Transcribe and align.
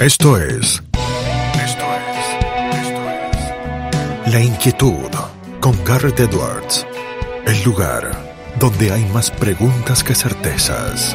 Esto 0.00 0.36
es. 0.36 0.82
Esto 1.54 1.86
es. 1.94 2.26
Esto 2.74 3.10
es. 3.10 4.32
La 4.32 4.40
inquietud 4.42 5.08
con 5.60 5.84
Garrett 5.84 6.18
Edwards. 6.18 6.84
El 7.46 7.62
lugar 7.62 8.10
donde 8.58 8.90
hay 8.90 9.04
más 9.12 9.30
preguntas 9.30 10.02
que 10.02 10.16
certezas. 10.16 11.14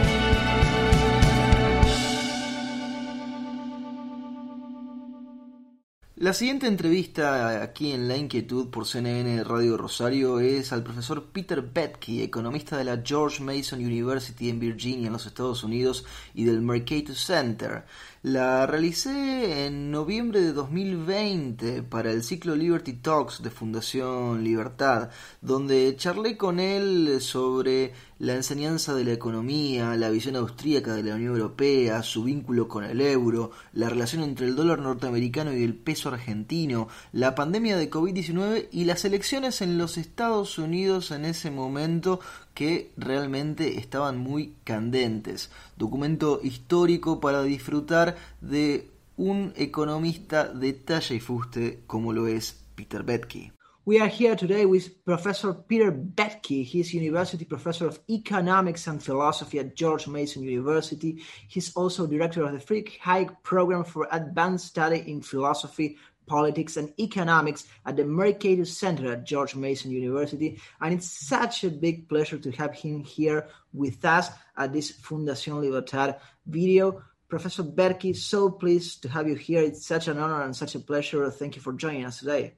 La 6.19 6.33
siguiente 6.33 6.67
entrevista 6.67 7.63
aquí 7.63 7.93
en 7.93 8.09
La 8.09 8.17
Inquietud 8.17 8.67
por 8.67 8.85
CNN 8.85 9.41
Radio 9.45 9.77
Rosario 9.77 10.41
es 10.41 10.73
al 10.73 10.83
profesor 10.83 11.31
Peter 11.31 11.61
Betke, 11.61 12.21
economista 12.21 12.77
de 12.77 12.83
la 12.83 13.01
George 13.03 13.41
Mason 13.41 13.79
University 13.79 14.49
en 14.49 14.59
Virginia, 14.59 15.07
en 15.07 15.13
los 15.13 15.25
Estados 15.25 15.63
Unidos, 15.63 16.05
y 16.33 16.43
del 16.43 16.61
Mercator 16.61 17.15
Center. 17.15 17.85
La 18.21 18.67
realicé 18.67 19.65
en 19.65 19.91
noviembre 19.91 20.41
de 20.41 20.51
2020 20.51 21.83
para 21.83 22.11
el 22.11 22.21
ciclo 22.21 22.53
Liberty 22.53 22.91
Talks 22.91 23.41
de 23.41 23.49
Fundación 23.49 24.43
Libertad, 24.43 25.09
donde 25.39 25.95
charlé 25.95 26.35
con 26.35 26.59
él 26.59 27.21
sobre 27.21 27.93
la 28.17 28.35
enseñanza 28.35 28.93
de 28.93 29.05
la 29.05 29.13
economía, 29.13 29.95
la 29.95 30.09
visión 30.09 30.35
austríaca 30.35 30.93
de 30.95 31.03
la 31.03 31.15
Unión 31.15 31.31
Europea, 31.31 32.03
su 32.03 32.25
vínculo 32.25 32.67
con 32.67 32.83
el 32.83 32.99
euro, 32.99 33.51
la 33.71 33.87
relación 33.87 34.21
entre 34.23 34.47
el 34.47 34.57
dólar 34.57 34.79
norteamericano 34.79 35.53
y 35.53 35.63
el 35.63 35.75
peso 35.75 36.09
argentino, 36.09 36.89
la 37.13 37.35
pandemia 37.35 37.77
de 37.77 37.89
COVID-19 37.89 38.67
y 38.73 38.83
las 38.83 39.05
elecciones 39.05 39.61
en 39.61 39.77
los 39.77 39.97
Estados 39.97 40.57
Unidos 40.57 41.11
en 41.11 41.23
ese 41.23 41.51
momento 41.51 42.19
que 42.59 42.91
realmente 42.97 43.77
estaban 43.77 44.17
muy 44.17 44.53
candentes. 44.65 45.49
Documento 45.77 46.41
histórico 46.43 47.21
para 47.21 47.41
disfrutar 47.43 48.17
de 48.41 48.91
un 49.15 49.53
economista 49.55 50.49
de 50.49 50.73
talla 50.73 51.15
y 51.15 51.21
fuste 51.21 51.79
como 51.87 52.11
lo 52.11 52.27
es 52.27 52.61
Peter 52.75 53.03
Betke. 53.03 53.53
We 53.85 54.01
are 54.01 54.09
here 54.09 54.35
today 54.35 54.65
with 54.65 55.03
Professor 55.05 55.53
Peter 55.53 55.89
Betke. 55.89 56.65
He's 56.65 56.93
University 56.93 57.45
Professor 57.45 57.87
of 57.87 58.01
Economics 58.09 58.87
and 58.89 59.01
Philosophy 59.01 59.59
at 59.59 59.73
George 59.73 60.07
Mason 60.07 60.43
University. 60.43 61.23
He's 61.47 61.73
also 61.77 62.05
director 62.05 62.43
of 62.43 62.51
the 62.51 62.59
Frick 62.59 62.99
Hayek 63.01 63.41
Program 63.41 63.85
for 63.85 64.05
Advanced 64.11 64.67
Study 64.67 65.05
in 65.07 65.21
Philosophy, 65.21 65.97
Politics, 66.29 66.77
and 66.77 66.93
Economics 66.97 67.67
at 67.85 67.97
the 67.97 68.03
Mercatus 68.03 68.67
Center 68.67 69.11
at 69.11 69.25
George 69.25 69.55
Mason 69.55 69.91
University. 69.91 70.61
And 70.79 70.93
it's 70.93 71.09
such 71.09 71.63
a 71.65 71.69
big 71.69 72.07
pleasure 72.07 72.37
to 72.37 72.51
have 72.51 72.73
him 72.73 73.03
here 73.03 73.47
with 73.73 74.05
us 74.05 74.29
at 74.55 74.71
this 74.71 74.91
Fundación 74.91 75.59
Libertad 75.59 76.21
video. 76.45 77.03
Professor 77.27 77.63
Boettke, 77.63 78.15
so 78.15 78.49
pleased 78.49 79.03
to 79.03 79.09
have 79.09 79.27
you 79.27 79.35
here. 79.35 79.61
It's 79.61 79.85
such 79.85 80.07
an 80.07 80.17
honor 80.17 80.41
and 80.43 80.55
such 80.55 80.75
a 80.75 80.79
pleasure. 80.79 81.29
Thank 81.29 81.55
you 81.55 81.61
for 81.61 81.73
joining 81.73 82.05
us 82.05 82.19
today. 82.19 82.53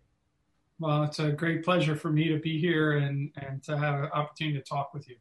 Well, 0.80 1.04
it's 1.04 1.20
a 1.20 1.32
great 1.32 1.64
pleasure 1.64 1.96
for 1.96 2.10
me 2.10 2.30
to 2.30 2.40
be 2.40 2.60
here 2.60 2.98
and, 2.98 3.32
and 3.36 3.62
to 3.64 3.78
have 3.78 3.96
an 4.04 4.10
opportunity 4.14 4.58
to 4.58 4.64
talk 4.64 4.94
with 4.94 5.08
you. 5.10 5.18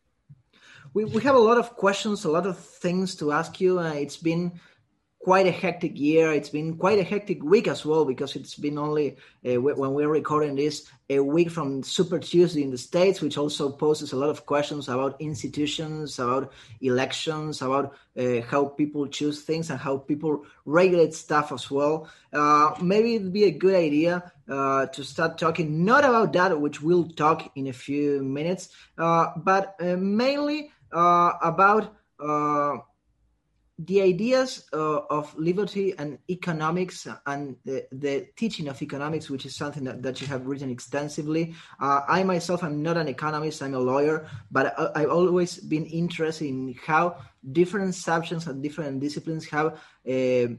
We, 0.94 1.04
we 1.04 1.22
have 1.22 1.34
a 1.34 1.44
lot 1.50 1.58
of 1.58 1.76
questions, 1.76 2.24
a 2.24 2.30
lot 2.30 2.46
of 2.46 2.58
things 2.58 3.14
to 3.16 3.32
ask 3.32 3.60
you. 3.60 3.78
Uh, 3.78 3.92
it's 3.92 4.16
been 4.16 4.58
quite 5.22 5.46
a 5.46 5.50
hectic 5.50 5.98
year. 5.98 6.32
It's 6.32 6.48
been 6.48 6.76
quite 6.76 6.98
a 6.98 7.02
hectic 7.02 7.42
week 7.42 7.68
as 7.68 7.84
well 7.84 8.06
because 8.06 8.36
it's 8.36 8.54
been 8.54 8.78
only 8.78 9.16
uh, 9.46 9.60
when 9.60 9.92
we're 9.92 10.08
recording 10.08 10.56
this 10.56 10.90
a 11.10 11.20
week 11.20 11.50
from 11.50 11.82
Super 11.82 12.18
Tuesday 12.18 12.62
in 12.62 12.70
the 12.70 12.78
States, 12.78 13.20
which 13.20 13.36
also 13.36 13.70
poses 13.70 14.12
a 14.12 14.16
lot 14.16 14.30
of 14.30 14.46
questions 14.46 14.88
about 14.88 15.20
institutions, 15.20 16.18
about 16.18 16.52
elections, 16.80 17.60
about 17.60 17.94
uh, 18.18 18.40
how 18.48 18.64
people 18.64 19.06
choose 19.08 19.42
things 19.42 19.68
and 19.68 19.78
how 19.78 19.98
people 19.98 20.44
regulate 20.64 21.12
stuff 21.12 21.52
as 21.52 21.70
well. 21.70 22.08
Uh, 22.32 22.74
maybe 22.80 23.16
it'd 23.16 23.32
be 23.32 23.44
a 23.44 23.50
good 23.50 23.74
idea 23.74 24.32
uh, 24.48 24.86
to 24.86 25.04
start 25.04 25.36
talking 25.36 25.84
not 25.84 26.02
about 26.02 26.32
that, 26.32 26.58
which 26.58 26.80
we'll 26.80 27.08
talk 27.10 27.52
in 27.56 27.66
a 27.66 27.72
few 27.74 28.22
minutes, 28.22 28.70
uh, 28.96 29.26
but 29.36 29.76
uh, 29.80 29.96
mainly 29.96 30.72
about 30.92 31.94
the 33.86 34.02
ideas 34.02 34.68
uh, 34.74 34.98
of 35.08 35.34
liberty 35.38 35.94
and 35.96 36.18
economics 36.28 37.06
and 37.26 37.56
the, 37.64 37.86
the, 37.92 38.26
teaching 38.36 38.68
of 38.68 38.80
economics, 38.82 39.30
which 39.30 39.46
is 39.46 39.56
something 39.56 39.84
that, 39.84 40.02
that 40.02 40.20
you 40.20 40.26
have 40.26 40.46
written 40.46 40.70
extensively. 40.70 41.54
Uh, 41.80 42.02
I 42.06 42.22
myself 42.22 42.62
am 42.62 42.82
not 42.82 42.98
an 42.98 43.08
economist, 43.08 43.62
I'm 43.62 43.74
a 43.74 43.78
lawyer, 43.78 44.28
but 44.50 44.78
I, 44.94 45.00
have 45.00 45.10
always 45.10 45.58
been 45.58 45.86
interested 45.86 46.46
in 46.46 46.74
how 46.86 47.16
different 47.52 47.94
subjects 47.94 48.46
and 48.46 48.62
different 48.62 49.00
disciplines 49.00 49.46
have 49.48 49.80
uh, 50.06 50.52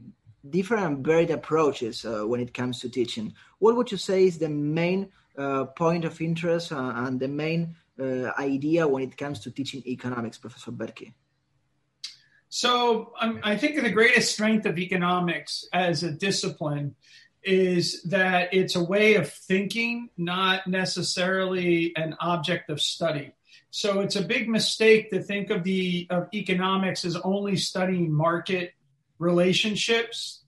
different 0.50 0.84
and 0.84 1.06
varied 1.06 1.30
approaches 1.30 2.04
uh, 2.04 2.22
when 2.26 2.40
it 2.40 2.52
comes 2.52 2.80
to 2.80 2.88
teaching. 2.88 3.34
What 3.60 3.76
would 3.76 3.92
you 3.92 3.98
say 3.98 4.24
is 4.24 4.38
the 4.38 4.48
main 4.48 5.12
uh, 5.38 5.66
point 5.66 6.04
of 6.04 6.20
interest 6.20 6.72
uh, 6.72 6.92
and 6.96 7.20
the 7.20 7.28
main 7.28 7.76
idea 8.36 8.88
when 8.88 9.04
it 9.04 9.16
comes 9.16 9.38
to 9.38 9.50
teaching 9.52 9.80
economics, 9.86 10.38
Professor 10.38 10.72
Boettke? 10.72 11.12
So 12.54 13.14
um, 13.18 13.40
I 13.42 13.56
think 13.56 13.80
the 13.80 13.88
greatest 13.88 14.30
strength 14.30 14.66
of 14.66 14.78
economics 14.78 15.64
as 15.72 16.02
a 16.02 16.12
discipline 16.12 16.96
is 17.42 18.02
that 18.02 18.52
it's 18.52 18.76
a 18.76 18.84
way 18.84 19.14
of 19.14 19.32
thinking, 19.32 20.10
not 20.18 20.66
necessarily 20.66 21.94
an 21.96 22.14
object 22.20 22.68
of 22.68 22.78
study. 22.78 23.32
So 23.70 24.00
it's 24.00 24.16
a 24.16 24.22
big 24.22 24.50
mistake 24.50 25.08
to 25.12 25.22
think 25.22 25.48
of 25.48 25.64
the 25.64 26.06
of 26.10 26.28
economics 26.34 27.06
as 27.06 27.16
only 27.16 27.56
studying 27.56 28.12
market 28.12 28.74
relationships. 29.18 30.42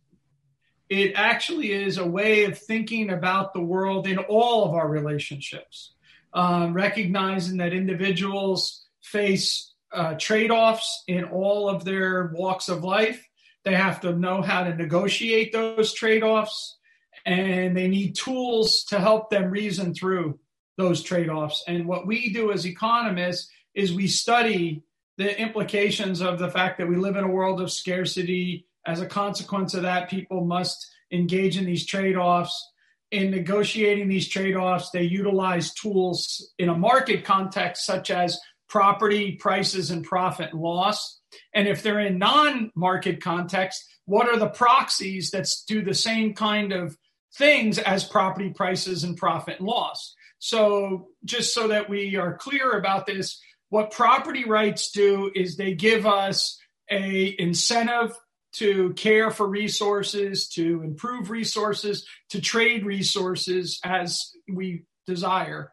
It 0.91 1.13
actually 1.15 1.73
is 1.73 1.97
a 1.97 2.07
way 2.07 2.45
of 2.45 2.59
thinking 2.59 3.09
about 3.09 3.55
the 3.55 3.63
world 3.63 4.07
in 4.07 4.19
all 4.19 4.67
of 4.67 4.75
our 4.75 4.89
relationships, 4.89 5.95
um, 6.35 6.75
recognizing 6.75 7.57
that 7.57 7.73
individuals 7.73 8.85
face 9.01 9.74
uh, 9.95 10.15
trade 10.19 10.51
offs 10.51 11.05
in 11.07 11.25
all 11.25 11.69
of 11.69 11.85
their 11.85 12.33
walks 12.35 12.69
of 12.69 12.85
life. 12.85 13.27
They 13.65 13.75
have 13.75 14.01
to 14.03 14.13
know 14.13 14.43
how 14.43 14.65
to 14.65 14.75
negotiate 14.75 15.53
those 15.53 15.95
trade 15.95 16.23
offs, 16.23 16.77
and 17.25 17.77
they 17.77 17.89
need 17.89 18.15
tools 18.15 18.85
to 18.89 19.01
help 19.01 19.31
them 19.31 19.51
reason 19.51 19.95
through 19.95 20.39
those 20.77 21.03
trade 21.03 21.31
offs. 21.31 21.65
And 21.67 21.87
what 21.87 22.07
we 22.07 22.33
do 22.33 22.53
as 22.53 22.67
economists 22.67 23.49
is 23.75 23.95
we 23.95 24.07
study 24.07 24.83
the 25.17 25.41
implications 25.41 26.21
of 26.21 26.39
the 26.39 26.51
fact 26.51 26.79
that 26.79 26.89
we 26.89 26.97
live 26.97 27.17
in 27.17 27.25
a 27.25 27.31
world 27.31 27.61
of 27.61 27.71
scarcity. 27.71 28.67
As 28.87 29.01
a 29.01 29.07
consequence 29.07 29.75
of 29.75 29.83
that, 29.83 30.11
people 30.11 30.45
must 30.45 30.87
engage 31.13 31.57
in 31.57 31.65
these 31.65 31.87
trade 31.87 32.17
offs. 32.17 32.71
In 33.11 33.31
negotiating 33.31 34.09
these 34.09 34.29
trade 34.29 34.57
offs, 34.57 34.91
they 34.91 35.05
utilize 35.05 35.73
tools 35.73 36.53
in 36.59 36.69
a 36.69 36.77
market 36.77 37.25
context, 37.25 37.87
such 37.87 38.11
as 38.11 38.41
property 38.75 39.37
prices 39.37 39.93
and 39.93 40.03
profit 40.03 40.51
and 40.51 40.61
loss. 40.61 41.21
And 41.55 41.69
if 41.69 41.85
they're 41.85 42.01
in 42.01 42.19
non 42.19 42.73
market 42.75 43.23
context, 43.23 43.85
what 44.05 44.29
are 44.29 44.37
the 44.37 44.49
proxies 44.49 45.31
that 45.31 45.49
do 45.69 45.81
the 45.81 45.95
same 45.95 46.35
kind 46.35 46.73
of 46.73 46.97
things 47.37 47.79
as 47.79 48.03
property 48.03 48.51
prices 48.51 49.05
and 49.05 49.17
profit 49.17 49.61
and 49.61 49.69
loss? 49.69 50.17
So, 50.41 51.07
just 51.25 51.55
so 51.55 51.69
that 51.69 51.89
we 51.89 52.17
are 52.17 52.37
clear 52.37 52.73
about 52.73 53.07
this, 53.07 53.41
what 53.69 53.93
property 53.93 54.45
rights 54.45 54.91
do 54.91 55.31
is 55.33 55.57
they 55.57 55.75
give 55.75 56.05
us 56.05 56.59
a 56.91 57.33
incentive 57.39 58.13
to 58.55 58.93
care 58.95 59.31
for 59.31 59.47
resources, 59.47 60.49
to 60.49 60.83
improve 60.83 61.31
resources, 61.31 62.09
to 62.31 62.41
trade 62.41 62.85
resources 62.85 63.79
as 63.85 64.33
we 64.53 64.83
desire. 65.07 65.71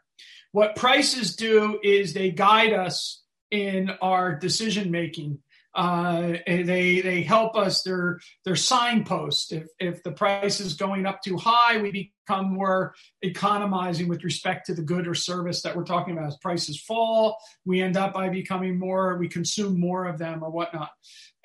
What 0.51 0.75
prices 0.75 1.35
do 1.35 1.79
is 1.81 2.13
they 2.13 2.31
guide 2.31 2.73
us 2.73 3.21
in 3.49 3.89
our 4.01 4.35
decision 4.35 4.91
making. 4.91 5.39
Uh, 5.73 6.33
they 6.45 6.99
they 6.99 7.21
help 7.21 7.55
us. 7.55 7.81
They're 7.83 8.19
they're 8.43 8.57
signposts. 8.57 9.53
If 9.53 9.67
if 9.79 10.03
the 10.03 10.11
price 10.11 10.59
is 10.59 10.73
going 10.73 11.05
up 11.05 11.21
too 11.21 11.37
high, 11.37 11.81
we 11.81 12.11
become 12.27 12.53
more 12.53 12.93
economizing 13.21 14.09
with 14.09 14.25
respect 14.25 14.65
to 14.65 14.73
the 14.73 14.81
good 14.81 15.07
or 15.07 15.13
service 15.13 15.61
that 15.61 15.77
we're 15.77 15.85
talking 15.85 16.17
about. 16.17 16.27
As 16.27 16.37
prices 16.37 16.81
fall, 16.81 17.37
we 17.63 17.81
end 17.81 17.95
up 17.95 18.13
by 18.13 18.27
becoming 18.27 18.77
more. 18.77 19.17
We 19.17 19.29
consume 19.29 19.79
more 19.79 20.07
of 20.07 20.17
them 20.17 20.43
or 20.43 20.49
whatnot. 20.49 20.89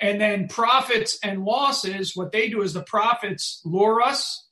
And 0.01 0.21
then 0.21 0.49
profits 0.49 1.21
and 1.23 1.45
losses. 1.45 2.17
What 2.17 2.33
they 2.33 2.49
do 2.49 2.63
is 2.63 2.73
the 2.73 2.83
profits 2.83 3.61
lure 3.65 4.03
us, 4.03 4.45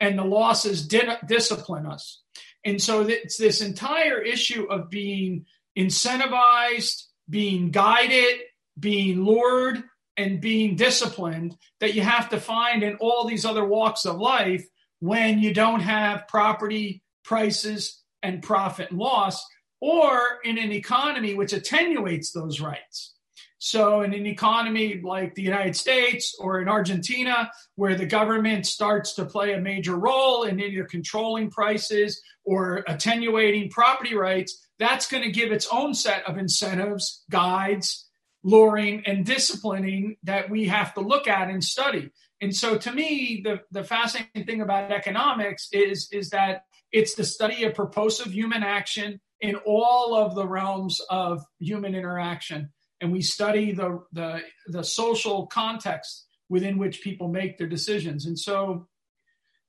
and 0.00 0.18
the 0.18 0.24
losses 0.24 0.86
di- 0.86 1.18
discipline 1.26 1.84
us. 1.84 2.22
And 2.68 2.82
so 2.82 3.00
it's 3.00 3.38
this 3.38 3.62
entire 3.62 4.20
issue 4.20 4.64
of 4.64 4.90
being 4.90 5.46
incentivized, 5.76 7.04
being 7.28 7.70
guided, 7.70 8.40
being 8.78 9.24
lured, 9.24 9.82
and 10.18 10.40
being 10.40 10.76
disciplined 10.76 11.56
that 11.80 11.94
you 11.94 12.02
have 12.02 12.28
to 12.30 12.40
find 12.40 12.82
in 12.82 12.96
all 12.96 13.24
these 13.24 13.44
other 13.44 13.64
walks 13.64 14.04
of 14.04 14.16
life 14.16 14.66
when 14.98 15.38
you 15.38 15.54
don't 15.54 15.80
have 15.80 16.28
property 16.28 17.02
prices 17.24 18.02
and 18.22 18.42
profit 18.42 18.90
and 18.90 18.98
loss, 18.98 19.46
or 19.80 20.40
in 20.44 20.58
an 20.58 20.72
economy 20.72 21.34
which 21.34 21.52
attenuates 21.52 22.32
those 22.32 22.60
rights. 22.60 23.14
So, 23.60 24.02
in 24.02 24.14
an 24.14 24.26
economy 24.26 25.00
like 25.02 25.34
the 25.34 25.42
United 25.42 25.74
States 25.74 26.36
or 26.38 26.62
in 26.62 26.68
Argentina, 26.68 27.50
where 27.74 27.96
the 27.96 28.06
government 28.06 28.66
starts 28.66 29.14
to 29.14 29.24
play 29.24 29.52
a 29.52 29.60
major 29.60 29.96
role 29.96 30.44
in 30.44 30.60
either 30.60 30.84
controlling 30.84 31.50
prices 31.50 32.22
or 32.44 32.84
attenuating 32.86 33.70
property 33.70 34.14
rights, 34.14 34.68
that's 34.78 35.08
going 35.08 35.24
to 35.24 35.32
give 35.32 35.50
its 35.50 35.66
own 35.72 35.92
set 35.92 36.24
of 36.28 36.38
incentives, 36.38 37.24
guides, 37.30 38.08
luring, 38.44 39.02
and 39.06 39.26
disciplining 39.26 40.16
that 40.22 40.48
we 40.48 40.68
have 40.68 40.94
to 40.94 41.00
look 41.00 41.26
at 41.26 41.50
and 41.50 41.62
study. 41.62 42.10
And 42.40 42.54
so, 42.54 42.78
to 42.78 42.92
me, 42.92 43.42
the, 43.44 43.60
the 43.72 43.82
fascinating 43.82 44.44
thing 44.46 44.60
about 44.60 44.92
economics 44.92 45.68
is, 45.72 46.08
is 46.12 46.30
that 46.30 46.62
it's 46.92 47.14
the 47.14 47.24
study 47.24 47.64
of 47.64 47.74
purposive 47.74 48.32
human 48.32 48.62
action 48.62 49.20
in 49.40 49.56
all 49.66 50.14
of 50.14 50.36
the 50.36 50.46
realms 50.46 51.00
of 51.10 51.42
human 51.58 51.96
interaction 51.96 52.70
and 53.00 53.12
we 53.12 53.22
study 53.22 53.72
the, 53.72 54.02
the, 54.12 54.40
the 54.66 54.82
social 54.82 55.46
context 55.46 56.26
within 56.48 56.78
which 56.78 57.02
people 57.02 57.28
make 57.28 57.58
their 57.58 57.66
decisions. 57.66 58.26
And 58.26 58.38
so, 58.38 58.88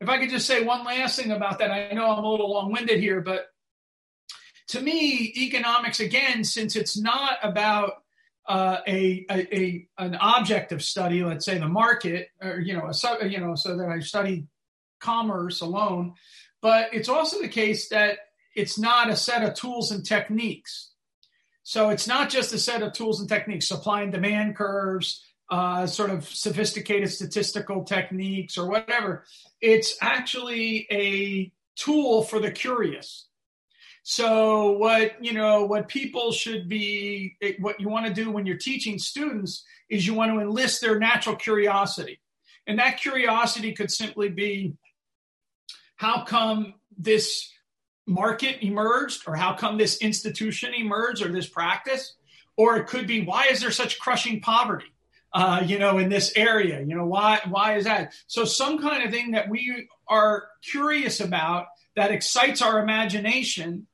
if 0.01 0.07
I 0.07 0.17
could 0.17 0.29
just 0.29 0.47
say 0.47 0.63
one 0.63 0.85
last 0.85 1.19
thing 1.19 1.31
about 1.31 1.59
that, 1.59 1.71
I 1.71 1.91
know 1.91 2.09
I'm 2.09 2.23
a 2.23 2.31
little 2.31 2.51
long 2.51 2.71
winded 2.71 2.99
here, 2.99 3.19
but 3.19 3.47
to 4.69 4.81
me, 4.81 5.33
economics, 5.35 5.99
again, 5.99 6.43
since 6.43 6.75
it's 6.75 6.97
not 6.97 7.37
about 7.43 7.93
uh, 8.47 8.77
a, 8.87 9.25
a, 9.29 9.55
a, 9.55 9.87
an 9.97 10.15
object 10.15 10.71
of 10.71 10.81
study, 10.81 11.23
let's 11.23 11.45
say 11.45 11.57
the 11.57 11.67
market, 11.67 12.29
or 12.41 12.59
you 12.59 12.73
know, 12.73 12.89
a, 12.89 13.27
you 13.27 13.39
know, 13.39 13.55
so 13.55 13.75
that 13.77 13.89
I 13.89 13.99
study 13.99 14.47
commerce 14.99 15.61
alone, 15.61 16.13
but 16.61 16.93
it's 16.93 17.09
also 17.09 17.41
the 17.41 17.47
case 17.47 17.89
that 17.89 18.17
it's 18.55 18.77
not 18.77 19.09
a 19.09 19.15
set 19.15 19.43
of 19.43 19.53
tools 19.53 19.91
and 19.91 20.05
techniques. 20.05 20.88
So 21.69 21.89
it's 21.89 22.07
not 22.07 22.31
just 22.31 22.51
a 22.51 22.57
set 22.57 22.81
of 22.81 22.93
tools 22.93 23.19
and 23.19 23.29
techniques, 23.29 23.67
supply 23.67 24.01
and 24.01 24.11
demand 24.11 24.55
curves, 24.55 25.23
uh, 25.51 25.85
sort 25.85 26.09
of 26.09 26.27
sophisticated 26.27 27.11
statistical 27.11 27.83
techniques 27.83 28.57
or 28.57 28.67
whatever. 28.67 29.23
It's 29.61 29.95
actually 30.01 30.87
a 30.89 31.51
tool 31.75 32.23
for 32.23 32.39
the 32.39 32.49
curious. 32.49 33.27
So 34.01 34.71
what 34.79 35.23
you 35.23 35.33
know, 35.33 35.65
what 35.65 35.87
people 35.87 36.31
should 36.31 36.67
be, 36.67 37.37
what 37.59 37.79
you 37.79 37.87
want 37.87 38.07
to 38.07 38.13
do 38.15 38.31
when 38.31 38.47
you're 38.47 38.57
teaching 38.57 38.97
students 38.97 39.63
is 39.89 40.07
you 40.07 40.15
want 40.15 40.31
to 40.31 40.39
enlist 40.39 40.81
their 40.81 40.97
natural 40.97 41.35
curiosity, 41.35 42.19
and 42.65 42.79
that 42.79 42.99
curiosity 42.99 43.73
could 43.73 43.91
simply 43.91 44.29
be, 44.29 44.73
how 45.97 46.23
come 46.23 46.73
this 46.97 47.47
market 48.09 48.63
emerged 48.65 49.23
or 49.27 49.35
how 49.35 49.53
come 49.53 49.77
this 49.77 49.97
institution 50.01 50.73
emerged 50.73 51.23
or 51.23 51.31
this 51.31 51.47
practice? 51.47 52.15
Or 52.57 52.77
it 52.77 52.87
could 52.87 53.07
be 53.07 53.21
why 53.21 53.47
is 53.47 53.61
there 53.61 53.71
such 53.71 53.99
crushing 53.99 54.41
poverty 54.41 54.91
uh, 55.33 55.63
you 55.65 55.79
know 55.79 55.97
in 55.97 56.09
this 56.09 56.33
area? 56.35 56.81
You 56.81 56.95
know 56.95 57.05
why 57.05 57.39
why 57.47 57.77
is 57.77 57.85
that? 57.85 58.13
So 58.27 58.43
some 58.43 58.79
kind 58.79 59.03
of 59.03 59.11
thing 59.11 59.31
that 59.31 59.47
we 59.47 59.87
are 60.07 60.49
curious 60.61 61.21
about 61.21 61.67
that 61.95 62.11
excites 62.11 62.61
our 62.61 62.81
imagination 62.81 63.87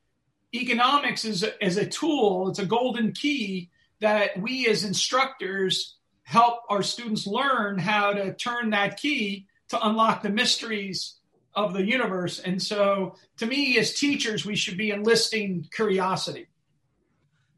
economics 0.53 1.25
is, 1.25 1.45
is 1.61 1.77
a 1.77 1.85
tool 1.85 2.49
it's 2.49 2.59
a 2.59 2.65
golden 2.65 3.11
key 3.11 3.69
that 3.99 4.39
we 4.39 4.67
as 4.67 4.83
instructors 4.83 5.97
help 6.23 6.59
our 6.69 6.81
students 6.81 7.27
learn 7.27 7.77
how 7.77 8.13
to 8.13 8.33
turn 8.33 8.69
that 8.71 8.97
key 8.97 9.45
to 9.69 9.87
unlock 9.87 10.21
the 10.21 10.29
mysteries 10.29 11.15
of 11.55 11.73
the 11.73 11.83
universe. 11.83 12.39
And 12.39 12.61
so, 12.61 13.15
to 13.37 13.45
me, 13.45 13.77
as 13.77 13.93
teachers, 13.93 14.45
we 14.45 14.55
should 14.55 14.77
be 14.77 14.91
enlisting 14.91 15.67
curiosity. 15.73 16.47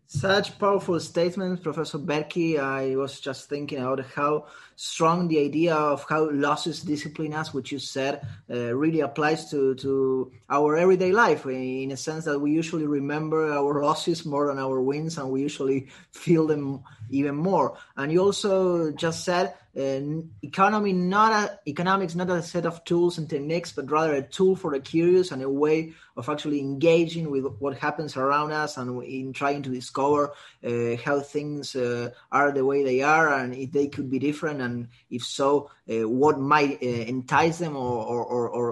Such 0.07 0.57
powerful 0.57 0.99
statements, 1.01 1.61
Professor 1.61 1.97
Boettke. 1.97 2.59
I 2.59 2.95
was 2.95 3.19
just 3.19 3.49
thinking 3.49 3.79
about 3.79 4.05
how 4.05 4.45
strong 4.79 5.27
the 5.27 5.39
idea 5.39 5.74
of 5.74 6.06
how 6.07 6.29
losses 6.29 6.81
discipline 6.83 7.33
us, 7.33 7.51
which 7.51 7.71
you 7.71 7.79
said, 7.79 8.21
uh, 8.47 8.75
really 8.75 9.00
applies 9.00 9.50
to, 9.50 9.74
to 9.74 10.31
our 10.51 10.77
everyday 10.77 11.12
life 11.12 11.47
in 11.47 11.91
a 11.91 11.97
sense 11.97 12.25
that 12.25 12.38
we 12.39 12.51
usually 12.51 12.85
remember 12.85 13.51
our 13.51 13.81
losses 13.81 14.24
more 14.24 14.45
than 14.47 14.59
our 14.59 14.79
wins 14.79 15.18
and 15.18 15.31
we 15.31 15.41
usually 15.41 15.88
feel 16.12 16.45
them 16.45 16.83
even 17.09 17.35
more. 17.35 17.75
And 17.95 18.12
you 18.12 18.21
also 18.21 18.91
just 18.91 19.25
said 19.25 19.56
uh, 19.77 20.01
economy 20.41 20.91
not 20.91 21.31
a, 21.31 21.59
economics 21.69 22.15
not 22.15 22.30
a 22.30 22.41
set 22.41 22.65
of 22.65 22.83
tools 22.83 23.19
and 23.19 23.30
techniques 23.30 23.71
but 23.71 23.89
rather 23.91 24.15
a 24.15 24.21
tool 24.23 24.56
for 24.56 24.71
the 24.71 24.80
curious 24.80 25.31
and 25.31 25.44
a 25.44 25.50
way 25.50 25.94
of 26.15 26.27
actually 26.30 26.59
engaging 26.59 27.30
with 27.30 27.45
what 27.59 27.77
happens 27.77 28.18
around 28.18 28.51
us 28.51 28.77
and 28.77 29.03
in 29.03 29.31
trying 29.33 29.62
to 29.62 29.69
discover 29.69 30.33
uh, 30.65 30.95
how 31.06 31.19
things 31.19 31.75
uh, 31.75 32.09
are 32.31 32.51
the 32.51 32.65
way 32.65 32.83
they 32.83 33.03
are 33.03 33.31
and 33.35 33.53
if 33.53 33.71
they 33.71 33.88
could 33.88 34.09
be 34.09 34.18
different 34.18 34.62
and 34.68 34.88
if 35.10 35.24
so 35.24 35.72
uh, 35.90 36.08
what 36.08 36.40
might 36.40 36.78
uh, 36.84 36.86
entice 36.86 37.58
them 37.58 37.75
or, 37.75 37.98
or, 38.06 38.24
or, 38.25 38.50
or 38.50 38.68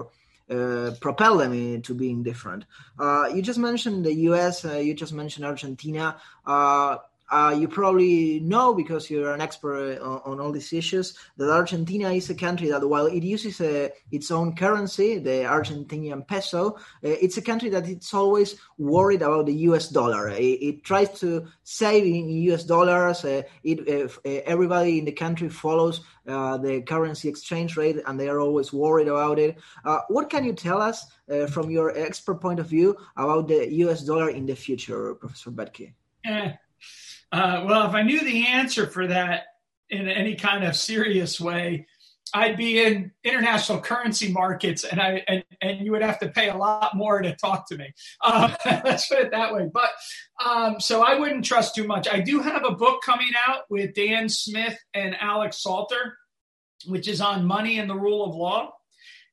uh, 0.48 0.92
propel 1.00 1.38
them 1.38 1.52
into 1.52 1.92
being 1.94 2.22
different. 2.22 2.64
Uh, 2.98 3.26
you 3.34 3.42
just 3.42 3.58
mentioned 3.58 4.04
the 4.04 4.14
U.S. 4.30 4.64
Uh, 4.64 4.78
you 4.78 4.94
just 4.94 5.12
mentioned 5.12 5.44
Argentina. 5.44 6.16
Uh, 7.28 7.56
you 7.58 7.66
probably 7.66 8.38
know 8.40 8.72
because 8.72 9.10
you're 9.10 9.34
an 9.34 9.40
expert 9.40 9.98
on, 10.00 10.20
on, 10.24 10.40
all 10.40 10.52
these 10.52 10.72
issues 10.72 11.18
that 11.36 11.50
Argentina 11.50 12.10
is 12.12 12.30
a 12.30 12.34
country 12.34 12.68
that, 12.68 12.88
while 12.88 13.06
it 13.06 13.24
uses 13.24 13.60
uh, 13.60 13.88
its 14.12 14.30
own 14.30 14.54
currency, 14.54 15.18
the 15.18 15.42
Argentinian 15.42 16.26
peso, 16.26 16.74
uh, 16.74 16.78
it's 17.02 17.36
a 17.36 17.42
country 17.42 17.68
that 17.68 17.88
it's 17.88 18.14
always 18.14 18.54
worried 18.78 19.22
about 19.22 19.46
the 19.46 19.54
U.S. 19.54 19.88
dollar. 19.88 20.28
It, 20.28 20.62
it 20.62 20.84
tries 20.84 21.18
to 21.20 21.46
save 21.64 22.04
in 22.04 22.28
U.S. 22.28 22.62
dollars. 22.62 23.24
Uh, 23.24 23.42
it, 23.64 23.80
uh, 24.24 24.28
everybody 24.46 25.00
in 25.00 25.04
the 25.04 25.12
country 25.12 25.48
follows 25.48 26.02
uh, 26.28 26.58
the 26.58 26.82
currency 26.82 27.28
exchange 27.28 27.76
rate, 27.76 27.96
and 28.06 28.20
they 28.20 28.28
are 28.28 28.38
always 28.38 28.72
worried 28.72 29.08
about 29.08 29.40
it. 29.40 29.56
what 30.08 30.30
can 30.30 30.44
you 30.44 30.52
tell 30.52 30.80
us 30.80 31.06
from 31.50 31.70
your 31.70 31.96
expert 31.98 32.40
point 32.40 32.60
of 32.60 32.68
view 32.68 32.96
about 33.16 33.48
the 33.48 33.72
U.S. 33.84 34.02
dollar 34.02 34.30
in 34.30 34.46
the 34.46 34.54
future, 34.54 35.14
Professor? 35.16 35.50
Yeah. 36.24 36.56
Uh, 37.36 37.64
well, 37.66 37.86
if 37.86 37.94
I 37.94 38.00
knew 38.00 38.20
the 38.20 38.46
answer 38.46 38.86
for 38.86 39.06
that 39.08 39.44
in 39.90 40.08
any 40.08 40.36
kind 40.36 40.64
of 40.64 40.74
serious 40.74 41.38
way, 41.38 41.86
I'd 42.32 42.56
be 42.56 42.82
in 42.82 43.12
international 43.24 43.82
currency 43.82 44.32
markets, 44.32 44.84
and 44.84 44.98
I 44.98 45.22
and, 45.28 45.44
and 45.60 45.84
you 45.84 45.92
would 45.92 46.00
have 46.00 46.18
to 46.20 46.28
pay 46.28 46.48
a 46.48 46.56
lot 46.56 46.96
more 46.96 47.20
to 47.20 47.36
talk 47.36 47.68
to 47.68 47.76
me. 47.76 47.92
Um, 48.24 48.56
let's 48.64 49.08
put 49.08 49.18
it 49.18 49.32
that 49.32 49.52
way. 49.52 49.68
But 49.70 49.90
um, 50.42 50.80
so 50.80 51.02
I 51.02 51.18
wouldn't 51.18 51.44
trust 51.44 51.74
too 51.74 51.86
much. 51.86 52.08
I 52.08 52.20
do 52.20 52.40
have 52.40 52.64
a 52.64 52.74
book 52.74 53.02
coming 53.04 53.32
out 53.46 53.64
with 53.68 53.92
Dan 53.92 54.30
Smith 54.30 54.78
and 54.94 55.14
Alex 55.20 55.62
Salter, 55.62 56.16
which 56.86 57.06
is 57.06 57.20
on 57.20 57.44
money 57.44 57.78
and 57.78 57.90
the 57.90 57.96
rule 57.96 58.24
of 58.24 58.34
law, 58.34 58.72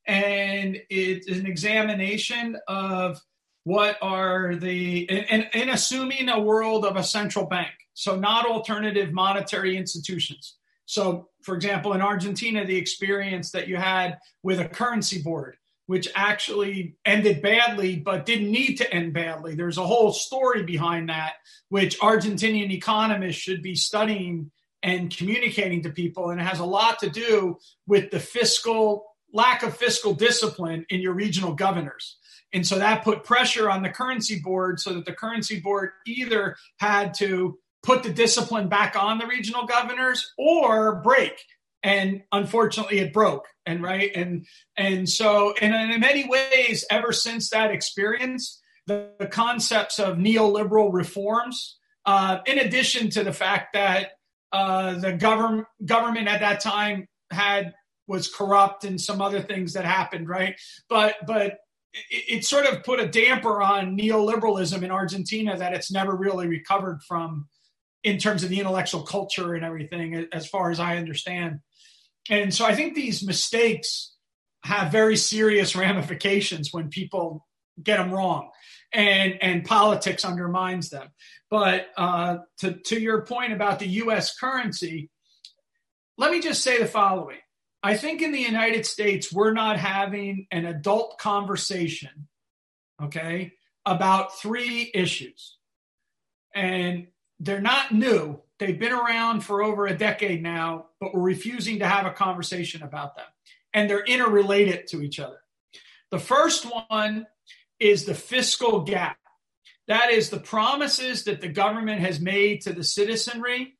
and 0.05 0.77
it's 0.89 1.29
an 1.29 1.45
examination 1.45 2.57
of 2.67 3.22
what 3.63 3.98
are 4.01 4.55
the 4.55 5.10
and, 5.10 5.48
and 5.53 5.69
assuming 5.69 6.27
a 6.27 6.41
world 6.41 6.83
of 6.83 6.98
a 6.98 7.03
central 7.03 7.45
bank 7.45 7.72
so 7.93 8.15
not 8.15 8.45
alternative 8.45 9.12
monetary 9.12 9.77
institutions. 9.77 10.55
So, 10.85 11.29
for 11.41 11.55
example, 11.55 11.93
in 11.93 12.01
Argentina, 12.01 12.65
the 12.65 12.77
experience 12.77 13.51
that 13.51 13.67
you 13.67 13.77
had 13.77 14.19
with 14.41 14.59
a 14.59 14.67
currency 14.67 15.21
board, 15.21 15.57
which 15.85 16.09
actually 16.15 16.97
ended 17.05 17.41
badly, 17.41 17.97
but 17.97 18.25
didn't 18.25 18.51
need 18.51 18.75
to 18.75 18.93
end 18.93 19.13
badly. 19.13 19.55
There's 19.55 19.77
a 19.77 19.85
whole 19.85 20.12
story 20.12 20.63
behind 20.63 21.09
that, 21.09 21.33
which 21.69 22.00
Argentinian 22.00 22.71
economists 22.71 23.41
should 23.41 23.62
be 23.62 23.75
studying 23.75 24.51
and 24.81 25.15
communicating 25.15 25.81
to 25.83 25.89
people. 25.89 26.29
And 26.29 26.41
it 26.41 26.45
has 26.45 26.59
a 26.59 26.65
lot 26.65 27.00
to 27.00 27.09
do 27.09 27.57
with 27.88 28.12
the 28.12 28.19
fiscal 28.19 29.05
lack 29.31 29.63
of 29.63 29.75
fiscal 29.75 30.13
discipline 30.13 30.85
in 30.89 31.01
your 31.01 31.13
regional 31.13 31.53
governors. 31.53 32.17
And 32.53 32.65
so 32.65 32.77
that 32.77 33.03
put 33.03 33.23
pressure 33.23 33.69
on 33.69 33.81
the 33.81 33.89
currency 33.89 34.39
board 34.39 34.79
so 34.79 34.93
that 34.93 35.05
the 35.05 35.13
currency 35.13 35.59
board 35.59 35.89
either 36.05 36.55
had 36.77 37.15
to 37.15 37.57
put 37.83 38.01
the 38.01 38.11
discipline 38.11 38.69
back 38.69 38.95
on 38.95 39.19
the 39.19 39.27
regional 39.27 39.65
governors 39.65 40.33
or 40.37 41.01
break. 41.01 41.43
And 41.83 42.23
unfortunately 42.31 42.99
it 42.99 43.11
broke 43.11 43.45
and 43.65 43.83
right 43.83 44.09
and 44.15 44.45
and 44.77 45.07
so 45.07 45.53
and 45.61 45.91
in 45.91 45.99
many 45.99 46.27
ways 46.27 46.85
ever 46.89 47.11
since 47.11 47.49
that 47.49 47.71
experience 47.71 48.61
the, 48.87 49.09
the 49.19 49.27
concepts 49.27 49.99
of 49.99 50.17
neoliberal 50.17 50.93
reforms 50.93 51.77
uh, 52.05 52.39
in 52.45 52.59
addition 52.59 53.09
to 53.09 53.23
the 53.23 53.33
fact 53.33 53.73
that 53.73 54.11
uh, 54.53 54.93
the 54.95 55.11
government 55.11 55.67
government 55.85 56.29
at 56.29 56.39
that 56.39 56.61
time 56.61 57.07
had 57.31 57.73
was 58.07 58.33
corrupt 58.33 58.85
and 58.85 58.99
some 58.99 59.21
other 59.21 59.41
things 59.41 59.73
that 59.73 59.83
happened 59.83 60.29
right? 60.29 60.55
But 60.87 61.15
but 61.27 61.57
it, 61.93 62.23
it 62.29 62.45
sort 62.45 62.65
of 62.65 62.83
put 62.83 63.01
a 63.01 63.07
damper 63.07 63.61
on 63.61 63.97
neoliberalism 63.97 64.81
in 64.81 64.91
argentina 64.91 65.57
that 65.57 65.73
it's 65.73 65.91
never 65.91 66.15
really 66.15 66.47
recovered 66.47 67.01
from 67.03 67.47
in 68.03 68.17
terms 68.17 68.43
of 68.43 68.50
the 68.50 68.60
intellectual 68.60 69.03
culture 69.03 69.53
and 69.53 69.63
everything, 69.63 70.27
as 70.31 70.48
far 70.48 70.72
as 70.72 70.79
I 70.79 70.98
understand. 70.98 71.60
And 72.29 72.53
so 72.53 72.65
I 72.65 72.75
think 72.75 72.95
these 72.95 73.25
mistakes 73.25 74.15
have 74.63 74.91
very 74.91 75.17
serious 75.17 75.75
ramifications 75.75 76.69
when 76.72 76.89
people 76.89 77.45
get 77.81 77.98
them 77.98 78.12
wrong. 78.13 78.50
and 78.93 79.41
and 79.41 79.65
politics 79.65 80.24
undermines 80.24 80.89
them. 80.89 81.10
But 81.50 81.88
uh, 81.98 82.38
to 82.60 82.74
to 82.86 83.00
your 83.00 83.25
point 83.25 83.53
about 83.53 83.79
the 83.79 83.88
U.S. 83.88 84.38
currency, 84.38 85.10
let 86.17 86.31
me 86.31 86.41
just 86.41 86.62
say 86.63 86.77
the 86.79 86.86
following: 86.86 87.39
I 87.81 87.98
think 87.98 88.22
in 88.22 88.31
the 88.31 88.39
United 88.39 88.86
States 88.86 89.33
we're 89.33 89.53
not 89.53 89.77
having 89.77 90.48
an 90.51 90.65
adult 90.65 91.17
conversation, 91.19 92.27
okay, 93.01 93.53
about 93.86 94.38
three 94.39 94.91
issues, 94.93 95.57
and 96.53 97.07
they're 97.39 97.61
not 97.61 97.91
new. 97.91 98.41
They've 98.59 98.79
been 98.79 98.93
around 98.93 99.41
for 99.41 99.63
over 99.63 99.85
a 99.85 99.97
decade 99.97 100.41
now, 100.41 100.85
but 100.99 101.13
we're 101.13 101.21
refusing 101.21 101.79
to 101.79 101.87
have 101.87 102.05
a 102.05 102.11
conversation 102.11 102.83
about 102.83 103.15
them, 103.15 103.25
and 103.73 103.89
they're 103.89 104.05
interrelated 104.05 104.87
to 104.87 105.01
each 105.01 105.19
other. 105.19 105.39
The 106.11 106.19
first 106.19 106.65
one 106.65 107.25
is 107.79 108.05
the 108.05 108.15
fiscal 108.15 108.81
gap. 108.81 109.17
That 109.87 110.11
is 110.11 110.29
the 110.29 110.39
promises 110.39 111.25
that 111.25 111.41
the 111.41 111.49
government 111.49 111.99
has 112.01 112.21
made 112.21 112.61
to 112.61 112.73
the 112.73 112.83
citizenry 112.83 113.75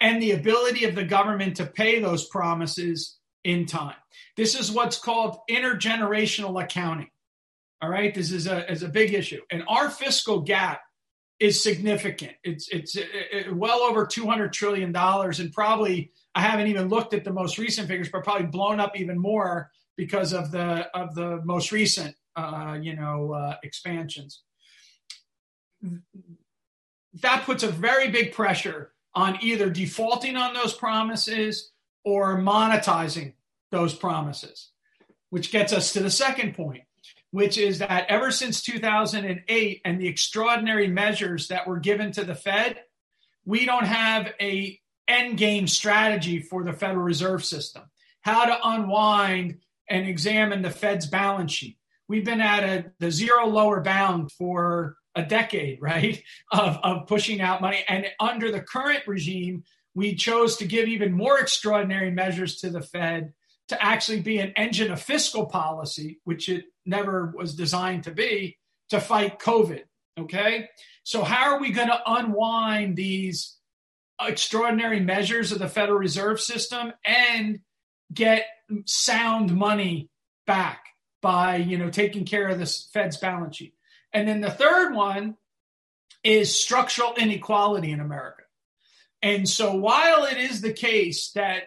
and 0.00 0.22
the 0.22 0.32
ability 0.32 0.84
of 0.84 0.94
the 0.94 1.04
government 1.04 1.56
to 1.56 1.66
pay 1.66 2.00
those 2.00 2.26
promises 2.28 3.18
in 3.42 3.66
time. 3.66 3.96
This 4.36 4.58
is 4.58 4.70
what's 4.70 4.98
called 4.98 5.38
intergenerational 5.50 6.62
accounting. 6.62 7.10
All 7.82 7.90
right, 7.90 8.14
this 8.14 8.32
is 8.32 8.46
a, 8.46 8.70
is 8.70 8.82
a 8.82 8.88
big 8.88 9.12
issue. 9.12 9.42
And 9.50 9.64
our 9.68 9.90
fiscal 9.90 10.40
gap 10.40 10.80
is 11.40 11.62
significant. 11.62 12.32
It's 12.42 12.68
it's 12.68 12.96
it, 12.96 13.54
well 13.54 13.80
over 13.80 14.06
200 14.06 14.52
trillion 14.52 14.92
dollars 14.92 15.40
and 15.40 15.52
probably 15.52 16.12
I 16.34 16.40
haven't 16.40 16.68
even 16.68 16.88
looked 16.88 17.14
at 17.14 17.24
the 17.24 17.32
most 17.32 17.58
recent 17.58 17.88
figures 17.88 18.08
but 18.08 18.24
probably 18.24 18.46
blown 18.46 18.80
up 18.80 18.98
even 18.98 19.18
more 19.18 19.70
because 19.96 20.32
of 20.32 20.50
the 20.50 20.88
of 20.96 21.14
the 21.14 21.40
most 21.44 21.72
recent 21.72 22.16
uh, 22.36 22.78
you 22.80 22.96
know, 22.96 23.32
uh, 23.32 23.56
expansions. 23.62 24.42
That 27.22 27.44
puts 27.44 27.62
a 27.62 27.68
very 27.68 28.10
big 28.10 28.32
pressure 28.32 28.92
on 29.14 29.38
either 29.40 29.70
defaulting 29.70 30.36
on 30.36 30.54
those 30.54 30.74
promises 30.74 31.70
or 32.04 32.38
monetizing 32.38 33.34
those 33.70 33.94
promises, 33.94 34.70
which 35.30 35.52
gets 35.52 35.72
us 35.72 35.92
to 35.92 36.00
the 36.00 36.10
second 36.10 36.54
point, 36.54 36.82
which 37.34 37.58
is 37.58 37.80
that 37.80 38.06
ever 38.08 38.30
since 38.30 38.62
2008 38.62 39.80
and 39.84 40.00
the 40.00 40.06
extraordinary 40.06 40.86
measures 40.86 41.48
that 41.48 41.66
were 41.66 41.80
given 41.80 42.12
to 42.12 42.24
the 42.24 42.34
Fed, 42.34 42.78
we 43.44 43.66
don't 43.66 43.86
have 43.86 44.32
a 44.40 44.78
end 45.08 45.36
game 45.36 45.66
strategy 45.66 46.40
for 46.40 46.62
the 46.62 46.72
Federal 46.72 47.02
Reserve 47.02 47.44
System. 47.44 47.82
How 48.20 48.44
to 48.44 48.58
unwind 48.62 49.58
and 49.90 50.06
examine 50.06 50.62
the 50.62 50.70
Fed's 50.70 51.06
balance 51.06 51.52
sheet 51.52 51.76
we've 52.08 52.24
been 52.24 52.40
at 52.40 52.62
a, 52.62 52.92
the 52.98 53.10
zero 53.10 53.46
lower 53.46 53.80
bound 53.80 54.32
for 54.32 54.96
a 55.14 55.22
decade, 55.22 55.80
right, 55.80 56.22
of, 56.52 56.78
of 56.82 57.06
pushing 57.06 57.40
out 57.40 57.60
money. 57.60 57.84
And 57.88 58.06
under 58.20 58.50
the 58.50 58.60
current 58.60 59.06
regime, 59.06 59.64
we 59.94 60.14
chose 60.14 60.56
to 60.56 60.66
give 60.66 60.88
even 60.88 61.12
more 61.12 61.38
extraordinary 61.38 62.10
measures 62.10 62.60
to 62.60 62.70
the 62.70 62.82
Fed 62.82 63.32
to 63.68 63.82
actually 63.82 64.20
be 64.20 64.38
an 64.38 64.52
engine 64.56 64.92
of 64.92 65.00
fiscal 65.00 65.46
policy, 65.46 66.20
which 66.24 66.48
it 66.48 66.64
never 66.86 67.32
was 67.36 67.54
designed 67.54 68.04
to 68.04 68.10
be, 68.10 68.58
to 68.90 69.00
fight 69.00 69.38
COVID. 69.38 69.82
Okay. 70.18 70.68
So, 71.02 71.22
how 71.22 71.52
are 71.52 71.60
we 71.60 71.70
going 71.70 71.88
to 71.88 72.00
unwind 72.06 72.96
these 72.96 73.56
extraordinary 74.20 75.00
measures 75.00 75.52
of 75.52 75.58
the 75.58 75.68
Federal 75.68 75.98
Reserve 75.98 76.40
System 76.40 76.92
and 77.04 77.60
get 78.12 78.46
sound 78.86 79.54
money 79.54 80.08
back? 80.46 80.84
by 81.24 81.56
you 81.56 81.78
know 81.78 81.88
taking 81.88 82.26
care 82.26 82.48
of 82.48 82.58
the 82.58 82.66
Fed's 82.92 83.16
balance 83.16 83.56
sheet. 83.56 83.74
And 84.12 84.28
then 84.28 84.42
the 84.42 84.50
third 84.50 84.94
one 84.94 85.36
is 86.22 86.62
structural 86.62 87.14
inequality 87.14 87.90
in 87.90 87.98
America. 87.98 88.42
And 89.22 89.48
so 89.48 89.74
while 89.74 90.24
it 90.24 90.36
is 90.36 90.60
the 90.60 90.74
case 90.74 91.32
that 91.32 91.62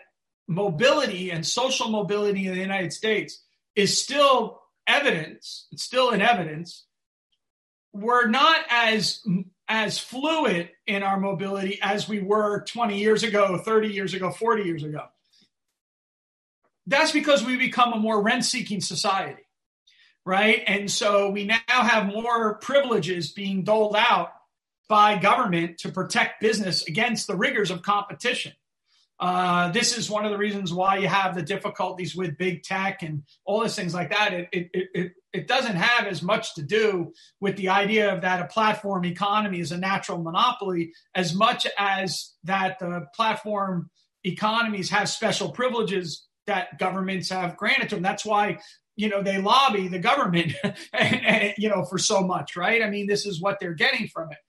mobility 0.48 1.32
and 1.32 1.44
social 1.44 1.90
mobility 1.90 2.46
in 2.46 2.54
the 2.54 2.62
United 2.62 2.94
States 2.94 3.44
is 3.76 4.00
still 4.00 4.62
evidence, 4.88 5.68
it's 5.72 5.84
still 5.84 6.12
in 6.12 6.22
evidence, 6.22 6.86
we're 7.94 8.28
not 8.28 8.62
as 8.70 9.24
as 9.70 10.00
fluid 10.00 10.70
in 10.86 11.04
our 11.04 11.20
mobility 11.20 11.80
as 11.82 12.08
we 12.08 12.20
were 12.20 12.62
20 12.62 12.98
years 12.98 13.24
ago, 13.24 13.58
30 13.58 13.90
years 13.90 14.14
ago, 14.14 14.32
40 14.32 14.64
years 14.64 14.84
ago. 14.84 15.04
That's 16.86 17.12
because 17.12 17.44
we 17.44 17.58
become 17.58 17.92
a 17.92 17.98
more 17.98 18.22
rent 18.22 18.46
seeking 18.46 18.80
society 18.80 19.44
right? 20.28 20.62
And 20.68 20.92
so 20.92 21.30
we 21.30 21.46
now 21.46 21.58
have 21.68 22.08
more 22.08 22.56
privileges 22.56 23.32
being 23.32 23.64
doled 23.64 23.96
out 23.98 24.34
by 24.90 25.18
government 25.18 25.78
to 25.80 25.90
protect 25.90 26.42
business 26.42 26.86
against 26.86 27.28
the 27.28 27.36
rigors 27.36 27.72
of 27.72 27.82
competition. 27.82 28.52
Uh, 29.20 29.72
this 29.72 29.98
is 29.98 30.10
one 30.10 30.26
of 30.26 30.32
the 30.32 30.38
reasons 30.38 30.72
why 30.72 30.98
you 30.98 31.08
have 31.08 31.34
the 31.34 31.42
difficulties 31.42 32.16
with 32.16 32.38
big 32.38 32.62
tech 32.64 33.02
and 33.02 33.24
all 33.46 33.62
these 33.62 33.76
things 33.76 33.94
like 33.94 34.12
that. 34.12 34.34
It, 34.34 34.50
it, 34.52 34.70
it, 34.74 35.12
it 35.34 35.48
doesn't 35.48 35.76
have 35.76 36.06
as 36.06 36.22
much 36.22 36.54
to 36.56 36.62
do 36.62 37.14
with 37.40 37.58
the 37.58 37.70
idea 37.70 38.14
of 38.14 38.22
that 38.22 38.42
a 38.42 38.46
platform 38.46 39.06
economy 39.06 39.60
is 39.60 39.72
a 39.72 39.78
natural 39.78 40.22
monopoly 40.22 40.94
as 41.16 41.34
much 41.34 41.66
as 41.78 42.34
that 42.44 42.78
the 42.80 43.06
platform 43.16 43.90
economies 44.24 44.90
have 44.92 45.10
special 45.10 45.50
privileges 45.52 46.28
that 46.46 46.78
governments 46.80 47.30
have 47.30 47.58
granted 47.58 47.90
to 47.90 47.96
them. 47.96 48.04
That's 48.04 48.26
why 48.26 48.60
you 48.98 49.10
know 49.10 49.22
they 49.24 49.40
lobby 49.40 49.88
the 49.88 50.00
government 50.00 50.54
and, 50.64 50.76
and, 51.26 51.54
you 51.58 51.70
know 51.70 51.86
for 51.86 52.00
so 52.00 52.22
much 52.22 52.56
right 52.56 52.82
i 52.82 52.90
mean 52.90 53.06
this 53.06 53.26
is 53.26 53.40
what 53.40 53.60
they're 53.60 53.74
getting 53.74 54.08
from 54.08 54.32
it 54.32 54.40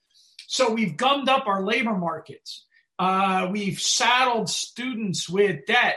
so 0.47 0.73
we've 0.73 0.97
gummed 0.97 1.29
up 1.29 1.45
our 1.45 1.63
labor 1.63 1.95
markets 1.95 2.65
uh, 2.99 3.47
we've 3.51 3.79
saddled 3.79 4.49
students 4.49 5.29
with 5.29 5.65
debt 5.65 5.95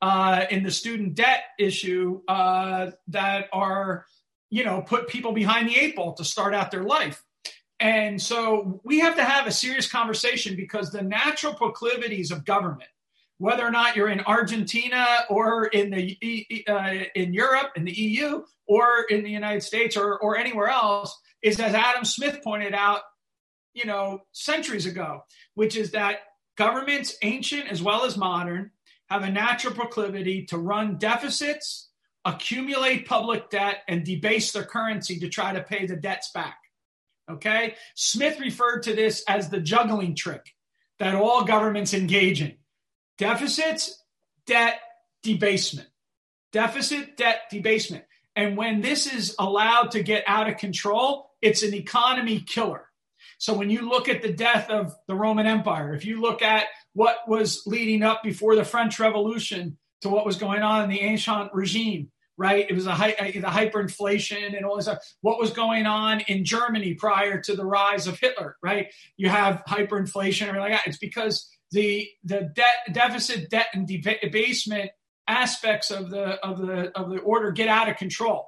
uh, 0.00 0.44
in 0.50 0.62
the 0.64 0.70
student 0.70 1.14
debt 1.14 1.44
issue 1.58 2.20
uh, 2.28 2.90
that 3.08 3.48
are 3.52 4.04
you 4.50 4.64
know 4.64 4.82
put 4.82 5.08
people 5.08 5.32
behind 5.32 5.68
the 5.68 5.76
eight 5.76 5.96
ball 5.96 6.14
to 6.14 6.24
start 6.24 6.54
out 6.54 6.70
their 6.70 6.84
life. 6.84 7.22
And 7.80 8.20
so 8.20 8.80
we 8.84 9.00
have 9.00 9.16
to 9.16 9.24
have 9.24 9.46
a 9.46 9.52
serious 9.52 9.90
conversation 9.90 10.54
because 10.54 10.90
the 10.90 11.02
natural 11.02 11.54
proclivities 11.54 12.30
of 12.30 12.44
government 12.44 12.88
whether 13.42 13.66
or 13.66 13.72
not 13.72 13.96
you're 13.96 14.08
in 14.08 14.20
Argentina 14.20 15.04
or 15.28 15.64
in 15.66 15.90
the 15.90 16.16
uh, 16.68 17.04
in 17.16 17.34
Europe, 17.34 17.72
in 17.74 17.84
the 17.84 17.90
EU, 17.90 18.44
or 18.68 19.04
in 19.10 19.24
the 19.24 19.30
United 19.30 19.62
States, 19.64 19.96
or 19.96 20.16
or 20.20 20.36
anywhere 20.36 20.68
else, 20.68 21.18
is 21.42 21.58
as 21.58 21.74
Adam 21.74 22.04
Smith 22.04 22.38
pointed 22.44 22.72
out, 22.72 23.00
you 23.74 23.84
know, 23.84 24.20
centuries 24.30 24.86
ago, 24.86 25.24
which 25.54 25.76
is 25.76 25.90
that 25.90 26.20
governments, 26.56 27.16
ancient 27.22 27.68
as 27.68 27.82
well 27.82 28.04
as 28.04 28.16
modern, 28.16 28.70
have 29.08 29.22
a 29.22 29.30
natural 29.30 29.74
proclivity 29.74 30.46
to 30.46 30.58
run 30.58 30.96
deficits, 30.98 31.88
accumulate 32.24 33.06
public 33.06 33.50
debt, 33.50 33.78
and 33.88 34.04
debase 34.04 34.52
their 34.52 34.64
currency 34.64 35.18
to 35.20 35.28
try 35.28 35.52
to 35.52 35.62
pay 35.62 35.86
the 35.86 35.96
debts 35.96 36.30
back. 36.32 36.58
Okay, 37.30 37.76
Smith 37.94 38.40
referred 38.40 38.82
to 38.82 38.94
this 38.94 39.22
as 39.28 39.48
the 39.48 39.60
juggling 39.60 40.14
trick 40.14 40.54
that 40.98 41.14
all 41.14 41.44
governments 41.44 41.94
engage 41.94 42.42
in 42.42 42.56
Deficits, 43.18 44.02
debt, 44.46 44.80
debasement. 45.22 45.88
Deficit, 46.50 47.16
debt, 47.16 47.42
debasement. 47.50 48.04
And 48.34 48.56
when 48.56 48.80
this 48.80 49.12
is 49.12 49.36
allowed 49.38 49.92
to 49.92 50.02
get 50.02 50.24
out 50.26 50.48
of 50.48 50.56
control, 50.56 51.30
it's 51.40 51.62
an 51.62 51.74
economy 51.74 52.40
killer. 52.40 52.86
So 53.42 53.54
when 53.54 53.70
you 53.70 53.88
look 53.88 54.08
at 54.08 54.22
the 54.22 54.32
death 54.32 54.70
of 54.70 54.94
the 55.08 55.16
Roman 55.16 55.48
Empire, 55.48 55.92
if 55.94 56.04
you 56.04 56.20
look 56.20 56.42
at 56.42 56.66
what 56.92 57.16
was 57.26 57.64
leading 57.66 58.04
up 58.04 58.22
before 58.22 58.54
the 58.54 58.62
French 58.62 59.00
Revolution 59.00 59.78
to 60.02 60.08
what 60.08 60.24
was 60.24 60.36
going 60.36 60.62
on 60.62 60.84
in 60.84 60.90
the 60.90 61.00
ancient 61.00 61.52
regime, 61.52 62.12
right? 62.36 62.64
It 62.70 62.72
was 62.72 62.86
a, 62.86 62.90
the 62.90 63.48
hyperinflation 63.48 64.56
and 64.56 64.64
all 64.64 64.76
this 64.76 64.84
stuff. 64.84 64.98
What 65.22 65.40
was 65.40 65.50
going 65.50 65.86
on 65.86 66.20
in 66.28 66.44
Germany 66.44 66.94
prior 66.94 67.40
to 67.40 67.56
the 67.56 67.64
rise 67.64 68.06
of 68.06 68.16
Hitler, 68.20 68.58
right? 68.62 68.92
You 69.16 69.28
have 69.28 69.64
hyperinflation 69.68 70.48
and 70.48 70.58
like 70.58 70.70
that. 70.70 70.86
It's 70.86 70.98
because 70.98 71.50
the 71.72 72.08
the 72.22 72.52
debt 72.54 72.92
deficit 72.92 73.50
debt 73.50 73.66
and 73.74 73.88
debasement 73.88 74.92
aspects 75.26 75.90
of 75.90 76.10
the 76.10 76.38
of 76.46 76.58
the 76.58 76.96
of 76.96 77.10
the 77.10 77.18
order 77.18 77.50
get 77.50 77.66
out 77.66 77.88
of 77.88 77.96
control. 77.96 78.46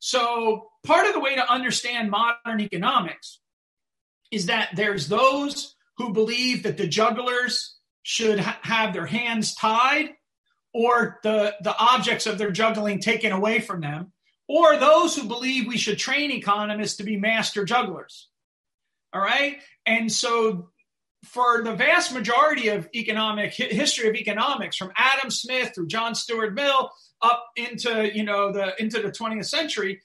So 0.00 0.68
part 0.84 1.06
of 1.06 1.14
the 1.14 1.20
way 1.20 1.34
to 1.34 1.50
understand 1.50 2.10
modern 2.10 2.60
economics 2.60 3.40
is 4.34 4.46
that 4.46 4.70
there's 4.74 5.08
those 5.08 5.74
who 5.96 6.12
believe 6.12 6.64
that 6.64 6.76
the 6.76 6.88
jugglers 6.88 7.76
should 8.02 8.40
ha- 8.40 8.58
have 8.62 8.92
their 8.92 9.06
hands 9.06 9.54
tied 9.54 10.10
or 10.72 11.20
the 11.22 11.54
the 11.62 11.74
objects 11.78 12.26
of 12.26 12.36
their 12.36 12.50
juggling 12.50 13.00
taken 13.00 13.32
away 13.32 13.60
from 13.60 13.80
them 13.80 14.12
or 14.48 14.76
those 14.76 15.16
who 15.16 15.26
believe 15.26 15.66
we 15.66 15.78
should 15.78 15.98
train 15.98 16.30
economists 16.30 16.96
to 16.96 17.04
be 17.04 17.16
master 17.16 17.64
jugglers. 17.64 18.28
All 19.12 19.20
right? 19.20 19.58
And 19.86 20.10
so 20.10 20.70
for 21.24 21.62
the 21.62 21.74
vast 21.74 22.12
majority 22.12 22.68
of 22.68 22.88
economic 22.94 23.54
history 23.54 24.08
of 24.08 24.14
economics, 24.16 24.76
from 24.76 24.92
Adam 24.96 25.30
Smith 25.30 25.72
through 25.74 25.86
John 25.86 26.14
Stuart 26.14 26.54
Mill 26.54 26.90
up 27.22 27.46
into 27.56 28.14
you 28.14 28.24
know 28.24 28.52
the 28.52 28.74
into 28.82 29.00
the 29.00 29.10
20th 29.10 29.46
century, 29.46 30.02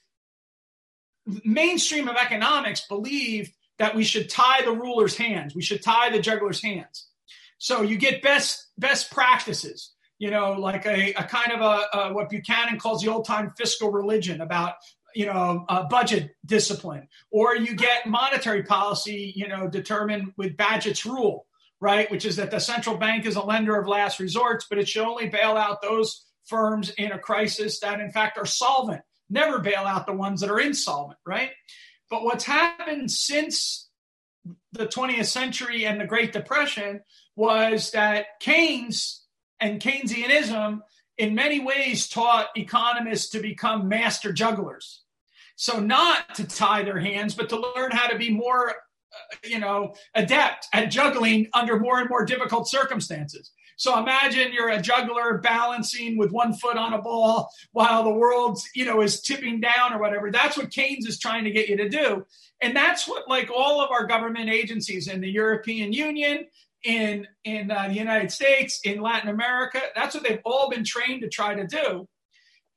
mainstream 1.44 2.08
of 2.08 2.16
economics 2.16 2.86
believed 2.88 3.52
that 3.80 3.96
we 3.96 4.04
should 4.04 4.28
tie 4.28 4.60
the 4.62 4.72
ruler's 4.72 5.16
hands. 5.16 5.54
We 5.54 5.62
should 5.62 5.82
tie 5.82 6.10
the 6.10 6.20
juggler's 6.20 6.62
hands. 6.62 7.08
So 7.56 7.80
you 7.80 7.96
get 7.96 8.22
best 8.22 8.68
best 8.78 9.10
practices. 9.10 9.92
You 10.18 10.30
know, 10.30 10.52
like 10.52 10.84
a, 10.84 11.14
a 11.14 11.24
kind 11.24 11.50
of 11.52 11.60
a, 11.62 11.98
a 11.98 12.12
what 12.12 12.28
Buchanan 12.28 12.78
calls 12.78 13.02
the 13.02 13.10
old 13.10 13.24
time 13.24 13.52
fiscal 13.56 13.90
religion 13.90 14.42
about 14.42 14.74
you 15.14 15.26
know 15.26 15.64
uh, 15.70 15.84
budget 15.88 16.36
discipline, 16.44 17.08
or 17.30 17.56
you 17.56 17.74
get 17.74 18.06
monetary 18.06 18.62
policy. 18.62 19.32
You 19.34 19.48
know, 19.48 19.66
determined 19.66 20.34
with 20.36 20.58
Bagehot's 20.58 21.06
rule, 21.06 21.46
right? 21.80 22.10
Which 22.10 22.26
is 22.26 22.36
that 22.36 22.50
the 22.50 22.60
central 22.60 22.98
bank 22.98 23.24
is 23.24 23.36
a 23.36 23.42
lender 23.42 23.80
of 23.80 23.88
last 23.88 24.20
resorts, 24.20 24.66
but 24.68 24.78
it 24.78 24.88
should 24.88 25.06
only 25.06 25.30
bail 25.30 25.56
out 25.56 25.80
those 25.80 26.26
firms 26.44 26.90
in 26.90 27.12
a 27.12 27.18
crisis 27.18 27.80
that 27.80 27.98
in 27.98 28.10
fact 28.10 28.36
are 28.36 28.44
solvent. 28.44 29.00
Never 29.30 29.58
bail 29.58 29.84
out 29.86 30.04
the 30.04 30.12
ones 30.12 30.42
that 30.42 30.50
are 30.50 30.60
insolvent, 30.60 31.18
right? 31.24 31.50
But 32.10 32.24
what's 32.24 32.44
happened 32.44 33.10
since 33.10 33.88
the 34.72 34.86
20th 34.86 35.26
century 35.26 35.86
and 35.86 36.00
the 36.00 36.06
Great 36.06 36.32
Depression 36.32 37.00
was 37.36 37.92
that 37.92 38.26
Keynes 38.40 39.24
and 39.60 39.80
Keynesianism, 39.80 40.80
in 41.18 41.34
many 41.34 41.60
ways, 41.60 42.08
taught 42.08 42.48
economists 42.56 43.30
to 43.30 43.40
become 43.40 43.88
master 43.88 44.32
jugglers. 44.32 45.02
So, 45.56 45.78
not 45.78 46.34
to 46.36 46.46
tie 46.46 46.82
their 46.82 46.98
hands, 46.98 47.34
but 47.34 47.50
to 47.50 47.72
learn 47.76 47.90
how 47.90 48.08
to 48.08 48.16
be 48.16 48.30
more, 48.30 48.70
uh, 48.70 49.36
you 49.44 49.58
know, 49.58 49.94
adept 50.14 50.66
at 50.72 50.90
juggling 50.90 51.48
under 51.52 51.78
more 51.78 52.00
and 52.00 52.08
more 52.08 52.24
difficult 52.24 52.68
circumstances. 52.68 53.52
So 53.80 53.98
imagine 53.98 54.52
you're 54.52 54.68
a 54.68 54.82
juggler 54.82 55.38
balancing 55.38 56.18
with 56.18 56.30
one 56.32 56.52
foot 56.52 56.76
on 56.76 56.92
a 56.92 57.00
ball 57.00 57.50
while 57.72 58.04
the 58.04 58.12
world's, 58.12 58.68
you 58.74 58.84
know, 58.84 59.00
is 59.00 59.22
tipping 59.22 59.58
down 59.58 59.94
or 59.94 59.98
whatever. 59.98 60.30
That's 60.30 60.58
what 60.58 60.70
Keynes 60.70 61.06
is 61.06 61.18
trying 61.18 61.44
to 61.44 61.50
get 61.50 61.66
you 61.66 61.78
to 61.78 61.88
do. 61.88 62.26
And 62.60 62.76
that's 62.76 63.08
what 63.08 63.26
like 63.26 63.50
all 63.50 63.80
of 63.80 63.90
our 63.90 64.04
government 64.04 64.50
agencies 64.50 65.08
in 65.08 65.22
the 65.22 65.30
European 65.30 65.94
Union, 65.94 66.44
in 66.84 67.26
in 67.44 67.70
uh, 67.70 67.88
the 67.88 67.94
United 67.94 68.30
States, 68.30 68.80
in 68.84 69.00
Latin 69.00 69.30
America, 69.30 69.80
that's 69.94 70.14
what 70.14 70.24
they've 70.24 70.42
all 70.44 70.68
been 70.68 70.84
trained 70.84 71.22
to 71.22 71.30
try 71.30 71.54
to 71.54 71.66
do. 71.66 72.06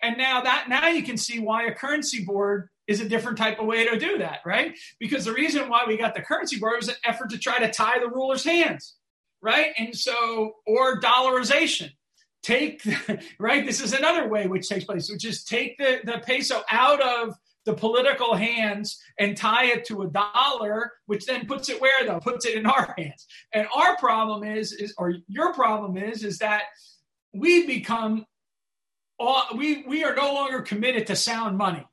And 0.02 0.18
now 0.18 0.40
that 0.40 0.70
now 0.70 0.88
you 0.88 1.04
can 1.04 1.18
see 1.18 1.38
why 1.38 1.66
a 1.66 1.76
currency 1.76 2.24
board 2.24 2.70
is 2.88 3.02
a 3.02 3.10
different 3.10 3.38
type 3.38 3.60
of 3.60 3.66
way 3.66 3.86
to 3.90 4.00
do 4.00 4.20
that, 4.20 4.40
right? 4.46 4.80
Because 5.00 5.26
the 5.26 5.34
reason 5.34 5.68
why 5.68 5.84
we 5.86 5.98
got 5.98 6.16
the 6.16 6.22
currency 6.22 6.58
board 6.60 6.78
was 6.78 6.88
an 6.88 6.96
effort 7.04 7.30
to 7.32 7.38
try 7.38 7.60
to 7.60 7.70
tie 7.70 8.00
the 8.00 8.08
ruler's 8.08 8.46
hands 8.46 8.96
right? 9.44 9.74
And 9.78 9.96
so, 9.96 10.56
or 10.66 11.00
dollarization. 11.00 11.92
Take, 12.42 12.84
right? 13.40 13.66
This 13.66 13.82
is 13.82 13.94
another 13.94 14.28
way 14.28 14.48
which 14.48 14.68
takes 14.68 14.86
place, 14.86 15.10
which 15.10 15.24
is 15.24 15.44
take 15.44 15.78
the, 15.78 16.00
the 16.04 16.22
peso 16.26 16.62
out 16.72 17.02
of 17.02 17.36
the 17.66 17.74
political 17.74 18.36
hands 18.36 19.00
and 19.18 19.38
tie 19.38 19.66
it 19.66 19.86
to 19.86 20.02
a 20.02 20.08
dollar, 20.08 20.92
which 21.06 21.26
then 21.26 21.46
puts 21.46 21.70
it 21.70 21.80
where 21.80 22.06
though? 22.06 22.20
Puts 22.20 22.46
it 22.46 22.56
in 22.56 22.66
our 22.66 22.94
hands. 22.98 23.28
And 23.54 23.68
our 23.74 23.96
problem 23.98 24.44
is, 24.44 24.74
is 24.74 24.94
or 24.98 25.14
your 25.28 25.54
problem 25.54 25.96
is, 25.96 26.26
is 26.26 26.40
that 26.40 26.64
we 27.34 27.66
become 27.66 28.26
all 29.20 29.44
we 29.56 29.84
we 29.88 30.04
are 30.04 30.16
no 30.16 30.34
longer 30.34 30.62
committed 30.62 31.08
to 31.08 31.16
sound 31.16 31.58
money 31.58 31.86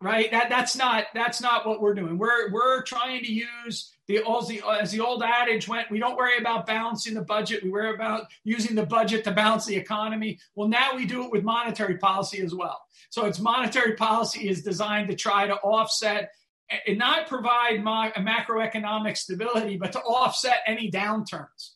right 0.00 0.30
that 0.30 0.48
that's 0.48 0.76
not 0.76 1.04
that's 1.14 1.40
not 1.40 1.66
what 1.66 1.80
we're 1.80 1.94
doing 1.94 2.18
we're 2.18 2.52
we're 2.52 2.82
trying 2.82 3.22
to 3.24 3.32
use 3.32 3.93
the 4.06 4.22
uh, 4.22 4.78
as 4.80 4.92
the 4.92 5.00
old 5.00 5.22
adage 5.22 5.66
went, 5.66 5.90
we 5.90 5.98
don't 5.98 6.16
worry 6.16 6.38
about 6.38 6.66
balancing 6.66 7.14
the 7.14 7.22
budget. 7.22 7.62
We 7.62 7.70
worry 7.70 7.94
about 7.94 8.26
using 8.44 8.74
the 8.74 8.86
budget 8.86 9.24
to 9.24 9.32
balance 9.32 9.64
the 9.66 9.76
economy. 9.76 10.38
Well, 10.54 10.68
now 10.68 10.94
we 10.94 11.06
do 11.06 11.24
it 11.24 11.32
with 11.32 11.42
monetary 11.42 11.98
policy 11.98 12.40
as 12.42 12.54
well. 12.54 12.80
So 13.10 13.24
its 13.26 13.40
monetary 13.40 13.94
policy 13.94 14.48
is 14.48 14.62
designed 14.62 15.08
to 15.08 15.16
try 15.16 15.46
to 15.46 15.54
offset 15.56 16.30
and 16.86 16.98
not 16.98 17.28
provide 17.28 17.82
ma- 17.82 18.10
macroeconomic 18.12 19.16
stability, 19.16 19.76
but 19.76 19.92
to 19.92 20.00
offset 20.00 20.58
any 20.66 20.90
downturns. 20.90 21.72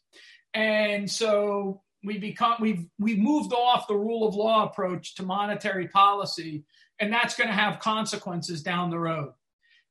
And 0.54 1.10
so 1.10 1.82
we 2.04 2.18
become 2.18 2.56
we've 2.60 2.86
we've 2.98 3.18
moved 3.18 3.52
off 3.52 3.88
the 3.88 3.96
rule 3.96 4.28
of 4.28 4.34
law 4.34 4.64
approach 4.64 5.14
to 5.16 5.22
monetary 5.22 5.88
policy, 5.88 6.64
and 6.98 7.12
that's 7.12 7.36
going 7.36 7.48
to 7.48 7.54
have 7.54 7.80
consequences 7.80 8.62
down 8.62 8.90
the 8.90 8.98
road 8.98 9.32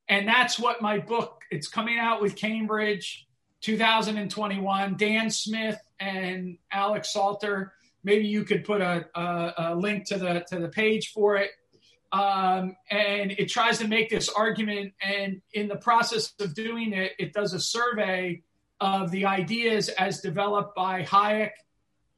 and 0.08 0.26
that's 0.26 0.58
what 0.58 0.82
my 0.82 0.98
book 0.98 1.42
it's 1.50 1.68
coming 1.68 1.98
out 1.98 2.20
with 2.20 2.36
cambridge 2.36 3.26
2021 3.60 4.96
dan 4.96 5.30
smith 5.30 5.78
and 6.00 6.58
alex 6.72 7.12
salter 7.12 7.72
maybe 8.04 8.26
you 8.26 8.44
could 8.44 8.64
put 8.64 8.80
a, 8.80 9.06
a, 9.14 9.54
a 9.58 9.74
link 9.74 10.06
to 10.06 10.18
the 10.18 10.44
to 10.48 10.58
the 10.58 10.68
page 10.68 11.12
for 11.12 11.36
it. 11.36 11.50
Um, 12.10 12.76
and 12.90 13.32
it 13.32 13.50
tries 13.50 13.78
to 13.80 13.86
make 13.86 14.08
this 14.08 14.30
argument 14.30 14.94
and 15.02 15.42
in 15.52 15.68
the 15.68 15.76
process 15.76 16.32
of 16.40 16.54
doing 16.54 16.94
it 16.94 17.12
it 17.18 17.34
does 17.34 17.52
a 17.52 17.60
survey 17.60 18.42
of 18.80 19.10
the 19.10 19.26
ideas 19.26 19.90
as 19.90 20.22
developed 20.22 20.74
by 20.74 21.02
hayek 21.02 21.50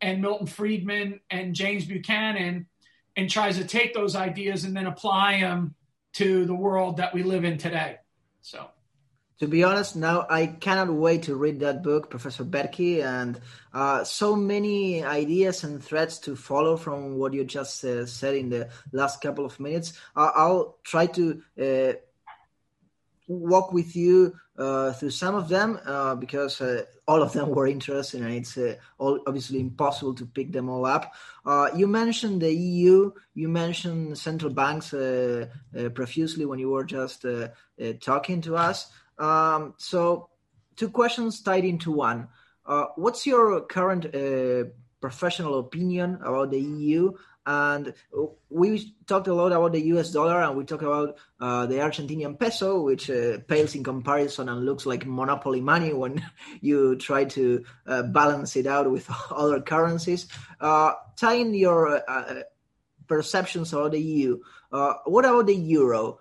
and 0.01 0.23
milton 0.23 0.47
friedman 0.47 1.19
and 1.29 1.57
james 1.57 1.87
buchanan 1.87 2.67
and 3.17 3.29
tries 3.29 3.59
to 3.59 3.65
take 3.65 3.93
those 3.93 4.15
ideas 4.15 4.63
and 4.63 4.77
then 4.77 4.87
apply 4.87 5.41
them 5.41 5.75
to 6.15 6.45
the 6.45 6.55
world 6.55 6.97
that 6.99 7.15
we 7.15 7.23
live 7.23 7.45
in 7.45 7.59
today. 7.59 7.99
So, 8.43 8.69
to 9.41 9.47
be 9.47 9.65
honest, 9.65 9.97
now 9.97 10.27
I 10.29 10.47
cannot 10.47 10.93
wait 10.93 11.23
to 11.25 11.35
read 11.35 11.61
that 11.61 11.83
book, 11.83 12.11
Professor 12.11 12.45
Boettke, 12.45 13.03
and 13.03 13.41
uh, 13.73 14.05
so 14.05 14.37
many 14.37 15.03
ideas 15.03 15.65
and 15.65 15.83
threads 15.83 16.19
to 16.21 16.37
follow 16.37 16.77
from 16.77 17.17
what 17.17 17.33
you 17.33 17.45
just 17.45 17.83
uh, 17.85 18.05
said 18.05 18.35
in 18.35 18.51
the 18.51 18.69
last 18.93 19.23
couple 19.23 19.47
of 19.47 19.59
minutes. 19.59 19.95
Uh, 20.15 20.31
I'll 20.35 20.79
try 20.85 21.07
to 21.07 21.43
uh, 21.61 21.93
walk 23.29 23.73
with 23.73 23.97
you 23.97 24.35
uh, 24.61 24.93
through 24.93 25.11
some 25.11 25.35
of 25.35 25.49
them 25.49 25.79
uh, 25.87 26.15
because 26.15 26.61
uh, 26.61 26.85
all 27.09 27.23
of 27.23 27.33
them 27.33 27.49
were 27.55 27.67
interesting 27.67 28.23
and 28.23 28.35
it's 28.35 28.59
uh, 28.59 28.75
all, 28.99 29.19
obviously 29.27 29.59
impossible 29.59 30.15
to 30.15 30.27
pick 30.27 30.53
them 30.53 30.69
all 30.69 30.85
up. 30.85 31.15
Uh, 31.47 31.71
you 31.75 31.87
mentioned 31.87 32.43
the 32.43 32.53
EU, 32.53 33.11
you 33.35 33.49
mentioned 33.49 34.19
central 34.19 34.53
banks 34.53 34.95
profusely 35.95 36.45
when 36.45 36.59
you 36.59 36.69
were 36.69 36.85
just 36.85 37.25
talking 38.01 38.43
to 38.43 38.57
us. 38.57 38.91
Um, 39.19 39.75
so, 39.79 40.29
two 40.77 40.91
questions 40.91 41.41
tied 41.43 41.65
into 41.65 41.91
one. 41.91 42.29
what's 42.97 43.27
your 43.27 43.63
current 43.63 44.07
professional 45.01 45.59
opinion 45.59 46.19
about 46.23 46.51
the 46.51 46.61
EU 46.61 47.13
and 47.47 47.95
we 48.51 48.95
talked 49.07 49.29
a 49.29 49.35
lot 49.35 49.53
about 49.53 49.73
the 49.73 49.81
US 49.95 50.11
dollar 50.11 50.43
and 50.43 50.57
we 50.57 50.65
talked 50.65 50.83
about 50.83 51.17
uh, 51.41 51.67
the 51.67 51.77
Argentinian 51.77 52.39
peso, 52.39 52.83
which 52.83 53.09
uh, 53.11 53.39
pales 53.49 53.75
in 53.75 53.83
comparison 53.83 54.49
and 54.49 54.65
looks 54.65 54.85
like 54.85 55.07
monopoly 55.07 55.61
money 55.61 55.93
when 55.93 56.23
you 56.61 56.97
try 56.97 57.25
to 57.25 57.65
uh, 57.87 58.03
balance 58.03 58.57
it 58.57 58.67
out 58.67 58.91
with 58.91 59.09
other 59.31 59.61
currencies. 59.61 60.29
Uh, 60.61 60.93
tying 61.17 61.55
your 61.55 61.97
uh, 61.97 62.01
uh, 62.07 62.43
perceptions 63.07 63.73
about 63.73 63.93
the 63.93 64.01
EU, 64.01 64.39
what 64.71 65.25
about 65.25 65.47
the 65.47 65.55
euro? 65.55 66.19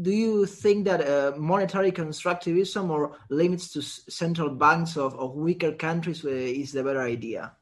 do 0.00 0.10
you 0.10 0.46
think 0.46 0.86
that 0.86 1.38
monetary 1.38 1.92
constructivism 1.92 2.88
or 2.88 3.14
limits 3.28 3.68
to 3.68 3.82
central 3.82 4.48
banks 4.48 4.96
of, 4.96 5.14
of 5.16 5.34
weaker 5.34 5.72
countries 5.72 6.24
is 6.24 6.72
the 6.72 6.82
better 6.82 7.02
idea? 7.02 7.52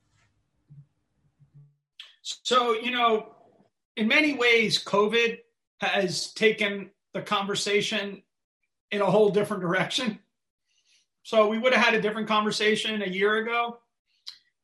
So, 2.22 2.74
you 2.74 2.90
know, 2.90 3.34
in 3.96 4.08
many 4.08 4.34
ways, 4.34 4.82
COVID 4.82 5.38
has 5.80 6.32
taken 6.32 6.90
the 7.14 7.22
conversation 7.22 8.22
in 8.90 9.00
a 9.00 9.10
whole 9.10 9.30
different 9.30 9.62
direction. 9.62 10.18
So, 11.22 11.48
we 11.48 11.58
would 11.58 11.72
have 11.72 11.84
had 11.84 11.94
a 11.94 12.02
different 12.02 12.28
conversation 12.28 13.02
a 13.02 13.08
year 13.08 13.36
ago, 13.36 13.78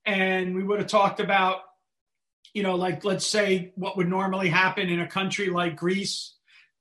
and 0.04 0.54
we 0.54 0.62
would 0.62 0.78
have 0.78 0.88
talked 0.88 1.20
about, 1.20 1.60
you 2.54 2.62
know, 2.62 2.76
like 2.76 3.04
let's 3.04 3.26
say 3.26 3.72
what 3.74 3.96
would 3.96 4.08
normally 4.08 4.48
happen 4.48 4.88
in 4.88 5.00
a 5.00 5.08
country 5.08 5.48
like 5.48 5.76
Greece 5.76 6.35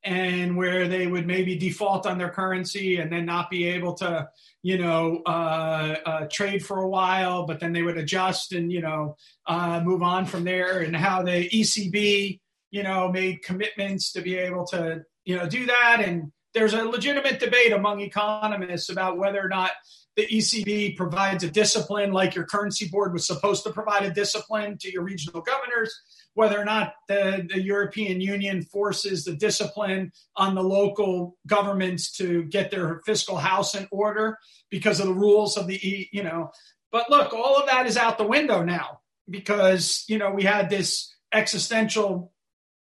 and 0.06 0.56
where 0.56 0.88
they 0.88 1.08
would 1.08 1.26
maybe 1.26 1.58
default 1.58 2.06
on 2.06 2.20
their 2.20 2.30
currency 2.30 2.98
and 2.98 3.12
then 3.12 3.26
not 3.26 3.50
be 3.50 3.66
able 3.66 3.96
to, 3.96 4.30
you 4.62 4.78
know, 4.78 5.24
uh, 5.26 5.96
uh, 6.06 6.28
trade 6.32 6.64
for 6.64 6.80
a 6.80 6.88
while, 6.88 7.46
but 7.46 7.60
then 7.60 7.74
they 7.74 7.82
would 7.82 7.98
adjust 7.98 8.54
and, 8.54 8.72
you 8.72 8.82
know, 8.82 9.18
uh, 9.48 9.82
move 9.84 10.04
on 10.04 10.26
from 10.26 10.44
there, 10.44 10.82
and 10.82 10.96
how 10.96 11.24
the 11.24 11.50
ECB, 11.50 12.40
you 12.70 12.84
know, 12.84 13.12
made 13.12 13.42
commitments 13.42 14.12
to 14.12 14.22
be 14.22 14.36
able 14.36 14.66
to, 14.68 15.04
you 15.26 15.36
know, 15.36 15.50
do 15.50 15.66
that. 15.66 16.04
And 16.06 16.32
there's 16.54 16.74
a 16.74 16.84
legitimate 16.84 17.40
debate 17.40 17.74
among 17.74 18.02
economists 18.02 18.90
about 18.90 19.18
whether 19.18 19.44
or 19.44 19.50
not 19.50 19.72
the 20.16 20.28
ECB 20.28 20.96
provides 20.96 21.44
a 21.44 21.50
discipline 21.52 22.12
like 22.12 22.36
your 22.36 22.46
currency 22.46 22.88
board 22.88 23.14
was 23.14 23.28
supposed 23.28 23.64
to 23.64 23.72
provide 23.72 24.04
a 24.04 24.14
discipline 24.14 24.78
to 24.78 24.92
your 24.92 25.04
regional 25.04 25.42
governors 25.42 25.94
whether 26.36 26.60
or 26.60 26.66
not 26.66 26.94
the, 27.08 27.48
the 27.52 27.62
European 27.62 28.22
Union 28.22 28.62
forces 28.62 29.24
the 29.24 29.34
discipline 29.34 30.12
on 30.36 30.54
the 30.54 30.62
local 30.62 31.38
governments 31.48 32.12
to 32.12 32.44
get 32.44 32.70
their 32.70 33.02
fiscal 33.06 33.38
house 33.38 33.74
in 33.74 33.88
order 33.90 34.38
because 34.70 35.00
of 35.00 35.08
the 35.08 35.14
rules 35.14 35.58
of 35.58 35.66
the, 35.66 36.08
you 36.12 36.24
know. 36.24 36.52
But 36.92 37.10
look, 37.10 37.34
all 37.34 37.58
of 37.58 37.68
that 37.68 37.88
is 37.88 37.98
out 37.98 38.18
the 38.18 38.28
window 38.28 38.64
now 38.64 39.00
because, 39.30 40.04
you 40.10 40.18
know, 40.18 40.30
we 40.30 40.44
had 40.44 40.70
this 40.70 41.14
existential 41.32 42.34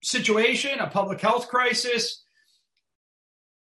situation, 0.02 0.78
a 0.78 0.86
public 0.86 1.20
health 1.20 1.48
crisis. 1.48 2.22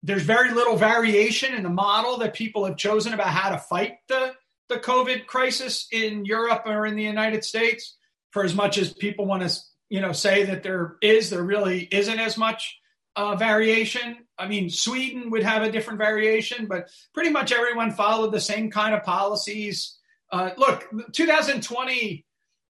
There's 0.02 0.22
very 0.22 0.52
little 0.52 0.76
variation 0.76 1.54
in 1.54 1.62
the 1.62 1.68
model 1.68 2.18
that 2.18 2.34
people 2.34 2.64
have 2.64 2.76
chosen 2.76 3.12
about 3.12 3.28
how 3.28 3.50
to 3.50 3.58
fight 3.58 3.96
the, 4.08 4.34
the 4.68 4.76
COVID 4.76 5.26
crisis 5.26 5.88
in 5.90 6.24
Europe 6.24 6.62
or 6.66 6.86
in 6.86 6.96
the 6.96 7.02
United 7.02 7.44
States. 7.44 7.96
For 8.30 8.44
as 8.44 8.54
much 8.54 8.78
as 8.78 8.92
people 8.92 9.26
want 9.26 9.48
to, 9.48 9.58
you 9.88 10.00
know, 10.00 10.12
say 10.12 10.44
that 10.44 10.62
there 10.62 10.96
is, 11.02 11.30
there 11.30 11.42
really 11.42 11.88
isn't 11.90 12.18
as 12.18 12.36
much 12.36 12.78
uh, 13.16 13.34
variation. 13.34 14.18
I 14.38 14.46
mean, 14.46 14.70
Sweden 14.70 15.30
would 15.30 15.42
have 15.42 15.62
a 15.62 15.72
different 15.72 15.98
variation, 15.98 16.66
but 16.66 16.88
pretty 17.14 17.30
much 17.30 17.52
everyone 17.52 17.90
followed 17.90 18.32
the 18.32 18.40
same 18.40 18.70
kind 18.70 18.94
of 18.94 19.02
policies. 19.02 19.98
Uh, 20.30 20.50
look, 20.56 20.88
2020 21.12 22.24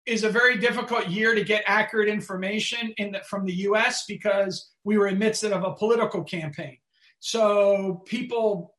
is 0.06 0.24
a 0.24 0.30
very 0.30 0.58
difficult 0.58 1.08
year 1.08 1.34
to 1.34 1.44
get 1.44 1.64
accurate 1.66 2.10
information 2.10 2.94
in 2.98 3.14
the, 3.14 3.22
from 3.22 3.46
the 3.46 3.54
U.S. 3.54 4.06
because 4.08 4.70
we 4.84 4.98
were 4.98 5.08
in 5.08 5.18
midst 5.18 5.44
of 5.44 5.64
a 5.64 5.74
political 5.74 6.24
campaign. 6.24 6.78
So 7.26 8.04
people 8.06 8.76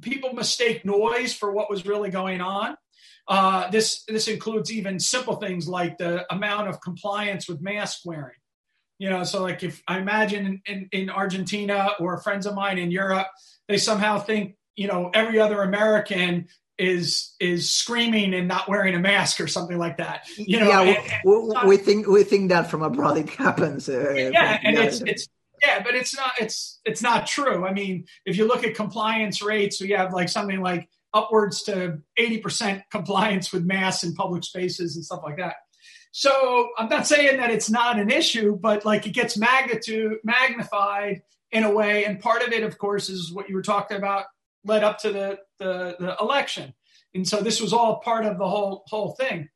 people 0.00 0.34
mistake 0.34 0.84
noise 0.84 1.34
for 1.34 1.50
what 1.50 1.68
was 1.68 1.84
really 1.84 2.08
going 2.08 2.40
on. 2.40 2.76
Uh, 3.26 3.68
this 3.72 4.04
this 4.04 4.28
includes 4.28 4.70
even 4.70 5.00
simple 5.00 5.34
things 5.34 5.66
like 5.66 5.98
the 5.98 6.32
amount 6.32 6.68
of 6.68 6.80
compliance 6.80 7.48
with 7.48 7.60
mask 7.60 8.02
wearing. 8.04 8.38
You 9.00 9.10
know, 9.10 9.24
so 9.24 9.42
like 9.42 9.64
if 9.64 9.82
I 9.88 9.98
imagine 9.98 10.62
in, 10.64 10.88
in 10.92 11.10
Argentina 11.10 11.90
or 11.98 12.22
friends 12.22 12.46
of 12.46 12.54
mine 12.54 12.78
in 12.78 12.92
Europe, 12.92 13.26
they 13.66 13.78
somehow 13.78 14.20
think 14.20 14.54
you 14.76 14.86
know 14.86 15.10
every 15.12 15.40
other 15.40 15.62
American 15.62 16.46
is 16.78 17.34
is 17.40 17.68
screaming 17.68 18.32
and 18.32 18.46
not 18.46 18.68
wearing 18.68 18.94
a 18.94 19.00
mask 19.00 19.40
or 19.40 19.48
something 19.48 19.76
like 19.76 19.96
that. 19.96 20.28
You 20.36 20.60
know, 20.60 20.68
yeah, 20.68 20.80
and, 20.82 20.98
and 20.98 21.64
we, 21.64 21.68
we, 21.70 21.76
think 21.78 22.06
we 22.06 22.22
think 22.22 22.50
that 22.50 22.70
from 22.70 22.82
abroad 22.82 23.18
it 23.18 23.30
happens. 23.30 23.88
Uh, 23.88 24.12
yeah, 24.14 24.60
and 24.62 24.76
yeah. 24.76 24.82
it's 24.84 25.00
it's 25.00 25.28
yeah, 25.62 25.82
but 25.82 25.94
it's 25.94 26.14
not 26.14 26.32
it's 26.40 26.80
it's 26.84 27.02
not 27.02 27.26
true. 27.26 27.66
I 27.66 27.72
mean, 27.72 28.06
if 28.24 28.36
you 28.36 28.46
look 28.46 28.64
at 28.64 28.74
compliance 28.74 29.42
rates, 29.42 29.80
we 29.80 29.90
have 29.90 30.12
like 30.12 30.28
something 30.28 30.60
like 30.60 30.88
upwards 31.12 31.62
to 31.64 31.98
80% 32.18 32.82
compliance 32.90 33.52
with 33.52 33.64
masks 33.64 34.04
in 34.04 34.14
public 34.14 34.44
spaces 34.44 34.94
and 34.94 35.04
stuff 35.04 35.20
like 35.24 35.38
that. 35.38 35.56
So 36.12 36.70
I'm 36.78 36.88
not 36.88 37.06
saying 37.06 37.36
that 37.38 37.50
it's 37.50 37.70
not 37.70 37.98
an 37.98 38.10
issue, 38.10 38.56
but 38.56 38.84
like 38.84 39.06
it 39.06 39.10
gets 39.10 39.36
magnitude 39.36 40.18
magnified 40.24 41.22
in 41.52 41.64
a 41.64 41.70
way. 41.70 42.04
And 42.04 42.20
part 42.20 42.42
of 42.42 42.52
it, 42.52 42.62
of 42.62 42.78
course, 42.78 43.08
is 43.08 43.32
what 43.32 43.48
you 43.48 43.54
were 43.54 43.62
talking 43.62 43.96
about 43.96 44.26
led 44.64 44.84
up 44.84 44.98
to 44.98 45.12
the, 45.12 45.38
the, 45.58 45.96
the 45.98 46.16
election. 46.20 46.74
And 47.14 47.26
so 47.26 47.40
this 47.40 47.60
was 47.60 47.72
all 47.72 48.00
part 48.00 48.24
of 48.24 48.38
the 48.38 48.48
whole 48.48 48.84
whole 48.86 49.12
thing. 49.12 49.48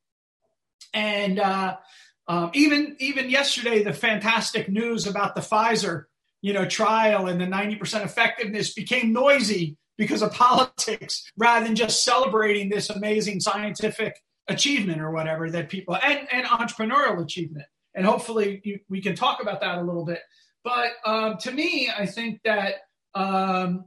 And 0.93 1.38
uh, 1.38 1.77
um, 2.26 2.50
even 2.54 2.96
even 3.00 3.28
yesterday, 3.30 3.82
the 3.82 3.92
fantastic 3.92 4.68
news 4.68 5.06
about 5.06 5.34
the 5.34 5.40
Pfizer 5.40 6.04
you 6.44 6.52
know 6.52 6.66
trial 6.66 7.26
and 7.26 7.40
the 7.40 7.46
90% 7.46 8.04
effectiveness 8.04 8.74
became 8.74 9.14
noisy 9.14 9.78
because 9.96 10.20
of 10.20 10.30
politics 10.34 11.24
rather 11.38 11.64
than 11.64 11.74
just 11.74 12.04
celebrating 12.04 12.68
this 12.68 12.90
amazing 12.90 13.40
scientific 13.40 14.20
achievement 14.46 15.00
or 15.00 15.10
whatever 15.10 15.50
that 15.50 15.70
people 15.70 15.96
and, 15.96 16.28
and 16.30 16.46
entrepreneurial 16.46 17.22
achievement. 17.22 17.64
And 17.94 18.04
hopefully 18.04 18.60
you, 18.62 18.80
we 18.90 19.00
can 19.00 19.16
talk 19.16 19.40
about 19.40 19.62
that 19.62 19.78
a 19.78 19.82
little 19.82 20.04
bit. 20.04 20.20
But 20.62 20.90
um, 21.06 21.38
to 21.38 21.50
me, 21.50 21.88
I 21.96 22.04
think 22.04 22.40
that 22.44 22.74
um, 23.14 23.87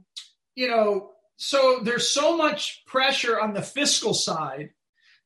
you 0.56 0.66
know, 0.66 1.10
so 1.36 1.78
there's 1.84 2.08
so 2.08 2.36
much 2.36 2.82
pressure 2.86 3.40
on 3.40 3.54
the 3.54 3.62
fiscal 3.62 4.14
side 4.14 4.70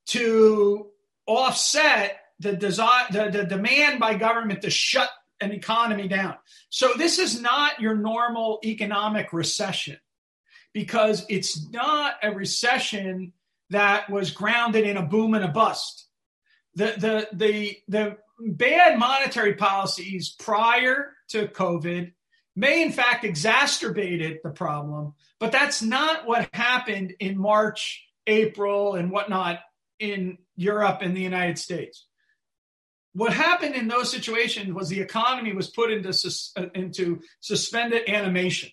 to 0.09 0.89
offset 1.27 2.21
the 2.43 2.53
desire, 2.55 3.07
the, 3.11 3.31
the 3.31 3.45
demand 3.45 4.01
by 4.01 4.15
government 4.15 4.63
to 4.63 4.71
shut 4.71 5.09
an 5.41 5.53
economy 5.53 6.09
down. 6.09 6.37
So 6.71 6.93
this 6.97 7.19
is 7.19 7.41
not 7.41 7.81
your 7.81 7.95
normal 7.95 8.59
economic 8.65 9.33
recession 9.33 9.99
because 10.73 11.25
it's 11.29 11.71
not 11.71 12.15
a 12.23 12.33
recession 12.33 13.33
that 13.71 14.11
was 14.11 14.33
grounded 14.33 14.85
in 14.85 14.97
a 14.97 15.07
boom 15.07 15.35
and 15.35 15.45
a 15.45 15.49
bust. 15.49 16.07
The 16.75 16.95
the 16.99 17.29
the 17.37 17.77
the 17.89 18.17
bad 18.41 18.99
monetary 18.99 19.55
policies 19.55 20.35
prior 20.39 21.13
to 21.29 21.47
COVID 21.47 22.13
may 22.57 22.83
in 22.83 22.93
fact 22.93 23.25
exacerbated 23.25 24.39
the 24.43 24.51
problem, 24.51 25.15
but 25.39 25.53
that's 25.53 25.83
not 25.83 26.27
what 26.27 26.49
happened 26.53 27.15
in 27.21 27.39
March, 27.39 28.05
April, 28.27 28.95
and 28.95 29.11
whatnot 29.11 29.61
in 29.99 30.39
Europe 30.57 30.99
and 31.03 31.17
the 31.17 31.23
United 31.23 31.59
States 31.59 32.07
what 33.15 33.33
happened 33.33 33.75
in 33.75 33.89
those 33.89 34.11
situations 34.11 34.73
was 34.73 34.89
the 34.89 35.01
economy 35.01 35.53
was 35.53 35.69
put 35.69 35.93
into, 35.93 36.13
sus- 36.13 36.53
uh, 36.57 36.67
into 36.75 37.21
suspended 37.41 38.09
animation. 38.09 38.71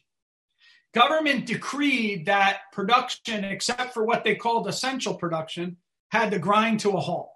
Government 0.93 1.45
decreed 1.45 2.25
that 2.25 2.61
production, 2.71 3.43
except 3.43 3.93
for 3.93 4.03
what 4.03 4.23
they 4.23 4.35
called 4.35 4.67
essential 4.67 5.13
production, 5.13 5.77
had 6.09 6.31
to 6.31 6.39
grind 6.39 6.79
to 6.81 6.91
a 6.91 6.99
halt. 6.99 7.31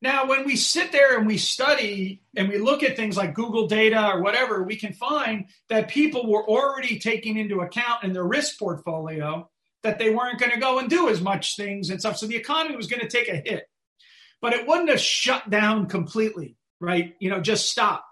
Now, 0.00 0.26
when 0.26 0.44
we 0.44 0.56
sit 0.56 0.92
there 0.92 1.16
and 1.16 1.26
we 1.26 1.38
study 1.38 2.22
and 2.36 2.48
we 2.48 2.58
look 2.58 2.82
at 2.82 2.96
things 2.96 3.16
like 3.16 3.34
Google 3.34 3.66
data 3.66 4.12
or 4.12 4.22
whatever, 4.22 4.62
we 4.62 4.76
can 4.76 4.92
find 4.92 5.46
that 5.68 5.88
people 5.88 6.30
were 6.30 6.46
already 6.46 6.98
taking 6.98 7.38
into 7.38 7.60
account 7.60 8.04
in 8.04 8.12
their 8.12 8.24
risk 8.24 8.58
portfolio 8.58 9.48
that 9.82 9.98
they 9.98 10.10
weren't 10.10 10.38
going 10.38 10.52
to 10.52 10.60
go 10.60 10.78
and 10.78 10.90
do 10.90 11.08
as 11.08 11.20
much 11.20 11.56
things 11.56 11.90
and 11.90 12.00
stuff. 12.00 12.18
So 12.18 12.26
the 12.26 12.36
economy 12.36 12.76
was 12.76 12.86
going 12.86 13.00
to 13.00 13.08
take 13.08 13.28
a 13.28 13.36
hit 13.36 13.66
but 14.44 14.52
it 14.52 14.68
wouldn't 14.68 14.90
have 14.90 15.00
shut 15.00 15.48
down 15.48 15.86
completely, 15.86 16.54
right? 16.78 17.14
You 17.18 17.30
know, 17.30 17.40
just 17.40 17.70
stop. 17.70 18.04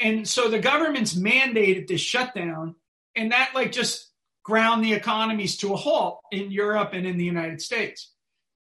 And 0.00 0.26
so 0.26 0.48
the 0.48 0.58
government's 0.58 1.14
mandated 1.14 1.86
this 1.86 2.00
shutdown, 2.00 2.74
and 3.14 3.30
that 3.30 3.52
like 3.54 3.70
just 3.70 4.10
ground 4.42 4.84
the 4.84 4.94
economies 4.94 5.58
to 5.58 5.72
a 5.72 5.76
halt 5.76 6.22
in 6.32 6.50
Europe 6.50 6.90
and 6.92 7.06
in 7.06 7.18
the 7.18 7.24
United 7.24 7.62
States. 7.62 8.10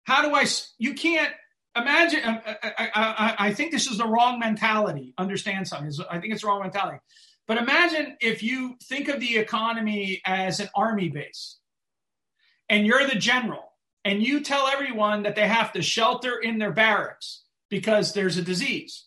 How 0.04 0.21
do 0.21 0.36
I? 0.36 0.45
You 0.80 0.93
can't 0.93 1.32
imagine. 1.77 2.19
I, 2.25 2.58
I, 2.62 2.89
I, 2.93 3.36
I 3.47 3.54
think 3.54 3.71
this 3.71 3.88
is 3.88 3.97
the 3.97 4.06
wrong 4.06 4.38
mentality. 4.38 5.13
Understand 5.17 5.69
something? 5.69 5.93
I 6.10 6.19
think 6.19 6.34
it's 6.34 6.41
the 6.41 6.49
wrong 6.49 6.62
mentality. 6.62 6.97
But 7.47 7.58
imagine 7.58 8.17
if 8.19 8.43
you 8.43 8.75
think 8.84 9.08
of 9.08 9.21
the 9.21 9.38
economy 9.38 10.21
as 10.25 10.60
an 10.60 10.67
army 10.75 11.08
base, 11.08 11.58
and 12.67 12.86
you're 12.86 13.08
the 13.08 13.15
general, 13.15 13.70
and 14.04 14.24
you 14.24 14.42
tell 14.42 14.68
everyone 14.68 15.24
that 15.24 15.36
they 15.36 15.48
have 15.48 15.72
to 15.74 15.82
shelter 15.82 16.40
in 16.40 16.58
their 16.58 16.72
barracks 16.72 17.44
because 17.70 18.14
there's 18.14 18.38
a 18.38 18.42
disease. 18.42 19.06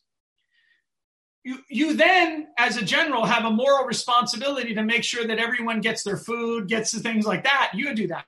You, 1.45 1.59
you 1.69 1.95
then, 1.95 2.49
as 2.59 2.79
a 2.79 2.85
general, 2.85 3.27
have 3.27 3.45
a 3.45 3.51
moral 3.51 3.85
responsibility 3.85 4.75
to 4.75 4.83
make 4.83 5.05
sure 5.05 5.27
that 5.27 5.39
everyone 5.39 5.81
gets 5.81 6.03
their 6.03 6.17
food, 6.17 6.69
gets 6.69 6.91
the 6.93 7.01
things 7.01 7.27
like 7.27 7.45
that. 7.45 7.73
You 7.75 7.95
do 7.95 8.07
that. 8.09 8.25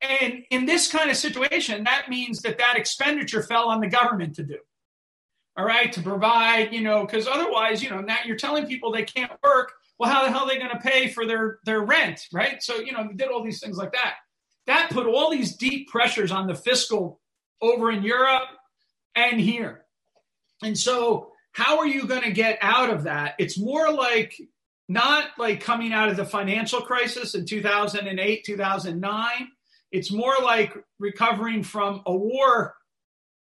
And 0.00 0.42
in 0.50 0.66
this 0.66 0.90
kind 0.90 1.08
of 1.08 1.16
situation, 1.16 1.84
that 1.84 2.08
means 2.08 2.42
that 2.42 2.58
that 2.58 2.76
expenditure 2.76 3.42
fell 3.42 3.68
on 3.68 3.80
the 3.80 3.86
government 3.86 4.34
to 4.36 4.42
do. 4.42 4.58
All 5.56 5.64
right, 5.64 5.92
to 5.92 6.02
provide, 6.02 6.72
you 6.72 6.80
know, 6.80 7.04
because 7.04 7.28
otherwise, 7.28 7.82
you 7.82 7.90
know, 7.90 8.00
now 8.00 8.16
you're 8.24 8.36
telling 8.36 8.66
people 8.66 8.90
they 8.90 9.04
can't 9.04 9.32
work. 9.44 9.72
Well, 9.98 10.10
how 10.10 10.24
the 10.24 10.32
hell 10.32 10.44
are 10.44 10.48
they 10.48 10.58
going 10.58 10.70
to 10.70 10.78
pay 10.78 11.08
for 11.08 11.26
their 11.26 11.58
their 11.64 11.82
rent, 11.82 12.26
right? 12.32 12.60
So, 12.62 12.76
you 12.76 12.92
know, 12.92 13.08
did 13.14 13.28
all 13.28 13.44
these 13.44 13.60
things 13.60 13.76
like 13.76 13.92
that. 13.92 14.14
That 14.66 14.90
put 14.90 15.06
all 15.06 15.30
these 15.30 15.56
deep 15.56 15.88
pressures 15.88 16.32
on 16.32 16.46
the 16.46 16.54
fiscal 16.54 17.20
over 17.60 17.90
in 17.90 18.02
Europe 18.02 18.48
and 19.14 19.40
here. 19.40 19.84
And 20.62 20.78
so, 20.78 21.32
how 21.52 21.78
are 21.78 21.86
you 21.86 22.06
going 22.06 22.22
to 22.22 22.32
get 22.32 22.58
out 22.62 22.90
of 22.90 23.04
that? 23.04 23.34
It's 23.38 23.58
more 23.58 23.92
like 23.92 24.40
not 24.88 25.30
like 25.38 25.60
coming 25.60 25.92
out 25.92 26.08
of 26.08 26.16
the 26.16 26.24
financial 26.24 26.80
crisis 26.80 27.34
in 27.34 27.46
2008, 27.46 28.44
2009. 28.44 29.48
It's 29.90 30.10
more 30.10 30.34
like 30.42 30.74
recovering 30.98 31.62
from 31.62 32.02
a 32.06 32.14
war 32.14 32.74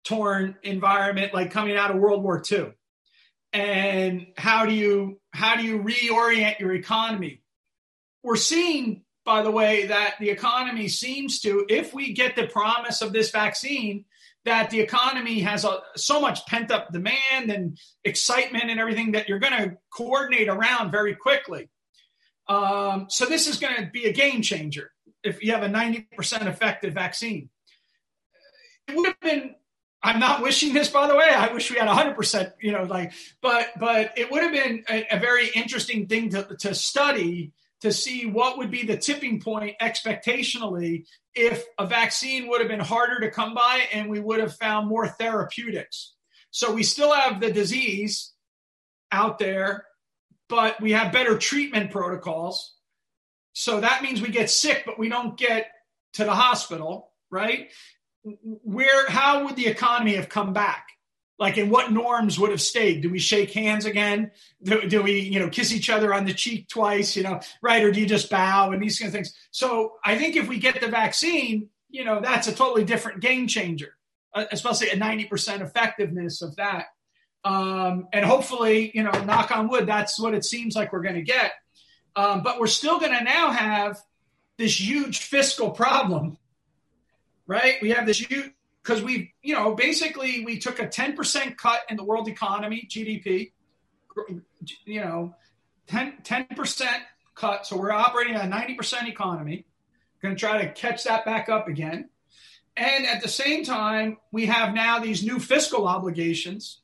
torn 0.04 0.56
environment 0.64 1.34
like 1.34 1.52
coming 1.52 1.78
out 1.78 1.92
of 1.92 1.98
World 1.98 2.24
War 2.24 2.42
II. 2.50 2.74
And 3.54 4.28
how 4.38 4.66
do 4.66 4.74
you 4.74 5.20
how 5.32 5.56
do 5.56 5.64
you 5.64 5.80
reorient 5.80 6.60
your 6.60 6.74
economy? 6.74 7.44
We're 8.24 8.36
seeing 8.36 9.04
by 9.26 9.44
the 9.44 9.52
way, 9.52 9.88
that 9.88 10.16
the 10.20 10.30
economy 10.30 10.88
seems 10.88 11.40
to, 11.42 11.66
if 11.70 11.94
we 11.94 12.14
get 12.14 12.36
the 12.36 12.48
promise 12.48 13.02
of 13.02 13.14
this 13.14 13.32
vaccine, 13.32 14.06
that 14.46 14.72
the 14.72 14.80
economy 14.80 15.40
has 15.40 15.64
a, 15.64 15.80
so 15.96 16.20
much 16.20 16.46
pent 16.48 16.72
up 16.72 16.92
demand 16.92 17.52
and 17.52 17.78
excitement 18.04 18.70
and 18.70 18.80
everything 18.80 19.12
that 19.12 19.30
you're 19.30 19.40
going 19.40 19.54
to 19.54 19.78
coordinate 19.96 20.48
around 20.48 20.92
very 20.92 21.16
quickly. 21.16 21.70
Um, 22.48 23.06
so 23.10 23.26
this 23.26 23.48
is 23.48 23.58
going 23.58 23.76
to 23.76 23.92
be 23.92 24.06
a 24.06 24.14
game 24.14 24.42
changer 24.42 24.92
if 25.24 25.44
you 25.44 25.52
have 25.52 25.64
a 25.64 25.70
90% 25.70 26.48
effective 26.48 26.94
vaccine. 26.94 27.50
It 28.88 28.96
would 28.96 29.06
have 29.06 29.20
been 29.22 29.56
I'm 30.04 30.20
not 30.20 30.42
wishing 30.42 30.74
this, 30.74 30.90
by 30.90 31.08
the 31.08 31.16
way. 31.16 31.30
I 31.30 31.54
wish 31.54 31.70
we 31.70 31.78
had 31.78 31.88
100%, 31.88 32.54
you 32.60 32.72
know, 32.72 32.84
like, 32.84 33.14
but, 33.42 33.68
but 33.80 34.18
it 34.18 34.32
would 34.32 34.42
have 34.42 34.52
been 34.52 34.84
a, 34.90 35.16
a 35.16 35.20
very 35.20 35.50
interesting 35.50 36.08
thing 36.08 36.30
to, 36.30 36.56
to 36.62 36.74
study 36.74 37.52
to 37.82 37.92
see 37.92 38.26
what 38.26 38.58
would 38.58 38.72
be 38.72 38.86
the 38.86 38.98
tipping 38.98 39.42
point 39.42 39.76
expectationally 39.82 41.06
if 41.34 41.66
a 41.80 41.86
vaccine 41.86 42.48
would 42.48 42.62
have 42.62 42.70
been 42.70 42.80
harder 42.80 43.20
to 43.22 43.32
come 43.32 43.54
by 43.54 43.84
and 43.94 44.10
we 44.10 44.20
would 44.20 44.40
have 44.40 44.56
found 44.56 44.88
more 44.88 45.08
therapeutics. 45.08 46.14
So 46.52 46.74
we 46.74 46.84
still 46.84 47.14
have 47.14 47.40
the 47.40 47.52
disease 47.52 48.34
out 49.12 49.40
there, 49.40 49.86
but 50.50 50.80
we 50.82 50.92
have 50.92 51.12
better 51.12 51.38
treatment 51.38 51.92
protocols. 51.92 52.76
So 53.54 53.82
that 53.82 54.04
means 54.04 54.22
we 54.22 54.30
get 54.30 54.50
sick, 54.50 54.84
but 54.86 55.00
we 55.00 55.10
don't 55.10 55.38
get 55.38 55.68
to 56.14 56.24
the 56.24 56.34
hospital, 56.34 57.12
right? 57.30 57.70
Where, 58.24 59.10
how 59.10 59.46
would 59.46 59.56
the 59.56 59.68
economy 59.68 60.16
have 60.16 60.30
come 60.30 60.54
back? 60.54 60.88
Like, 61.42 61.58
in 61.58 61.72
what 61.72 61.92
norms 61.92 62.38
would 62.38 62.52
have 62.52 62.62
stayed? 62.62 63.02
Do 63.02 63.10
we 63.10 63.18
shake 63.18 63.52
hands 63.52 63.86
again? 63.86 64.30
Do, 64.62 64.88
do, 64.88 65.02
we, 65.02 65.22
you 65.22 65.40
know, 65.40 65.50
kiss 65.50 65.74
each 65.74 65.90
other 65.90 66.14
on 66.14 66.26
the 66.26 66.36
cheek 66.36 66.70
twice, 66.70 67.18
you 67.18 67.24
know, 67.24 67.40
right? 67.64 67.84
Or 67.84 67.92
do 67.92 68.00
you 68.00 68.06
just 68.06 68.30
bow 68.30 68.70
and 68.70 68.80
these 68.80 69.00
kind 69.00 69.08
of 69.08 69.14
things? 69.14 69.34
So 69.50 69.94
I 70.06 70.20
think 70.20 70.36
if 70.36 70.48
we 70.48 70.60
get 70.60 70.80
the 70.80 70.88
vaccine, 70.88 71.70
you 71.90 72.06
know, 72.06 72.22
that's 72.22 72.48
a 72.48 72.54
totally 72.54 72.84
different 72.84 73.22
game 73.22 73.48
changer, 73.48 73.98
uh, 74.36 74.46
especially 74.52 74.90
a 74.90 74.96
90% 74.96 75.62
effectiveness 75.62 76.44
of 76.44 76.56
that. 76.58 76.86
Um, 77.44 78.08
and 78.14 78.24
hopefully, 78.24 78.92
you 78.94 79.02
know, 79.02 79.24
knock 79.24 79.50
on 79.50 79.68
wood, 79.68 79.88
that's 79.88 80.20
what 80.20 80.36
it 80.36 80.46
seems 80.46 80.76
like 80.76 80.94
we're 80.94 81.02
going 81.02 81.16
to 81.16 81.24
get. 81.24 81.54
Um, 82.16 82.44
but 82.44 82.60
we're 82.60 82.68
still 82.68 83.00
going 83.00 83.18
to 83.18 83.24
now 83.24 83.50
have 83.50 83.98
this 84.60 84.80
huge 84.80 85.18
fiscal 85.18 85.72
problem, 85.72 86.38
right? 87.48 87.78
We 87.82 87.90
have 87.90 88.06
this 88.06 88.20
huge 88.20 88.52
because 88.84 89.02
we, 89.02 89.34
you 89.42 89.54
know, 89.54 89.76
basically 89.76 90.44
we 90.44 90.58
took 90.58 90.80
a 90.80 90.88
10% 90.88 91.58
cut 91.58 91.82
in 91.90 91.98
the 91.98 92.04
world 92.04 92.28
economy, 92.28 92.88
GDP, 92.90 93.52
you 94.86 95.02
know, 95.02 95.36
10, 95.88 96.18
10% 96.24 96.88
cut. 97.36 97.66
So 97.66 97.78
we're 97.78 97.92
operating 97.92 98.36
at 98.36 98.46
a 98.46 98.48
90% 98.48 99.08
economy. 99.08 99.66
Going 100.22 100.36
to 100.36 100.40
try 100.40 100.64
to 100.64 100.72
catch 100.72 101.04
that 101.06 101.26
back 101.26 101.50
up 101.50 101.68
again. 101.68 102.10
And 102.78 103.06
at 103.06 103.22
the 103.22 103.28
same 103.28 103.64
time, 103.64 104.18
we 104.32 104.46
have 104.46 104.74
now 104.74 105.00
these 105.00 105.24
new 105.24 105.40
fiscal 105.40 105.88
obligations. 105.88 106.80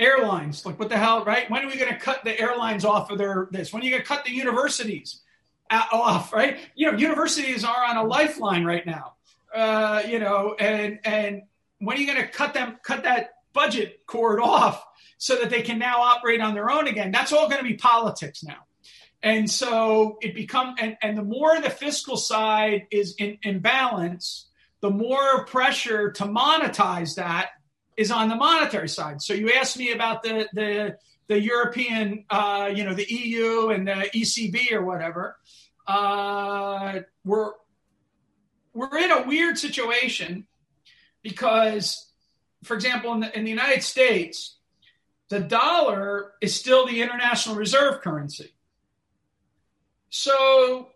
Airlines, 0.00 0.64
like 0.64 0.78
what 0.78 0.88
the 0.88 0.96
hell, 0.96 1.24
right? 1.24 1.50
When 1.50 1.64
are 1.64 1.68
we 1.68 1.76
going 1.76 1.92
to 1.92 1.98
cut 1.98 2.22
the 2.24 2.38
airlines 2.38 2.84
off 2.84 3.10
of 3.10 3.18
their 3.18 3.48
this? 3.50 3.72
When 3.72 3.82
are 3.82 3.84
you 3.84 3.90
going 3.90 4.02
to 4.02 4.08
cut 4.08 4.24
the 4.24 4.32
universities 4.32 5.22
uh, 5.70 5.82
off, 5.92 6.32
right? 6.32 6.58
You 6.76 6.92
know, 6.92 6.98
universities 6.98 7.64
are 7.64 7.84
on 7.84 7.96
a 7.96 8.04
lifeline 8.04 8.64
right 8.64 8.86
now 8.86 9.14
uh, 9.54 10.02
you 10.08 10.18
know, 10.18 10.54
and 10.58 10.98
and 11.04 11.42
when 11.78 11.96
are 11.96 12.00
you 12.00 12.06
going 12.06 12.20
to 12.20 12.28
cut 12.28 12.54
them 12.54 12.78
cut 12.82 13.04
that 13.04 13.30
budget 13.52 14.00
cord 14.06 14.40
off 14.40 14.84
so 15.18 15.36
that 15.36 15.50
they 15.50 15.62
can 15.62 15.78
now 15.78 16.00
operate 16.00 16.40
on 16.40 16.54
their 16.54 16.70
own 16.70 16.88
again? 16.88 17.10
That's 17.10 17.32
all 17.32 17.48
going 17.48 17.62
to 17.62 17.68
be 17.68 17.74
politics 17.74 18.42
now. 18.42 18.58
And 19.22 19.50
so 19.50 20.18
it 20.20 20.34
become 20.34 20.74
and, 20.78 20.96
and 21.02 21.18
the 21.18 21.24
more 21.24 21.60
the 21.60 21.70
fiscal 21.70 22.16
side 22.16 22.86
is 22.90 23.14
in, 23.18 23.38
in 23.42 23.58
balance, 23.60 24.48
the 24.80 24.90
more 24.90 25.44
pressure 25.44 26.12
to 26.12 26.24
monetize 26.24 27.16
that 27.16 27.50
is 27.96 28.12
on 28.12 28.28
the 28.28 28.36
monetary 28.36 28.88
side. 28.88 29.20
So 29.20 29.34
you 29.34 29.52
asked 29.52 29.76
me 29.76 29.92
about 29.92 30.22
the 30.22 30.48
the 30.52 30.96
the 31.26 31.40
European, 31.40 32.24
uh, 32.30 32.70
you 32.74 32.84
know, 32.84 32.94
the 32.94 33.06
EU 33.08 33.68
and 33.68 33.86
the 33.86 34.08
ECB 34.14 34.72
or 34.72 34.82
whatever. 34.82 35.36
Uh, 35.86 37.00
we're 37.24 37.52
we're 38.78 38.98
in 38.98 39.10
a 39.10 39.26
weird 39.26 39.58
situation 39.58 40.46
because, 41.22 42.10
for 42.62 42.74
example, 42.74 43.12
in 43.14 43.20
the, 43.20 43.36
in 43.36 43.44
the 43.44 43.50
United 43.50 43.82
States, 43.82 44.56
the 45.30 45.40
dollar 45.40 46.32
is 46.40 46.54
still 46.54 46.86
the 46.86 47.02
international 47.02 47.56
reserve 47.56 48.00
currency. 48.02 48.54
So 50.10 50.90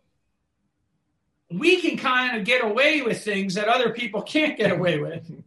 we 1.51 1.81
can 1.81 1.99
kind 1.99 2.39
of 2.39 2.45
get 2.45 2.65
away 2.65 3.03
with 3.03 3.25
things 3.25 3.55
that 3.55 3.67
other 3.67 3.91
people 3.91 4.23
can't 4.23 4.57
get 4.57 4.71
away 4.71 4.99
with. 4.99 5.31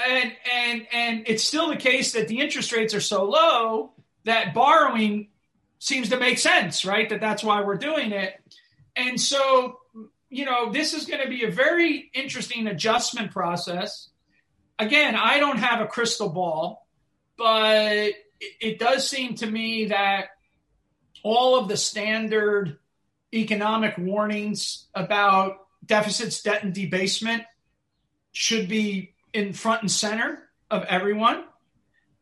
And 0.00 0.32
and 0.54 0.86
and 0.92 1.24
it's 1.26 1.42
still 1.42 1.70
the 1.70 1.76
case 1.76 2.12
that 2.12 2.28
the 2.28 2.38
interest 2.38 2.70
rates 2.70 2.94
are 2.94 3.00
so 3.00 3.24
low 3.24 3.90
that 4.22 4.54
borrowing 4.54 5.26
seems 5.80 6.10
to 6.10 6.16
make 6.16 6.38
sense, 6.38 6.84
right? 6.84 7.08
That 7.08 7.20
that's 7.20 7.42
why 7.42 7.62
we're 7.62 7.78
doing 7.78 8.12
it. 8.12 8.40
And 8.94 9.20
so 9.20 9.77
you 10.30 10.44
know, 10.44 10.70
this 10.72 10.94
is 10.94 11.06
going 11.06 11.22
to 11.22 11.28
be 11.28 11.44
a 11.44 11.50
very 11.50 12.10
interesting 12.14 12.66
adjustment 12.66 13.30
process. 13.30 14.08
Again, 14.78 15.16
I 15.16 15.38
don't 15.38 15.58
have 15.58 15.80
a 15.80 15.86
crystal 15.86 16.28
ball, 16.28 16.86
but 17.36 17.86
it, 17.86 18.16
it 18.60 18.78
does 18.78 19.08
seem 19.08 19.34
to 19.36 19.46
me 19.46 19.86
that 19.86 20.26
all 21.22 21.58
of 21.58 21.68
the 21.68 21.76
standard 21.76 22.78
economic 23.32 23.96
warnings 23.98 24.86
about 24.94 25.66
deficits, 25.84 26.42
debt, 26.42 26.62
and 26.62 26.74
debasement 26.74 27.42
should 28.32 28.68
be 28.68 29.14
in 29.32 29.52
front 29.52 29.82
and 29.82 29.90
center 29.90 30.48
of 30.70 30.84
everyone. 30.84 31.44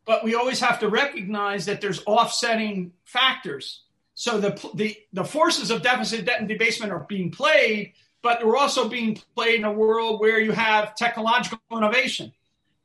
But 0.05 0.23
we 0.23 0.35
always 0.35 0.61
have 0.61 0.79
to 0.79 0.89
recognize 0.89 1.65
that 1.65 1.81
there's 1.81 2.01
offsetting 2.05 2.93
factors 3.03 3.83
so 4.19 4.39
the, 4.39 4.71
the, 4.73 4.97
the 5.13 5.23
forces 5.23 5.69
of 5.69 5.83
deficit, 5.83 6.25
debt, 6.25 6.39
and 6.39 6.49
debasement 6.49 6.91
are 6.91 7.05
being 7.07 7.29
played, 7.29 7.93
but 8.23 8.39
they're 8.39 8.55
also 8.55 8.89
being 8.89 9.21
played 9.35 9.59
in 9.59 9.63
a 9.63 9.71
world 9.71 10.19
where 10.19 10.39
you 10.39 10.51
have 10.53 10.95
technological 10.95 11.59
innovation, 11.71 12.33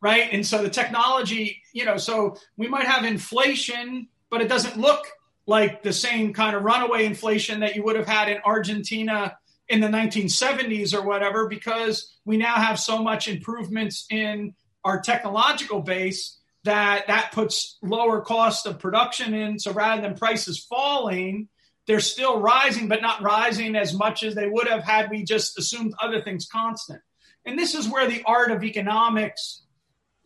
right? 0.03 0.29
And 0.31 0.47
so 0.47 0.63
the 0.63 0.69
technology, 0.69 1.63
you 1.73 1.87
know, 1.87 1.97
so 1.97 2.37
we 2.59 2.69
might 2.69 2.85
have 2.85 3.07
inflation, 3.07 4.09
but 4.29 4.43
it 4.43 4.49
doesn't 4.49 4.77
look 4.77 5.07
like 5.47 5.83
the 5.83 5.95
same 5.95 6.35
kind 6.35 6.55
of 6.55 6.65
runaway 6.65 7.07
inflation 7.07 7.61
that 7.61 7.77
you 7.77 7.83
would 7.83 7.97
have 7.97 8.07
had 8.07 8.29
in 8.29 8.37
Argentina 8.45 9.39
in 9.71 9.81
the 9.81 9.89
1970s 9.89 10.93
or 10.93 11.01
whatever, 11.01 11.49
because 11.49 12.15
we 12.27 12.37
now 12.37 12.57
have 12.57 12.79
so 12.79 13.03
much 13.03 13.27
improvements 13.27 14.05
in 14.11 14.53
our 14.85 15.01
technological 15.01 15.81
base 15.81 16.41
that 16.65 17.07
that 17.09 17.33
puts 17.33 17.79
lower 17.83 18.21
cost 18.21 18.67
of 18.67 18.79
production 18.79 19.35
in. 19.35 19.59
So 19.59 19.73
rather 19.73 20.03
than 20.03 20.15
prices 20.15 20.59
falling, 20.59 21.49
they're 21.87 22.01
still 22.01 22.41
rising, 22.41 22.89
but 22.89 23.03
not 23.03 23.23
rising 23.23 23.75
as 23.75 23.93
much 23.93 24.23
as 24.23 24.35
they 24.35 24.49
would 24.49 24.69
have 24.69 24.85
had 24.85 25.11
we 25.11 25.25
just 25.25 25.59
assumed 25.59 25.95
other 26.01 26.23
things 26.23 26.47
constant. 26.51 27.01
And 27.45 27.59
this 27.59 27.75
is 27.75 27.89
where 27.89 28.09
the 28.09 28.23
art 28.25 28.53
of 28.53 28.63
economics, 28.63 29.63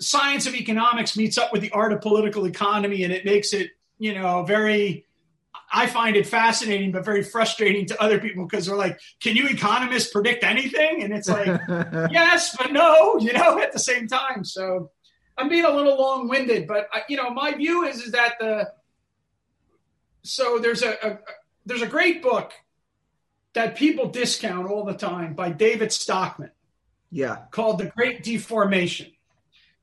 science 0.01 0.47
of 0.47 0.55
economics 0.55 1.17
meets 1.17 1.39
up 1.39 1.53
with 1.53 1.63
the 1.63 1.71
art 1.71 1.93
of 1.93 2.03
political 2.03 2.47
economy, 2.47 3.05
and 3.05 3.13
it 3.13 3.25
makes 3.25 3.55
it, 3.55 3.71
you 3.99 4.15
know, 4.15 4.45
very 4.45 5.07
I 5.73 5.87
find 5.87 6.17
it 6.17 6.27
fascinating, 6.27 6.93
but 6.93 7.05
very 7.05 7.23
frustrating 7.23 7.87
to 7.87 8.01
other 8.01 8.21
people 8.21 8.47
because 8.47 8.67
they're 8.67 8.77
like, 8.77 9.01
"Can 9.21 9.37
you 9.37 9.49
economists 9.49 10.13
predict 10.13 10.45
anything?" 10.45 11.03
And 11.03 11.13
it's 11.13 11.29
like, 11.29 11.61
yes, 12.11 12.57
but 12.57 12.73
no, 12.73 13.19
you 13.19 13.33
know, 13.33 13.59
at 13.59 13.73
the 13.73 13.79
same 13.79 14.07
time. 14.07 14.45
So 14.45 14.91
I'm 15.39 15.49
being 15.49 15.65
a 15.65 15.71
little 15.71 15.99
long 15.99 16.29
winded, 16.29 16.67
but 16.67 16.89
uh, 16.93 17.01
you 17.09 17.17
know, 17.17 17.31
my 17.31 17.53
view 17.53 17.85
is 17.85 18.03
is 18.03 18.13
that 18.13 18.35
the 18.41 18.73
so 20.23 20.59
there's 20.59 20.83
a, 20.83 20.93
a 21.07 21.19
there's 21.67 21.83
a 21.83 21.87
great 21.87 22.23
book 22.23 22.53
that 23.53 23.77
people 23.77 24.09
discount 24.09 24.69
all 24.69 24.85
the 24.85 24.95
time 24.95 25.35
by 25.35 25.51
David 25.51 25.93
Stockman. 25.93 26.51
Yeah, 27.11 27.37
called 27.51 27.79
The 27.79 27.87
Great 27.87 28.23
Deformation. 28.23 29.13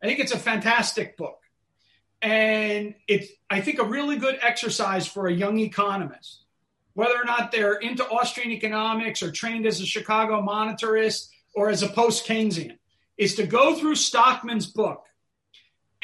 I 0.01 0.07
think 0.07 0.19
it's 0.19 0.33
a 0.33 0.39
fantastic 0.39 1.17
book, 1.17 1.39
and 2.21 2.95
it's 3.07 3.29
I 3.49 3.61
think 3.61 3.79
a 3.79 3.85
really 3.85 4.17
good 4.17 4.37
exercise 4.41 5.07
for 5.07 5.27
a 5.27 5.33
young 5.33 5.59
economist, 5.59 6.43
whether 6.93 7.15
or 7.15 7.25
not 7.25 7.51
they're 7.51 7.75
into 7.75 8.07
Austrian 8.07 8.51
economics 8.51 9.21
or 9.21 9.31
trained 9.31 9.65
as 9.67 9.79
a 9.81 9.85
Chicago 9.85 10.41
monetarist 10.41 11.29
or 11.55 11.69
as 11.69 11.83
a 11.83 11.87
post 11.87 12.27
Keynesian, 12.27 12.77
is 13.17 13.35
to 13.35 13.45
go 13.45 13.75
through 13.75 13.95
Stockman's 13.95 14.65
book 14.65 15.05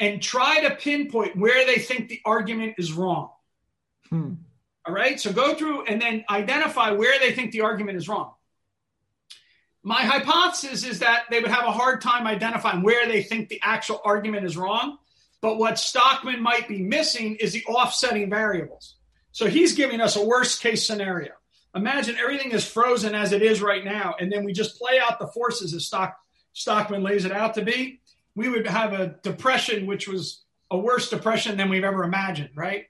and 0.00 0.22
try 0.22 0.62
to 0.62 0.74
pinpoint 0.74 1.36
where 1.36 1.66
they 1.66 1.76
think 1.76 2.08
the 2.08 2.22
argument 2.24 2.74
is 2.78 2.92
wrong. 2.92 3.30
Hmm. 4.08 4.32
All 4.86 4.94
right. 4.94 5.20
So 5.20 5.30
go 5.30 5.54
through 5.54 5.84
and 5.84 6.00
then 6.00 6.24
identify 6.28 6.90
where 6.92 7.18
they 7.20 7.32
think 7.32 7.52
the 7.52 7.60
argument 7.60 7.98
is 7.98 8.08
wrong. 8.08 8.32
My 9.82 10.02
hypothesis 10.02 10.84
is 10.84 10.98
that 11.00 11.24
they 11.30 11.40
would 11.40 11.50
have 11.50 11.66
a 11.66 11.72
hard 11.72 12.00
time 12.00 12.26
identifying 12.26 12.82
where 12.82 13.06
they 13.06 13.22
think 13.22 13.48
the 13.48 13.60
actual 13.62 14.00
argument 14.04 14.46
is 14.46 14.56
wrong. 14.56 14.98
But 15.42 15.58
what 15.58 15.78
Stockman 15.78 16.42
might 16.42 16.66
be 16.66 16.82
missing 16.82 17.36
is 17.36 17.52
the 17.52 17.64
offsetting 17.66 18.28
variables. 18.28 18.96
So 19.32 19.46
he's 19.46 19.74
giving 19.74 20.00
us 20.00 20.16
a 20.16 20.24
worst 20.24 20.62
case 20.62 20.86
scenario. 20.86 21.32
Imagine 21.74 22.16
everything 22.16 22.50
is 22.50 22.66
frozen 22.66 23.14
as 23.14 23.32
it 23.32 23.42
is 23.42 23.62
right 23.62 23.84
now, 23.84 24.16
and 24.18 24.30
then 24.30 24.44
we 24.44 24.52
just 24.52 24.76
play 24.76 24.98
out 24.98 25.20
the 25.20 25.28
forces 25.28 25.72
as 25.72 25.86
Stock, 25.86 26.18
Stockman 26.52 27.02
lays 27.02 27.24
it 27.24 27.32
out 27.32 27.54
to 27.54 27.62
be 27.62 28.00
we 28.40 28.48
would 28.48 28.66
have 28.66 28.94
a 28.94 29.16
depression 29.22 29.84
which 29.84 30.08
was 30.08 30.42
a 30.70 30.78
worse 30.78 31.10
depression 31.10 31.58
than 31.58 31.68
we've 31.68 31.84
ever 31.84 32.04
imagined, 32.04 32.48
right? 32.54 32.86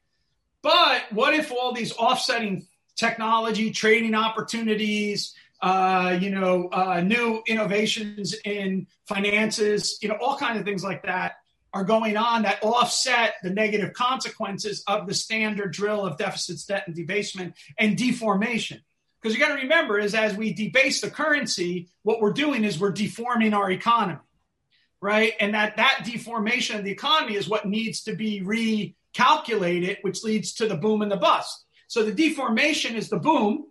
But 0.63 1.03
what 1.11 1.35
if 1.35 1.51
all 1.51 1.73
these 1.73 1.93
offsetting 1.97 2.69
technology, 2.95 3.73
trading 3.73 4.15
opportunities, 4.15 5.35
uh, 5.61 6.17
you 6.21 6.31
know, 6.31 6.69
uh, 6.69 7.01
new 7.01 7.43
innovations 7.49 8.37
in 8.45 8.87
finances, 9.07 9.99
you 10.01 10.09
know, 10.09 10.19
all 10.21 10.37
kinds 10.37 10.61
of 10.61 10.65
things 10.65 10.85
like 10.85 11.03
that 11.03 11.33
are 11.75 11.83
going 11.83 12.17
on 12.17 12.43
that 12.43 12.63
offset 12.63 13.35
the 13.43 13.51
negative 13.51 13.93
consequences 13.93 14.85
of 14.87 15.09
the 15.09 15.15
standard 15.15 15.73
drill 15.73 16.07
of 16.07 16.17
deficits, 16.17 16.65
debt, 16.65 16.85
and 16.87 16.95
debasement 16.95 17.55
and 17.77 17.97
deformation. 17.97 18.81
Because 19.21 19.37
you 19.37 19.45
got 19.45 19.57
to 19.57 19.63
remember, 19.63 19.99
is 19.99 20.15
as 20.15 20.37
we 20.37 20.53
debase 20.53 21.01
the 21.01 21.11
currency, 21.11 21.89
what 22.05 22.21
we're 22.21 22.33
doing 22.33 22.63
is 22.63 22.79
we're 22.79 22.93
deforming 22.93 23.53
our 23.53 23.69
economy 23.69 24.21
right? 25.01 25.33
And 25.41 25.55
that 25.55 25.77
that 25.77 26.03
deformation 26.05 26.77
of 26.77 26.85
the 26.85 26.91
economy 26.91 27.35
is 27.37 27.49
what 27.49 27.67
needs 27.67 28.03
to 28.05 28.15
be 28.15 28.41
recalculated, 28.43 29.99
which 30.03 30.23
leads 30.23 30.55
to 30.55 30.67
the 30.67 30.77
boom 30.77 31.03
and 31.03 31.11
the 31.11 31.17
bust. 31.17 31.65
So 31.89 32.05
the 32.05 32.13
deformation 32.13 32.95
is 32.95 33.09
the 33.09 33.19
boom, 33.19 33.67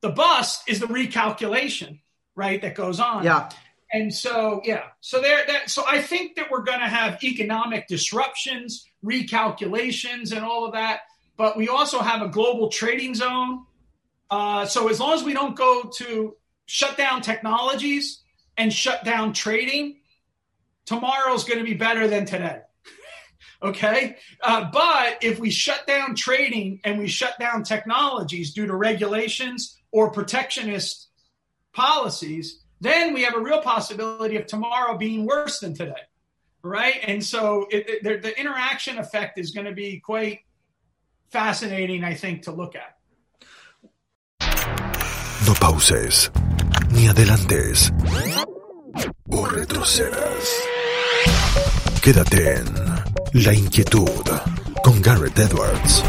the 0.00 0.10
bust 0.10 0.68
is 0.68 0.80
the 0.80 0.86
recalculation, 0.86 2.00
right? 2.34 2.60
That 2.60 2.74
goes 2.74 3.00
on. 3.00 3.24
Yeah. 3.24 3.48
And 3.92 4.12
so, 4.12 4.60
yeah, 4.64 4.82
so 5.00 5.20
there, 5.20 5.46
that, 5.46 5.70
so 5.70 5.84
I 5.86 6.02
think 6.02 6.36
that 6.36 6.50
we're 6.50 6.64
going 6.64 6.80
to 6.80 6.88
have 6.88 7.22
economic 7.22 7.86
disruptions, 7.86 8.84
recalculations, 9.04 10.32
and 10.32 10.44
all 10.44 10.66
of 10.66 10.72
that. 10.72 11.00
But 11.36 11.56
we 11.56 11.68
also 11.68 12.00
have 12.00 12.20
a 12.20 12.28
global 12.28 12.68
trading 12.68 13.14
zone. 13.14 13.64
Uh, 14.28 14.66
so 14.66 14.88
as 14.88 14.98
long 14.98 15.14
as 15.14 15.22
we 15.22 15.32
don't 15.32 15.54
go 15.54 15.90
to 15.98 16.36
shut 16.66 16.96
down 16.96 17.22
technologies 17.22 18.22
and 18.56 18.72
shut 18.72 19.04
down 19.04 19.32
trading, 19.32 19.98
tomorrow's 20.86 21.44
going 21.44 21.58
to 21.58 21.64
be 21.64 21.74
better 21.74 22.08
than 22.08 22.24
today. 22.24 22.60
okay. 23.62 24.16
Uh, 24.42 24.70
but 24.72 25.18
if 25.22 25.38
we 25.38 25.50
shut 25.50 25.86
down 25.86 26.14
trading 26.14 26.80
and 26.84 26.98
we 26.98 27.08
shut 27.08 27.38
down 27.38 27.62
technologies 27.62 28.54
due 28.54 28.66
to 28.66 28.74
regulations 28.74 29.76
or 29.92 30.10
protectionist 30.10 31.08
policies, 31.72 32.62
then 32.80 33.14
we 33.14 33.22
have 33.22 33.34
a 33.34 33.40
real 33.40 33.60
possibility 33.60 34.36
of 34.36 34.46
tomorrow 34.46 34.96
being 34.96 35.26
worse 35.26 35.60
than 35.60 35.74
today. 35.74 35.94
Right. 36.62 36.96
And 37.02 37.24
so 37.24 37.66
it, 37.70 37.88
it, 37.88 38.02
the, 38.02 38.16
the 38.16 38.40
interaction 38.40 38.98
effect 38.98 39.38
is 39.38 39.52
going 39.52 39.66
to 39.66 39.72
be 39.72 40.00
quite 40.00 40.40
fascinating, 41.30 42.04
I 42.04 42.14
think, 42.14 42.42
to 42.42 42.52
look 42.52 42.74
at. 42.74 42.96
No 45.46 45.54
pauses, 45.54 46.30
ni 46.90 47.06
adelantes, 47.06 47.92
o 49.30 49.46
retrocedas. 49.46 50.75
Quédate 52.06 52.58
en 52.58 52.66
La 53.42 53.52
Inquietud 53.52 54.22
con 54.84 55.02
Garret 55.02 55.36
Edwards. 55.40 56.04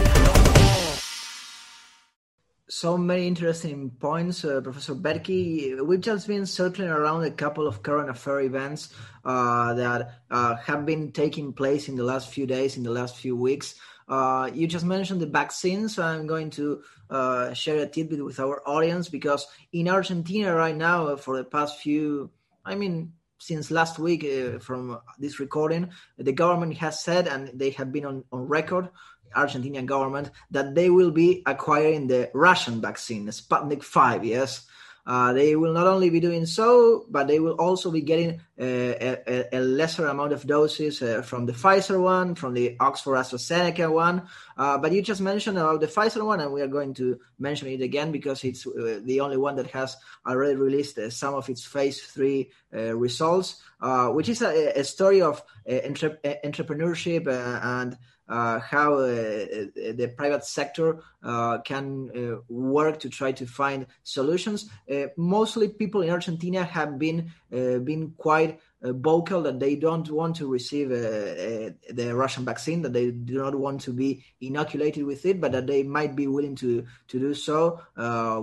so 2.70 2.96
many 3.00 3.26
interesting 3.26 3.90
points, 3.90 4.46
uh, 4.46 4.62
Professor 4.62 4.94
Boettke. 4.94 5.84
We've 5.84 6.00
just 6.00 6.28
been 6.28 6.46
circling 6.46 6.90
around 6.90 7.24
a 7.24 7.32
couple 7.32 7.66
of 7.66 7.82
current 7.82 8.12
affair 8.12 8.42
events 8.42 8.94
uh, 9.26 9.74
that 9.74 10.22
uh, 10.30 10.58
have 10.58 10.86
been 10.86 11.12
taking 11.14 11.52
place 11.52 11.90
in 11.90 11.96
the 11.96 12.04
last 12.04 12.30
few 12.30 12.46
days, 12.46 12.78
in 12.78 12.84
the 12.84 12.92
last 12.92 13.18
few 13.18 13.36
weeks. 13.36 13.74
Uh, 14.08 14.52
you 14.54 14.68
just 14.68 14.86
mentioned 14.86 15.20
the 15.20 15.26
vaccines. 15.26 15.98
I'm 15.98 16.28
going 16.28 16.52
to 16.52 16.84
uh, 17.10 17.54
share 17.56 17.78
a 17.78 17.88
tidbit 17.88 18.24
with 18.24 18.40
our 18.40 18.62
audience 18.70 19.10
because 19.10 19.48
in 19.74 19.90
Argentina 19.90 20.54
right 20.54 20.76
now, 20.76 21.16
for 21.16 21.38
the 21.38 21.44
past 21.44 21.80
few, 21.80 22.30
I 22.64 22.76
mean, 22.76 23.14
since 23.40 23.72
last 23.72 24.00
week 24.00 24.26
uh, 24.26 24.60
from 24.60 25.00
this 25.20 25.40
recording, 25.40 25.90
the 26.18 26.32
government 26.32 26.78
has 26.78 27.04
said, 27.04 27.28
and 27.28 27.52
they 27.54 27.72
have 27.72 27.92
been 27.92 28.06
on, 28.06 28.24
on 28.32 28.48
record, 28.48 28.90
Argentinian 29.36 29.86
government 29.86 30.32
that 30.52 30.74
they 30.74 30.90
will 30.90 31.12
be 31.12 31.44
acquiring 31.46 32.08
the 32.08 32.30
Russian 32.34 32.82
vaccine, 32.82 33.28
Sputnik 33.28 33.84
5, 33.84 34.24
yes. 34.24 34.66
Uh, 35.08 35.32
they 35.32 35.56
will 35.56 35.72
not 35.72 35.88
only 35.88 36.10
be 36.10 36.20
doing 36.20 36.46
so, 36.46 37.06
but 37.10 37.28
they 37.28 37.40
will 37.40 37.54
also 37.54 37.90
be 37.90 38.02
getting 38.02 38.42
uh, 38.60 39.16
a, 39.26 39.46
a, 39.54 39.60
lesser 39.62 40.06
amount 40.06 40.34
of 40.34 40.46
doses 40.46 41.02
uh, 41.02 41.22
from 41.22 41.46
the 41.46 41.54
Pfizer 41.54 41.98
one, 42.02 42.36
from 42.36 42.54
the 42.54 42.76
Oxford 42.82 43.14
AstraZeneca 43.14 43.90
one. 43.90 44.28
Uh, 44.58 44.78
but 44.78 44.92
you 44.92 45.02
just 45.02 45.22
mentioned 45.22 45.58
about 45.58 45.80
the 45.80 45.88
Pfizer 45.88 46.26
one, 46.26 46.42
and 46.42 46.52
we 46.52 46.62
are 46.62 46.68
going 46.68 46.94
to 46.94 47.18
mention 47.40 47.70
it 47.70 47.82
again 47.82 48.12
because 48.12 48.44
it's 48.44 48.68
uh, 48.68 49.00
the 49.02 49.22
only 49.22 49.38
one 49.38 49.56
that 49.56 49.72
has 49.72 49.96
already 50.28 50.58
released 50.58 50.98
uh, 50.98 51.10
some 51.10 51.34
of 51.36 51.50
its 51.50 51.64
phase 51.64 52.02
three 52.02 52.52
results, 52.74 53.62
which 54.10 54.28
is 54.28 54.42
a, 54.42 54.78
a 54.78 54.84
story 54.84 55.22
of 55.22 55.42
entre- 55.66 56.18
entrepreneurship 56.44 57.28
and 57.64 57.98
Uh, 58.28 58.60
how 58.60 58.96
uh, 58.96 59.06
uh, 59.06 59.94
the 59.94 60.14
private 60.18 60.44
sector 60.44 61.00
uh, 61.24 61.60
can 61.60 62.10
uh, 62.14 62.42
work 62.50 63.00
to 63.00 63.08
try 63.10 63.32
to 63.32 63.46
find 63.46 63.86
solutions. 64.04 64.70
mostly, 65.16 65.70
people 65.70 66.02
in 66.02 66.10
Argentina 66.10 66.64
have 66.64 67.00
been 67.00 67.32
been 67.50 68.14
quite 68.18 68.60
vocal 68.82 69.42
that 69.42 69.60
they 69.60 69.76
don't 69.76 70.10
want 70.12 70.36
to 70.36 70.48
receive 70.48 70.90
the 70.90 72.12
Russian 72.14 72.44
vaccine, 72.44 72.82
that 72.82 72.94
they 72.94 73.12
do 73.12 73.38
not 73.38 73.56
want 73.56 73.82
to 73.82 73.94
be 73.94 74.26
inoculated 74.42 75.06
with 75.06 75.26
it, 75.26 75.40
but 75.40 75.54
that 75.54 75.68
they 75.68 75.84
might 75.84 76.16
be 76.16 76.28
willing 76.28 76.56
to 76.56 76.86
to 77.08 77.20
do 77.20 77.34
so 77.34 77.80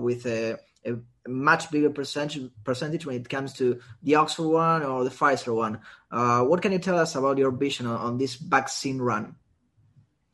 with 0.01 0.25
a, 0.25 0.59
a 0.87 0.97
much 1.29 1.71
bigger 1.71 1.91
percentage 1.91 2.51
percentage 2.65 3.05
when 3.05 3.17
it 3.17 3.29
comes 3.29 3.53
to 3.55 3.81
the 4.03 4.15
Oxford 4.15 4.49
one 4.49 4.83
or 4.83 5.05
the 5.05 5.11
Pfizer 5.11 5.55
one. 5.55 5.81
Uh, 6.11 6.43
what 6.45 6.63
can 6.63 6.73
you 6.73 6.79
tell 6.79 6.99
us 6.99 7.15
about 7.17 7.37
your 7.37 7.51
vision 7.51 7.87
on, 7.87 7.97
on 7.97 8.19
this 8.19 8.35
vaccine 8.35 8.99
run? 8.99 9.37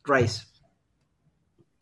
Grace? 0.03 0.45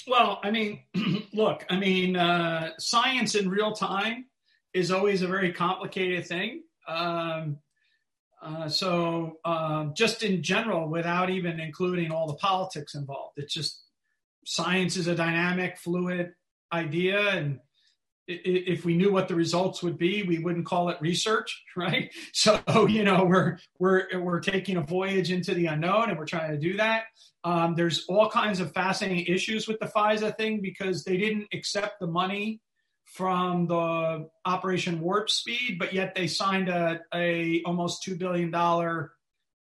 Well, 0.07 0.39
I 0.43 0.51
mean, 0.51 0.81
look, 1.33 1.65
I 1.69 1.77
mean, 1.77 2.15
uh, 2.15 2.71
science 2.79 3.35
in 3.35 3.49
real 3.49 3.73
time 3.73 4.25
is 4.73 4.91
always 4.91 5.21
a 5.21 5.27
very 5.27 5.53
complicated 5.53 6.27
thing. 6.27 6.63
Um, 6.87 7.57
uh, 8.41 8.69
so, 8.69 9.37
um, 9.45 9.93
just 9.95 10.23
in 10.23 10.41
general, 10.41 10.89
without 10.89 11.29
even 11.29 11.59
including 11.59 12.11
all 12.11 12.27
the 12.27 12.35
politics 12.35 12.95
involved, 12.95 13.37
it's 13.37 13.53
just 13.53 13.83
science 14.45 14.95
is 14.97 15.07
a 15.07 15.15
dynamic, 15.15 15.77
fluid 15.77 16.31
idea, 16.71 17.29
and 17.29 17.59
if 18.29 18.85
we 18.85 18.95
knew 18.95 19.11
what 19.11 19.27
the 19.27 19.35
results 19.35 19.81
would 19.81 19.97
be, 19.97 20.23
we 20.23 20.37
wouldn't 20.37 20.65
call 20.65 20.89
it 20.89 20.97
research, 21.01 21.63
right? 21.75 22.13
So 22.33 22.61
you 22.87 23.03
know 23.03 23.25
we're 23.25 23.57
we're 23.79 24.19
we're 24.19 24.39
taking 24.39 24.77
a 24.77 24.81
voyage 24.81 25.31
into 25.31 25.53
the 25.53 25.67
unknown, 25.67 26.09
and 26.09 26.17
we're 26.17 26.25
trying 26.25 26.51
to 26.51 26.57
do 26.57 26.77
that. 26.77 27.03
Um, 27.43 27.75
there's 27.75 28.05
all 28.07 28.29
kinds 28.29 28.59
of 28.59 28.73
fascinating 28.73 29.33
issues 29.33 29.67
with 29.67 29.79
the 29.79 29.87
Pfizer 29.87 30.35
thing 30.37 30.61
because 30.61 31.03
they 31.03 31.17
didn't 31.17 31.47
accept 31.53 31.99
the 31.99 32.07
money 32.07 32.61
from 33.05 33.65
the 33.65 34.29
Operation 34.45 34.99
Warp 34.99 35.29
Speed, 35.29 35.77
but 35.79 35.93
yet 35.93 36.13
they 36.15 36.27
signed 36.27 36.69
a, 36.69 36.99
a 37.13 37.63
almost 37.65 38.03
two 38.03 38.15
billion 38.15 38.51
dollar 38.51 39.13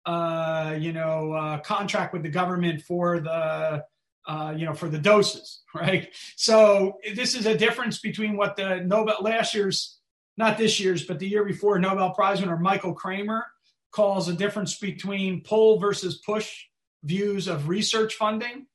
uh, 0.04 0.76
you 0.78 0.92
know 0.92 1.32
uh, 1.32 1.58
contract 1.60 2.12
with 2.12 2.22
the 2.22 2.28
government 2.28 2.82
for 2.82 3.20
the 3.20 3.84
uh, 4.28 4.52
you 4.54 4.66
know, 4.66 4.74
for 4.74 4.88
the 4.88 4.98
doses, 4.98 5.62
right? 5.74 6.14
So 6.36 6.98
this 7.14 7.34
is 7.34 7.46
a 7.46 7.56
difference 7.56 7.98
between 7.98 8.36
what 8.36 8.56
the 8.56 8.76
Nobel 8.76 9.16
last 9.22 9.54
year's, 9.54 9.98
not 10.36 10.58
this 10.58 10.78
year's, 10.78 11.04
but 11.04 11.18
the 11.18 11.26
year 11.26 11.44
before 11.44 11.78
Nobel 11.78 12.10
Prize 12.10 12.40
winner 12.40 12.58
Michael 12.58 12.94
Kremer 12.94 13.46
calls 13.90 14.28
a 14.28 14.34
difference 14.34 14.78
between 14.78 15.42
pull 15.42 15.80
versus 15.80 16.18
push 16.18 16.66
views 17.02 17.48
of 17.48 17.68
research 17.68 18.14
funding 18.14 18.66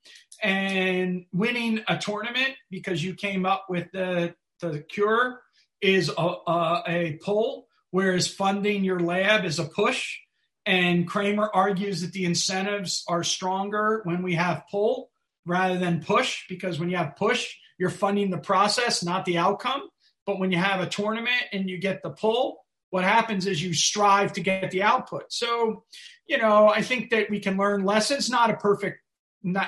and 0.42 1.26
winning 1.32 1.82
a 1.88 1.98
tournament 1.98 2.56
because 2.72 3.04
you 3.04 3.14
came 3.14 3.46
up 3.46 3.68
with 3.70 3.92
the, 3.92 4.34
the 4.60 4.80
cure 4.80 5.42
is 5.82 6.10
a, 6.10 6.36
a, 6.48 6.84
a 6.88 7.20
pull, 7.24 7.68
whereas 7.92 8.28
funding 8.28 8.84
your 8.84 9.00
lab 9.00 9.46
is 9.46 9.60
a 9.60 9.66
push. 9.66 10.18
And 10.66 11.08
Kremer 11.08 11.50
argues 11.54 12.02
that 12.02 12.14
the 12.14 12.26
incentives 12.26 13.04
are 13.08 13.24
stronger 13.24 14.02
when 14.06 14.24
we 14.24 14.34
have 14.36 14.64
pull 14.72 15.12
rather 15.46 15.78
than 15.78 16.04
push 16.04 16.46
because 16.48 16.80
when 16.80 16.90
you 16.90 16.98
have 16.98 17.16
push, 17.16 17.56
you're 17.78 17.90
funding 17.90 18.30
the 18.30 18.38
process, 18.38 19.04
not 19.04 19.26
the 19.26 19.38
outcome. 19.38 19.90
But 20.26 20.40
when 20.40 20.52
you 20.52 20.58
have 20.58 20.80
a 20.80 20.88
tournament 20.88 21.44
and 21.52 21.70
you 21.70 21.78
get 21.78 22.02
the 22.02 22.12
pull, 22.12 22.64
what 22.92 23.04
happens 23.04 23.48
is 23.48 23.62
you 23.62 23.74
strive 23.74 24.34
to 24.34 24.42
get 24.42 24.72
the 24.72 24.84
output. 24.84 25.34
So, 25.34 25.84
you 26.28 26.38
know, 26.38 26.70
I 26.70 26.82
think 26.82 27.10
that 27.10 27.30
we 27.30 27.40
can 27.40 27.58
learn 27.58 27.84
lessons, 27.84 28.30
not 28.30 28.52
a 28.52 28.56
perfect 28.56 29.00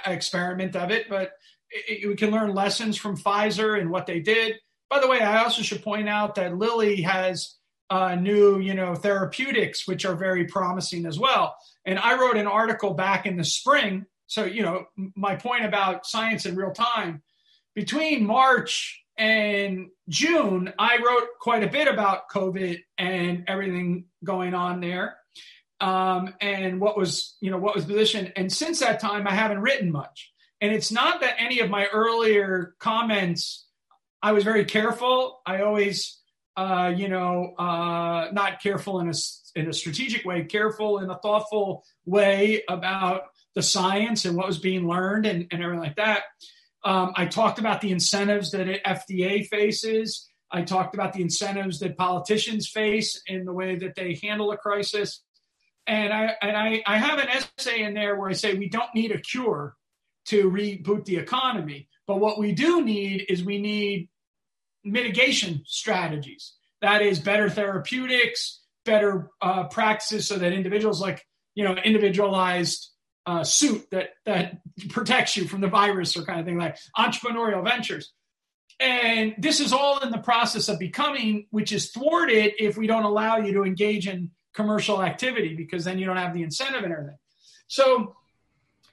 experiment 0.06 0.76
of 0.76 0.92
it, 0.92 1.10
but 1.10 1.32
it, 1.72 2.08
we 2.08 2.16
can 2.16 2.32
learn 2.32 2.54
lessons 2.54 2.98
from 2.98 3.18
Pfizer 3.18 3.80
and 3.80 3.90
what 3.90 4.06
they 4.06 4.20
did. 4.20 4.56
By 4.90 5.00
the 5.00 5.08
way, 5.08 5.20
I 5.20 5.44
also 5.44 5.62
should 5.62 5.84
point 5.84 6.08
out 6.08 6.36
that 6.36 6.58
Lilly 6.58 7.02
has 7.02 7.56
uh, 7.90 8.16
new, 8.16 8.60
you 8.60 8.74
know, 8.74 8.96
therapeutics, 8.96 9.88
which 9.88 10.06
are 10.06 10.16
very 10.16 10.46
promising 10.46 11.06
as 11.06 11.20
well. 11.20 11.56
And 11.86 12.00
I 12.00 12.18
wrote 12.20 12.38
an 12.38 12.48
article 12.48 12.94
back 12.94 13.26
in 13.26 13.38
the 13.38 13.44
spring 13.44 14.06
so, 14.28 14.44
you 14.46 14.64
know, 14.64 14.88
my 15.16 15.36
point 15.36 15.66
about 15.66 16.06
science 16.06 16.46
in 16.46 16.56
real 16.56 16.72
time 16.72 17.22
between 17.76 18.26
March 18.26 19.04
and 19.18 19.90
June, 20.10 20.74
I 20.80 20.98
wrote 21.06 21.28
quite 21.40 21.64
a 21.64 21.68
bit 21.68 21.88
about 21.88 22.30
COVID 22.30 22.80
and 22.98 23.44
everything 23.48 24.06
going 24.24 24.54
on 24.54 24.82
there. 24.82 25.18
Um, 25.80 26.34
and 26.42 26.80
what 26.80 26.98
was, 26.98 27.36
you 27.42 27.52
know, 27.52 27.58
what 27.58 27.76
was 27.76 27.86
position. 27.86 28.32
And 28.36 28.52
since 28.52 28.80
that 28.80 29.00
time, 29.00 29.28
I 29.28 29.34
haven't 29.34 29.60
written 29.60 29.92
much. 29.92 30.32
And 30.62 30.74
it's 30.74 30.92
not 30.92 31.22
that 31.22 31.36
any 31.38 31.60
of 31.60 31.70
my 31.70 31.86
earlier 31.88 32.76
comments, 32.80 33.68
I 34.22 34.32
was 34.32 34.44
very 34.44 34.66
careful. 34.66 35.42
I 35.46 35.62
always, 35.62 36.18
uh, 36.56 36.94
you 36.96 37.10
know, 37.10 37.54
uh, 37.58 38.30
not 38.32 38.62
careful 38.62 39.02
in 39.02 39.10
a, 39.10 39.14
in 39.56 39.70
a 39.70 39.74
strategic 39.74 40.26
way, 40.26 40.46
careful 40.46 41.00
in 41.00 41.10
a 41.10 41.20
thoughtful 41.20 41.84
way 42.06 42.64
about 42.70 43.24
the 43.56 43.64
science 43.64 44.26
and 44.26 44.38
what 44.38 44.48
was 44.48 44.60
being 44.60 44.88
learned 44.88 45.26
and, 45.26 45.48
and 45.52 45.64
everything 45.64 45.84
like 45.84 45.96
that. 45.96 46.24
Um, 46.84 47.14
I 47.16 47.26
talked 47.26 47.58
about 47.58 47.82
the 47.82 47.92
incentives 47.92 48.52
that 48.52 48.68
FDA 48.84 49.48
faces. 49.48 50.30
I 50.52 50.62
talked 50.62 50.94
about 50.94 51.14
the 51.14 51.22
incentives 51.22 51.80
that 51.80 51.98
politicians 51.98 52.68
face 52.70 53.22
in 53.26 53.46
the 53.46 53.54
way 53.54 53.76
that 53.78 53.96
they 53.96 54.20
handle 54.22 54.52
a 54.52 54.58
crisis. 54.58 55.24
And 55.88 56.14
I 56.14 56.36
and 56.42 56.56
I, 56.56 56.84
I 56.86 56.98
have 56.98 57.20
an 57.20 57.28
essay 57.30 57.84
in 57.84 57.94
there 57.94 58.16
where 58.16 58.30
I 58.30 58.34
say 58.34 58.54
we 58.54 58.70
don't 58.70 58.94
need 58.94 59.12
a 59.12 59.20
cure. 59.20 59.76
to 60.26 60.50
reboot 60.50 61.06
the 61.06 61.18
economy. 61.18 61.88
But 62.08 62.20
what 62.20 62.40
we 62.40 62.52
do 62.52 62.84
need 62.84 63.26
is 63.30 63.44
we 63.44 63.60
need 63.60 64.10
mitigation 64.84 65.64
strategies. 65.66 66.54
That 66.82 67.02
is 67.02 67.20
better 67.20 67.50
therapeutics, 67.50 68.62
better 68.86 69.30
uh, 69.42 69.66
practices 69.66 70.28
so 70.28 70.38
that 70.38 70.52
individuals 70.54 71.02
like, 71.02 71.26
you 71.56 71.64
know, 71.64 71.76
individualized 71.76 72.92
uh, 73.26 73.44
suit 73.44 73.90
that, 73.92 74.10
that 74.26 74.60
protects 74.90 75.36
you 75.36 75.48
from 75.48 75.62
the 75.62 75.68
virus 75.68 76.16
or 76.16 76.24
kind 76.24 76.40
of 76.40 76.46
thing 76.46 76.58
like 76.58 76.78
entrepreneurial 76.98 77.64
ventures. 77.64 78.12
And 78.80 79.36
this 79.38 79.60
is 79.60 79.72
all 79.72 80.00
in 80.00 80.12
the 80.12 80.18
process 80.18 80.68
of 80.68 80.80
becoming, 80.80 81.48
which 81.50 81.72
is 81.72 81.92
thwarted 81.92 82.54
if 82.60 82.78
we 82.78 82.88
don't 82.88 83.06
allow 83.06 83.38
you 83.38 83.54
to 83.54 83.64
engage 83.64 84.08
in 84.08 84.32
commercial 84.54 85.02
activity 85.02 85.56
because 85.56 85.86
then 85.86 85.98
you 85.98 86.06
don't 86.06 86.18
have 86.18 86.34
the 86.34 86.44
incentive 86.44 86.84
and 86.84 86.92
everything. 86.92 87.18
So 87.68 88.16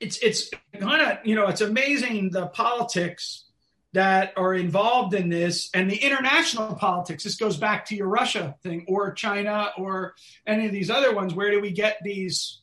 it's 0.01 0.19
it's 0.19 0.51
kind 0.79 1.03
of 1.03 1.19
you 1.25 1.35
know 1.35 1.47
it's 1.47 1.61
amazing 1.61 2.31
the 2.31 2.47
politics 2.49 3.45
that 3.93 4.33
are 4.37 4.55
involved 4.55 5.15
in 5.15 5.29
this 5.29 5.69
and 5.75 5.91
the 5.91 5.97
international 5.97 6.75
politics. 6.75 7.25
This 7.25 7.37
goes 7.37 7.57
back 7.57 7.85
to 7.87 7.97
your 7.97 8.09
Russia 8.09 8.57
thing 8.63 8.87
or 8.89 9.13
China 9.13 9.71
or 9.77 10.15
any 10.47 10.67
of 10.67 10.73
these 10.73 10.91
other 10.91 11.15
ones. 11.15 11.35
Where 11.35 11.51
do 11.51 11.61
we 11.61 11.73
get 11.73 11.99
these 12.03 12.62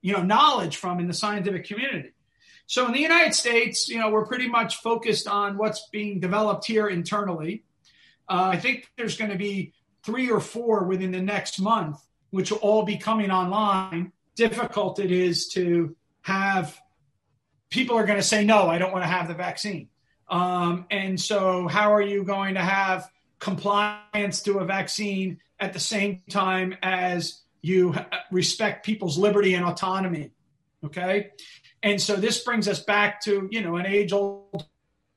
you 0.00 0.12
know 0.12 0.22
knowledge 0.22 0.76
from 0.76 1.00
in 1.00 1.06
the 1.06 1.14
scientific 1.14 1.66
community? 1.66 2.12
So 2.66 2.86
in 2.86 2.92
the 2.92 3.00
United 3.00 3.34
States, 3.34 3.88
you 3.88 3.98
know, 3.98 4.10
we're 4.10 4.26
pretty 4.26 4.46
much 4.46 4.76
focused 4.76 5.26
on 5.26 5.56
what's 5.56 5.88
being 5.88 6.20
developed 6.20 6.66
here 6.66 6.86
internally. 6.86 7.64
Uh, 8.28 8.50
I 8.52 8.58
think 8.58 8.90
there's 8.98 9.16
going 9.16 9.30
to 9.30 9.38
be 9.38 9.72
three 10.02 10.30
or 10.30 10.38
four 10.38 10.84
within 10.84 11.10
the 11.10 11.20
next 11.20 11.60
month, 11.60 11.98
which 12.30 12.50
will 12.50 12.58
all 12.58 12.82
be 12.82 12.98
coming 12.98 13.30
online. 13.30 14.12
Difficult 14.34 14.98
it 14.98 15.10
is 15.10 15.48
to 15.48 15.96
have 16.22 16.78
people 17.70 17.96
are 17.96 18.04
going 18.04 18.18
to 18.18 18.24
say 18.24 18.44
no, 18.44 18.68
I 18.68 18.78
don't 18.78 18.92
want 18.92 19.04
to 19.04 19.10
have 19.10 19.28
the 19.28 19.34
vaccine. 19.34 19.88
Um, 20.28 20.86
and 20.90 21.18
so, 21.18 21.68
how 21.68 21.94
are 21.94 22.02
you 22.02 22.22
going 22.22 22.54
to 22.54 22.60
have 22.60 23.10
compliance 23.38 24.42
to 24.42 24.58
a 24.58 24.64
vaccine 24.64 25.38
at 25.58 25.72
the 25.72 25.80
same 25.80 26.22
time 26.28 26.76
as 26.82 27.40
you 27.62 27.92
uh, 27.92 28.04
respect 28.30 28.84
people's 28.84 29.18
liberty 29.18 29.54
and 29.54 29.64
autonomy? 29.64 30.30
Okay. 30.84 31.30
And 31.82 32.00
so 32.00 32.16
this 32.16 32.42
brings 32.42 32.68
us 32.68 32.80
back 32.80 33.20
to, 33.22 33.48
you 33.50 33.60
know, 33.60 33.76
an 33.76 33.86
age 33.86 34.12
old 34.12 34.66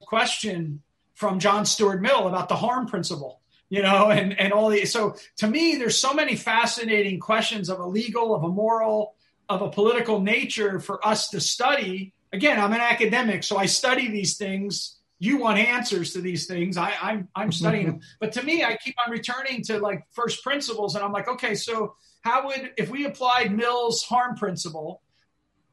question 0.01 0.81
from 1.15 1.39
John 1.39 1.65
Stuart 1.65 2.01
Mill 2.01 2.27
about 2.27 2.49
the 2.49 2.55
harm 2.55 2.87
principle, 2.87 3.41
you 3.69 3.81
know, 3.81 4.09
and, 4.09 4.39
and 4.39 4.53
all 4.53 4.69
the, 4.69 4.85
so 4.85 5.15
to 5.37 5.47
me, 5.47 5.75
there's 5.75 5.97
so 5.97 6.13
many 6.13 6.35
fascinating 6.35 7.19
questions 7.19 7.69
of 7.69 7.79
a 7.79 7.85
legal, 7.85 8.33
of 8.35 8.43
a 8.43 8.49
moral, 8.49 9.15
of 9.49 9.61
a 9.61 9.69
political 9.69 10.19
nature 10.19 10.79
for 10.79 11.05
us 11.05 11.29
to 11.29 11.39
study. 11.39 12.13
Again, 12.33 12.59
I'm 12.59 12.73
an 12.73 12.81
academic, 12.81 13.43
so 13.43 13.57
I 13.57 13.65
study 13.67 14.09
these 14.09 14.37
things. 14.37 14.97
You 15.19 15.37
want 15.37 15.59
answers 15.59 16.13
to 16.13 16.21
these 16.21 16.47
things. 16.47 16.77
I, 16.77 16.93
I'm, 17.01 17.27
I'm 17.35 17.51
studying 17.51 17.85
mm-hmm. 17.85 17.99
them. 17.99 18.07
But 18.19 18.31
to 18.33 18.43
me, 18.43 18.63
I 18.63 18.75
keep 18.77 18.95
on 19.05 19.11
returning 19.11 19.61
to 19.65 19.77
like 19.77 20.05
first 20.13 20.43
principles. 20.43 20.95
And 20.95 21.03
I'm 21.03 21.11
like, 21.11 21.27
okay, 21.27 21.53
so 21.53 21.95
how 22.21 22.47
would, 22.47 22.71
if 22.77 22.89
we 22.89 23.05
applied 23.05 23.55
Mill's 23.55 24.03
harm 24.03 24.35
principle, 24.35 25.01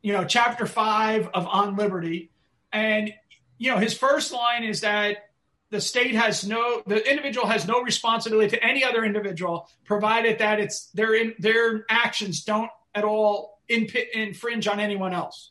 you 0.02 0.12
know, 0.12 0.24
chapter 0.24 0.66
five 0.66 1.28
of 1.34 1.46
On 1.46 1.76
Liberty. 1.76 2.30
And, 2.72 3.12
you 3.58 3.70
know, 3.70 3.78
his 3.78 3.96
first 3.96 4.32
line 4.32 4.64
is 4.64 4.80
that 4.80 5.28
the 5.70 5.80
state 5.80 6.14
has 6.14 6.46
no, 6.46 6.82
the 6.86 7.08
individual 7.10 7.46
has 7.46 7.66
no 7.66 7.82
responsibility 7.82 8.48
to 8.56 8.64
any 8.64 8.84
other 8.84 9.04
individual, 9.04 9.68
provided 9.84 10.38
that 10.38 10.60
it's 10.60 10.86
their, 10.92 11.14
in, 11.14 11.34
their 11.38 11.84
actions 11.90 12.44
don't 12.44 12.70
at 12.94 13.04
all 13.04 13.60
in, 13.68 13.86
infringe 14.14 14.66
on 14.66 14.80
anyone 14.80 15.12
else. 15.12 15.50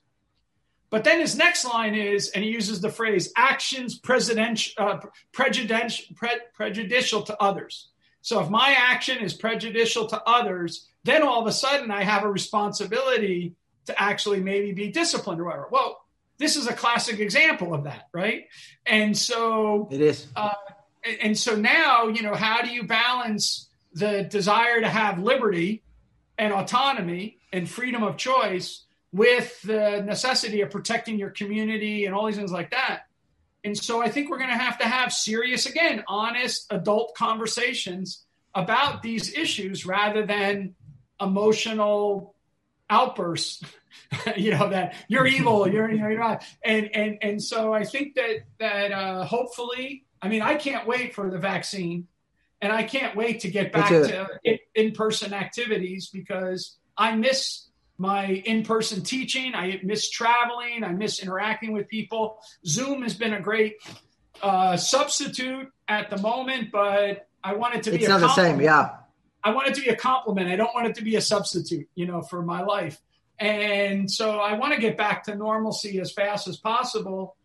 But 0.89 1.03
then 1.03 1.19
his 1.19 1.37
next 1.37 1.65
line 1.65 1.95
is, 1.95 2.29
and 2.29 2.43
he 2.43 2.49
uses 2.49 2.79
the 2.79 2.89
phrase 2.89 3.31
actions 3.35 3.99
presidential, 3.99 4.73
uh, 4.77 4.99
prejudicial, 5.33 6.15
pre, 6.15 6.29
prejudicial 6.53 7.23
to 7.23 7.39
others. 7.41 7.89
So 8.27 8.41
if 8.41 8.49
my 8.49 8.75
action 8.77 9.19
is 9.19 9.33
prejudicial 9.33 10.05
to 10.07 10.21
others, 10.27 10.89
then 11.05 11.23
all 11.23 11.39
of 11.39 11.47
a 11.47 11.51
sudden 11.53 11.91
I 11.91 12.03
have 12.03 12.25
a 12.25 12.29
responsibility 12.29 13.55
to 13.85 13.97
actually 13.97 14.41
maybe 14.41 14.73
be 14.73 14.89
disciplined 14.89 15.39
or 15.39 15.45
whatever. 15.45 15.69
Well, 15.71 16.01
this 16.37 16.57
is 16.57 16.67
a 16.67 16.73
classic 16.73 17.21
example 17.21 17.73
of 17.73 17.85
that, 17.85 18.09
right? 18.11 18.47
And 18.85 19.17
so 19.17 19.87
it 19.89 20.01
is. 20.01 20.27
Uh, 20.35 20.55
and 21.21 21.37
so 21.37 21.55
now, 21.55 22.09
you 22.09 22.21
know, 22.21 22.35
how 22.35 22.61
do 22.61 22.69
you 22.69 22.83
balance 22.83 23.69
the 23.93 24.23
desire 24.23 24.81
to 24.81 24.89
have 24.89 25.19
liberty 25.19 25.81
and 26.37 26.51
autonomy 26.51 27.37
and 27.53 27.69
freedom 27.69 28.03
of 28.03 28.17
choice 28.17 28.83
with 29.13 29.61
the 29.61 30.03
necessity 30.05 30.59
of 30.59 30.69
protecting 30.69 31.17
your 31.17 31.29
community 31.29 32.05
and 32.05 32.13
all 32.13 32.25
these 32.25 32.35
things 32.35 32.51
like 32.51 32.71
that? 32.71 33.06
And 33.63 33.77
so 33.77 34.01
I 34.01 34.09
think 34.09 34.29
we're 34.29 34.37
going 34.37 34.49
to 34.49 34.57
have 34.57 34.77
to 34.79 34.85
have 34.85 35.11
serious, 35.11 35.65
again, 35.65 36.03
honest 36.07 36.67
adult 36.69 37.15
conversations 37.15 38.23
about 38.55 39.03
these 39.03 39.33
issues 39.33 39.85
rather 39.85 40.25
than 40.25 40.75
emotional 41.19 42.35
outbursts 42.89 43.63
you 44.37 44.51
know 44.51 44.69
that 44.69 44.95
you're 45.07 45.27
evil 45.27 45.67
you're 45.67 45.91
you're 45.91 46.17
not. 46.17 46.43
And 46.63 46.95
and 46.95 47.17
and 47.21 47.43
so 47.43 47.73
i 47.73 47.83
think 47.83 48.15
that 48.15 48.45
that 48.59 48.91
uh 48.91 49.25
hopefully 49.25 50.05
i 50.21 50.29
mean 50.29 50.41
i 50.41 50.55
can't 50.55 50.87
wait 50.87 51.13
for 51.13 51.29
the 51.29 51.37
vaccine 51.37 52.07
and 52.61 52.71
i 52.71 52.83
can't 52.83 53.15
wait 53.15 53.41
to 53.41 53.49
get 53.49 53.73
back 53.73 53.89
to 53.89 54.27
in-person 54.75 55.33
activities 55.33 56.09
because 56.13 56.77
i 56.97 57.15
miss 57.15 57.66
my 57.97 58.25
in-person 58.25 59.01
teaching 59.01 59.55
i 59.55 59.79
miss 59.83 60.09
traveling 60.09 60.83
i 60.83 60.91
miss 60.91 61.19
interacting 61.19 61.71
with 61.71 61.87
people 61.87 62.39
zoom 62.65 63.01
has 63.01 63.13
been 63.13 63.33
a 63.33 63.41
great 63.41 63.75
uh 64.41 64.77
substitute 64.77 65.67
at 65.87 66.09
the 66.09 66.17
moment 66.17 66.71
but 66.71 67.27
i 67.43 67.53
want 67.53 67.73
it 67.73 67.83
to 67.83 67.91
be. 67.91 67.97
it's 67.97 68.07
not 68.07 68.21
the 68.21 68.33
same 68.35 68.61
yeah 68.61 68.89
I 69.47 69.51
want 69.51 69.69
it 69.69 69.75
to 69.75 69.81
be 69.81 69.87
a 69.87 69.95
complement. 69.95 70.49
I 70.49 70.57
don't 70.57 70.73
want 70.75 70.87
it 70.87 70.95
to 70.95 71.03
be 71.05 71.15
a 71.15 71.21
substitute, 71.21 71.87
you 71.95 72.05
know, 72.05 72.21
for 72.21 72.41
my 72.41 72.63
life. 72.63 72.99
And 73.39 74.11
so 74.11 74.39
I 74.39 74.57
want 74.57 74.73
to 74.73 74.81
get 74.81 74.97
back 74.97 75.23
to 75.23 75.35
normalcy 75.35 76.01
as 76.01 76.11
fast 76.11 76.49
as 76.49 76.57
possible. 76.57 77.37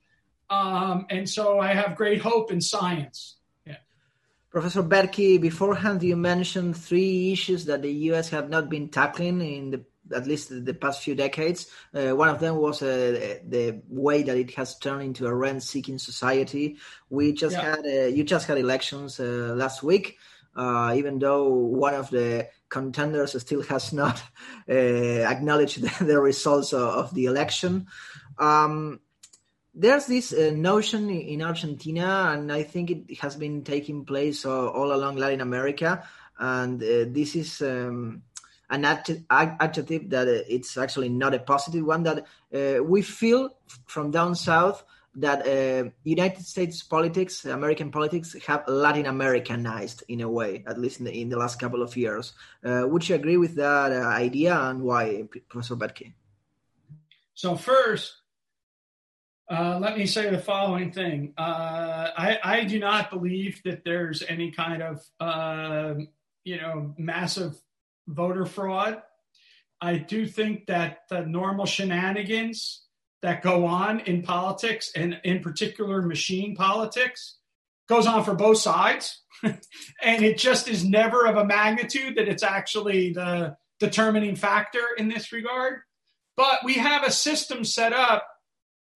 Um, 0.51 1.07
and 1.11 1.29
so 1.29 1.61
I 1.61 1.75
have 1.75 1.95
great 1.95 2.21
hope 2.21 2.51
in 2.51 2.61
science. 2.61 3.37
Yeah. 3.65 3.77
Professor 4.51 4.83
Boettke, 4.83 5.41
beforehand 5.41 6.03
you 6.03 6.17
mentioned 6.17 6.77
three 6.77 7.33
issues 7.33 7.67
that 7.67 7.83
the 7.83 7.93
U.S. 8.11 8.31
have 8.31 8.51
not 8.51 8.69
been 8.69 8.89
tackling 8.89 9.41
in 9.41 9.71
the 9.71 9.85
at 10.15 10.27
least 10.27 10.65
the 10.65 10.75
past 10.75 11.03
few 11.03 11.15
decades. 11.15 11.67
Uh, 11.95 12.11
one 12.17 12.29
of 12.29 12.41
them 12.41 12.57
was 12.57 12.83
uh, 12.83 13.39
the 13.49 13.81
way 13.89 14.23
that 14.23 14.37
it 14.37 14.55
has 14.55 14.79
turned 14.79 15.03
into 15.03 15.27
a 15.27 15.35
rent-seeking 15.35 15.99
society. 15.99 16.77
We 17.11 17.33
just 17.33 17.57
yeah. 17.57 17.77
had 17.77 17.87
uh, 17.87 18.07
you 18.07 18.25
just 18.25 18.47
had 18.47 18.59
elections 18.59 19.21
uh, 19.21 19.55
last 19.57 19.83
week 19.83 20.19
uh, 20.55 20.95
even 20.97 21.19
though 21.19 21.49
one 21.49 21.95
of 21.95 22.11
the 22.11 22.49
contenders 22.69 23.41
still 23.41 23.63
has 23.63 23.93
not 23.93 24.23
uh, 24.69 24.73
acknowledged 24.73 25.81
the, 25.81 26.05
the 26.05 26.21
results 26.21 26.73
of, 26.73 26.83
of, 26.83 27.15
the 27.15 27.25
election. 27.27 27.87
Um, 28.39 29.01
there's 29.75 30.07
this 30.07 30.33
uh, 30.33 30.53
notion 30.55 31.09
in 31.09 31.43
Argentina, 31.43 32.33
and 32.35 32.53
I 32.53 32.63
think 32.63 32.91
it 32.91 33.21
has 33.21 33.37
been 33.37 33.65
taking 33.65 34.05
place 34.05 34.45
all 34.45 34.93
along 34.93 35.17
Latin 35.17 35.41
America. 35.41 36.05
And 36.39 36.83
uh, 36.83 37.07
this 37.09 37.35
is 37.37 37.63
um, 37.63 38.23
an 38.73 38.85
adjective 38.87 40.11
that 40.11 40.27
uh, 40.27 40.43
it's 40.49 40.77
actually 40.77 41.11
not 41.11 41.35
a 41.35 41.39
positive 41.39 41.85
one. 41.85 42.03
That 42.03 42.25
uh, 42.53 42.83
we 42.83 43.03
feel 43.03 43.51
from 43.87 44.11
down 44.11 44.35
south 44.35 44.83
that 45.15 45.47
uh, 45.47 45.91
United 46.05 46.45
States 46.45 46.83
politics, 46.83 47.45
American 47.45 47.91
politics, 47.91 48.35
have 48.47 48.65
Latin 48.67 49.07
Americanized 49.07 50.03
in 50.09 50.23
a 50.23 50.29
way, 50.29 50.65
at 50.67 50.79
least 50.81 51.01
in 51.01 51.05
the, 51.05 51.21
in 51.21 51.29
the 51.29 51.37
last 51.37 51.61
couple 51.61 51.83
of 51.83 51.95
years. 51.97 52.33
Uh, 52.65 52.85
would 52.87 53.07
you 53.07 53.15
agree 53.15 53.37
with 53.37 53.55
that 53.57 53.93
uh, 53.93 54.07
idea, 54.09 54.59
and 54.59 54.81
why, 54.81 55.25
Professor 55.49 55.77
Boettke? 55.77 56.15
So 57.35 57.57
first, 57.57 58.17
uh, 59.51 59.79
let 59.83 59.99
me 59.99 60.07
say 60.07 60.31
the 60.31 60.39
following 60.39 60.91
thing: 60.93 61.35
uh, 61.37 62.09
I, 62.17 62.39
I, 62.43 62.65
do 62.65 62.79
not 62.79 63.11
believe 63.11 63.61
that 63.65 63.85
there's 63.85 64.23
any 64.23 64.51
kind 64.51 64.83
of 64.83 65.05
you 66.45 66.57
know 66.57 66.95
massive 66.97 67.61
voter 68.07 68.47
fraud. 68.47 69.03
I 69.81 69.99
do 69.99 70.27
think 70.27 70.67
that 70.67 71.01
the 71.11 71.27
normal 71.27 71.67
shenanigans 71.67 72.83
that 73.23 73.43
go 73.43 73.67
on 73.67 74.01
in 74.01 74.23
politics 74.23 74.93
and 74.95 75.21
in 75.25 75.41
particular 75.41 76.03
machine 76.03 76.55
politics 76.55 77.39
goes 77.89 78.07
on 78.07 78.25
for 78.25 78.35
both 78.35 78.59
sides. 78.59 79.21
And 80.03 80.25
it 80.25 80.39
just 80.39 80.69
is 80.69 80.85
never 80.85 81.27
of 81.27 81.37
a 81.37 81.45
magnitude 81.45 82.17
that 82.17 82.29
it's 82.29 82.45
actually 82.45 83.13
the 83.13 83.57
determining 83.81 84.37
factor 84.37 84.85
in 84.97 85.09
this 85.09 85.33
regard. 85.33 85.81
But 86.37 86.61
we 86.65 86.75
have 86.75 87.03
a 87.03 87.11
system 87.11 87.65
set 87.65 87.93
up 87.93 88.25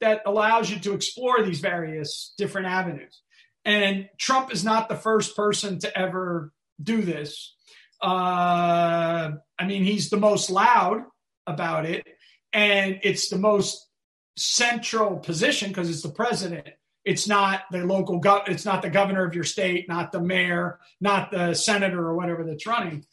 that 0.01 0.23
allows 0.25 0.71
you 0.71 0.79
to 0.81 0.95
explore 0.95 1.43
these 1.43 1.59
various 1.59 2.33
different 2.39 2.69
avenues. 2.69 3.23
And 3.65 4.09
trump 4.19 4.53
is 4.53 4.65
not 4.65 4.89
the 4.89 4.95
first 4.95 5.35
person 5.35 5.81
to 5.81 5.99
ever 5.99 6.53
do 6.81 7.03
this 7.03 7.56
uh, 8.03 9.31
i 9.59 9.67
mean 9.67 9.85
he's 9.85 10.11
the 10.11 10.17
most 10.17 10.51
loud 10.51 11.05
about 11.47 11.87
it 11.87 12.07
and 12.53 13.01
it's 13.03 13.29
the 13.29 13.39
most 13.39 13.87
central 14.37 15.17
position 15.19 15.69
because 15.69 15.91
it's 15.91 16.03
the 16.03 16.09
president. 16.09 16.69
It's 17.05 17.29
not 17.29 17.63
the 17.71 17.85
local 17.85 18.21
gov. 18.21 18.49
It's 18.49 18.65
not 18.65 18.83
the 18.83 18.91
governor 18.91 19.25
of 19.25 19.35
your 19.35 19.45
state, 19.45 19.89
not 19.89 20.13
the 20.13 20.21
mayor, 20.21 20.81
not 21.01 21.31
the 21.31 21.55
senator 21.55 22.01
or 22.01 22.17
whatever 22.17 22.45
that's 22.45 22.67
running. 22.67 23.05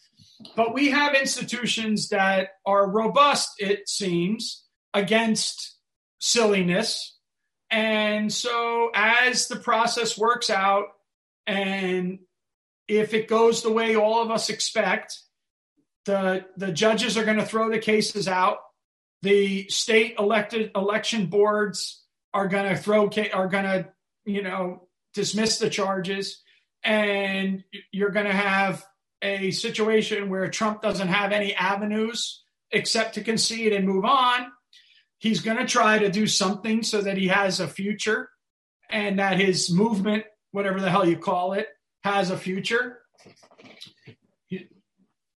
But 0.56 0.74
we 0.74 0.90
have 0.90 1.14
institutions 1.14 2.10
that 2.10 2.50
are 2.66 2.90
robust, 2.90 3.56
it 3.60 3.88
seems, 3.88 4.66
against 4.94 5.78
silliness. 6.20 7.18
And 7.70 8.32
so 8.34 8.92
as 8.94 9.48
the 9.48 9.58
process 9.58 10.18
works 10.18 10.50
out, 10.50 10.86
and 11.46 12.20
if 12.88 13.14
it 13.14 13.28
goes 13.28 13.62
the 13.62 13.72
way 13.72 13.96
all 13.96 14.22
of 14.22 14.32
us 14.32 14.50
expect, 14.50 15.18
the 16.06 16.46
the 16.58 16.72
judges 16.72 17.18
are 17.18 17.26
going 17.26 17.38
to 17.38 17.46
throw 17.46 17.70
the 17.70 17.80
cases 17.80 18.28
out. 18.28 18.58
The 19.22 19.70
state 19.70 20.16
elected 20.20 20.72
election 20.76 21.28
boards 21.28 22.04
are 22.34 22.48
going 22.48 22.70
to 22.70 22.76
throw 22.76 23.10
are 23.34 23.48
going 23.48 23.64
to 23.64 23.88
you 24.26 24.44
know 24.44 24.88
dismiss 25.14 25.60
the 25.60 25.70
charges, 25.70 26.42
and 26.84 27.64
you're 27.92 28.12
going 28.12 28.26
to 28.26 28.34
have 28.34 28.86
a 29.22 29.52
situation 29.52 30.30
where 30.30 30.50
Trump 30.50 30.82
doesn't 30.82 31.08
have 31.08 31.32
any 31.32 31.56
avenues 31.56 32.44
except 32.72 33.14
to 33.16 33.24
concede 33.24 33.72
and 33.72 33.88
move 33.88 34.04
on. 34.04 34.48
He's 35.20 35.40
going 35.40 35.58
to 35.58 35.66
try 35.66 36.00
to 36.00 36.12
do 36.12 36.28
something 36.28 36.84
so 36.84 37.02
that 37.02 37.18
he 37.18 37.28
has 37.30 37.62
a 37.62 37.68
future 37.68 38.30
and 38.90 39.20
that 39.20 39.40
his 39.40 39.72
movement, 39.72 40.26
whatever 40.52 40.82
the 40.82 40.90
hell 40.90 41.08
you 41.08 41.18
call 41.18 41.54
it, 41.54 41.68
has 42.04 42.30
a 42.30 42.38
future. 42.38 42.99
He, 44.47 44.68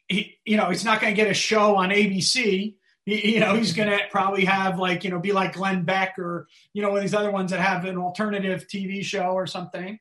he 0.09 0.39
you 0.45 0.57
know, 0.57 0.69
he's 0.69 0.85
not 0.85 1.01
going 1.01 1.15
to 1.15 1.17
get 1.17 1.31
a 1.31 1.35
show 1.35 1.77
on 1.77 1.91
ABC. 1.91 2.75
He, 3.05 3.35
you 3.35 3.41
know, 3.41 3.55
he's 3.55 3.73
going 3.73 3.89
to 3.89 3.99
probably 4.11 4.45
have 4.45 4.79
like, 4.79 5.05
you 5.05 5.11
know, 5.11 5.21
be 5.21 5.33
like 5.33 5.55
Glenn 5.55 5.85
Beck 5.85 6.19
or, 6.19 6.49
you 6.73 6.83
know, 6.83 6.89
one 6.89 6.99
of 6.99 7.05
these 7.05 7.15
other 7.15 7.31
ones 7.31 7.53
that 7.53 7.61
have 7.61 7.85
an 7.85 7.97
alternative 7.97 8.67
TV 8.69 9.05
show 9.05 9.31
or 9.31 9.47
something 9.47 9.99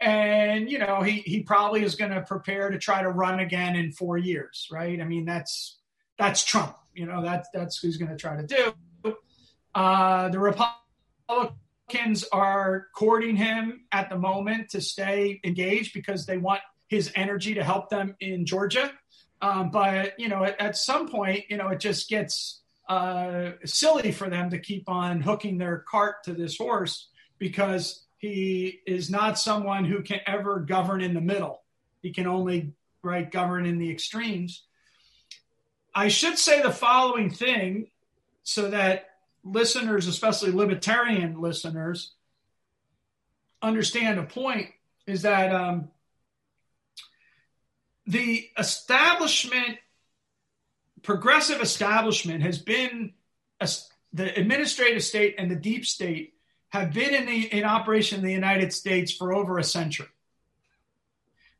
and 0.00 0.70
you 0.70 0.78
know 0.78 1.02
he 1.02 1.18
he 1.22 1.42
probably 1.42 1.82
is 1.82 1.96
going 1.96 2.10
to 2.10 2.20
prepare 2.22 2.70
to 2.70 2.78
try 2.78 3.02
to 3.02 3.08
run 3.08 3.40
again 3.40 3.74
in 3.74 3.90
four 3.90 4.16
years 4.16 4.68
right 4.70 5.00
i 5.00 5.04
mean 5.04 5.24
that's 5.24 5.78
that's 6.18 6.44
trump 6.44 6.76
you 6.94 7.06
know 7.06 7.22
that's 7.22 7.48
that's 7.52 7.78
who's 7.78 7.96
going 7.96 8.10
to 8.10 8.16
try 8.16 8.36
to 8.36 8.46
do 8.46 8.72
uh, 9.74 10.28
the 10.28 10.38
republicans 10.38 11.58
are 12.32 12.88
courting 12.94 13.36
him 13.36 13.84
at 13.92 14.10
the 14.10 14.18
moment 14.18 14.70
to 14.70 14.80
stay 14.80 15.40
engaged 15.44 15.94
because 15.94 16.26
they 16.26 16.38
want 16.38 16.60
his 16.88 17.12
energy 17.14 17.54
to 17.54 17.64
help 17.64 17.88
them 17.90 18.14
in 18.20 18.46
georgia 18.46 18.90
um, 19.40 19.70
but 19.70 20.18
you 20.18 20.28
know 20.28 20.44
at, 20.44 20.60
at, 20.60 20.76
some 20.76 21.08
point 21.08 21.44
you 21.48 21.56
know 21.56 21.68
it 21.68 21.80
just 21.80 22.08
gets 22.08 22.60
uh, 22.88 23.50
silly 23.64 24.12
for 24.12 24.30
them 24.30 24.50
to 24.50 24.58
keep 24.58 24.88
on 24.88 25.20
hooking 25.20 25.58
their 25.58 25.84
cart 25.88 26.24
to 26.24 26.32
this 26.32 26.56
horse 26.56 27.08
because 27.38 28.06
he 28.18 28.80
is 28.86 29.10
not 29.10 29.38
someone 29.38 29.84
who 29.84 30.02
can 30.02 30.20
ever 30.26 30.60
govern 30.60 31.00
in 31.00 31.14
the 31.14 31.20
middle. 31.20 31.62
He 32.02 32.12
can 32.12 32.26
only 32.26 32.72
right 33.02 33.30
govern 33.30 33.64
in 33.64 33.78
the 33.78 33.90
extremes. 33.90 34.64
I 35.94 36.08
should 36.08 36.38
say 36.38 36.60
the 36.60 36.72
following 36.72 37.30
thing 37.30 37.90
so 38.42 38.70
that 38.70 39.07
listeners, 39.44 40.06
especially 40.06 40.52
libertarian 40.52 41.40
listeners, 41.40 42.12
understand 43.62 44.18
a 44.18 44.24
point 44.24 44.68
is 45.06 45.22
that 45.22 45.54
um, 45.54 45.88
the 48.06 48.48
establishment, 48.58 49.78
progressive 51.02 51.60
establishment, 51.60 52.42
has 52.42 52.58
been 52.58 53.12
a, 53.60 53.68
the 54.12 54.38
administrative 54.38 55.02
state 55.02 55.34
and 55.38 55.50
the 55.50 55.56
deep 55.56 55.86
state 55.86 56.34
have 56.70 56.92
been 56.92 57.14
in, 57.14 57.26
the, 57.26 57.52
in 57.52 57.64
operation 57.64 58.18
in 58.18 58.24
the 58.24 58.32
United 58.32 58.72
States 58.72 59.12
for 59.12 59.32
over 59.32 59.58
a 59.58 59.64
century. 59.64 60.08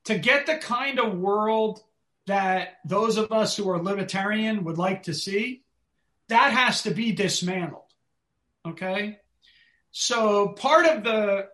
To 0.04 0.18
get 0.18 0.46
the 0.46 0.56
kind 0.56 0.98
of 0.98 1.18
world 1.18 1.82
that 2.26 2.78
those 2.84 3.16
of 3.16 3.32
us 3.32 3.56
who 3.56 3.70
are 3.70 3.82
libertarian 3.82 4.64
would 4.64 4.78
like 4.78 5.04
to 5.04 5.14
see, 5.14 5.62
that 6.28 6.52
has 6.52 6.82
to 6.82 6.90
be 6.90 7.12
dismantled. 7.12 7.82
Okay? 8.66 9.18
So 9.90 10.48
part 10.48 10.86
of 10.86 11.04
the 11.04 11.48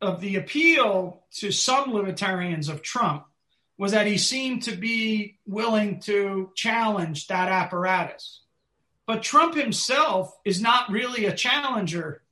of 0.00 0.20
the 0.20 0.36
appeal 0.36 1.24
to 1.32 1.50
some 1.50 1.92
libertarians 1.92 2.68
of 2.68 2.82
Trump 2.82 3.24
was 3.78 3.92
that 3.92 4.06
he 4.06 4.18
seemed 4.18 4.64
to 4.64 4.76
be 4.76 5.38
willing 5.46 6.00
to 6.00 6.50
challenge 6.54 7.26
that 7.28 7.48
apparatus. 7.48 8.42
But 9.06 9.22
Trump 9.22 9.54
himself 9.54 10.36
is 10.44 10.60
not 10.60 10.90
really 10.90 11.24
a 11.26 11.34
challenger 11.34 12.24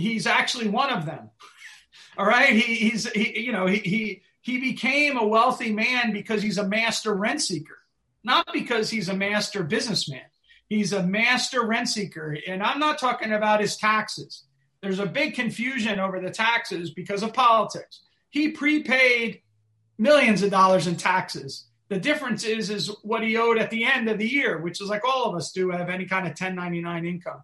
he's 0.00 0.26
actually 0.26 0.68
one 0.68 0.90
of 0.90 1.06
them. 1.06 1.30
All 2.18 2.26
right, 2.26 2.52
he, 2.52 2.74
he's 2.74 3.10
he, 3.10 3.40
you 3.40 3.52
know 3.52 3.66
he, 3.66 3.78
he 3.78 4.22
he 4.40 4.58
became 4.58 5.16
a 5.16 5.26
wealthy 5.26 5.72
man 5.72 6.12
because 6.12 6.42
he's 6.42 6.58
a 6.58 6.66
master 6.66 7.14
rent 7.14 7.40
seeker, 7.40 7.78
not 8.24 8.52
because 8.52 8.90
he's 8.90 9.08
a 9.08 9.16
master 9.16 9.62
businessman. 9.62 10.22
He's 10.70 10.94
a 10.94 11.02
master 11.02 11.66
rent 11.66 11.90
seeker, 11.90 12.38
and 12.48 12.62
I'm 12.62 12.78
not 12.78 12.98
talking 12.98 13.32
about 13.32 13.60
his 13.60 13.76
taxes. 13.76 14.44
There's 14.80 15.00
a 15.00 15.04
big 15.04 15.34
confusion 15.34 16.00
over 16.00 16.18
the 16.18 16.30
taxes 16.30 16.90
because 16.90 17.22
of 17.22 17.34
politics. 17.34 18.00
He 18.30 18.52
prepaid 18.52 19.42
millions 19.98 20.42
of 20.42 20.50
dollars 20.50 20.86
in 20.86 20.96
taxes. 20.96 21.66
The 21.90 21.98
difference 21.98 22.44
is 22.44 22.70
is 22.70 22.86
what 23.02 23.22
he 23.22 23.36
owed 23.36 23.58
at 23.58 23.70
the 23.70 23.84
end 23.84 24.08
of 24.08 24.16
the 24.16 24.26
year, 24.26 24.58
which 24.58 24.80
is 24.80 24.88
like 24.88 25.04
all 25.04 25.26
of 25.26 25.36
us 25.36 25.52
do 25.52 25.70
have 25.70 25.90
any 25.90 26.06
kind 26.06 26.24
of 26.24 26.30
1099 26.30 27.04
income 27.04 27.42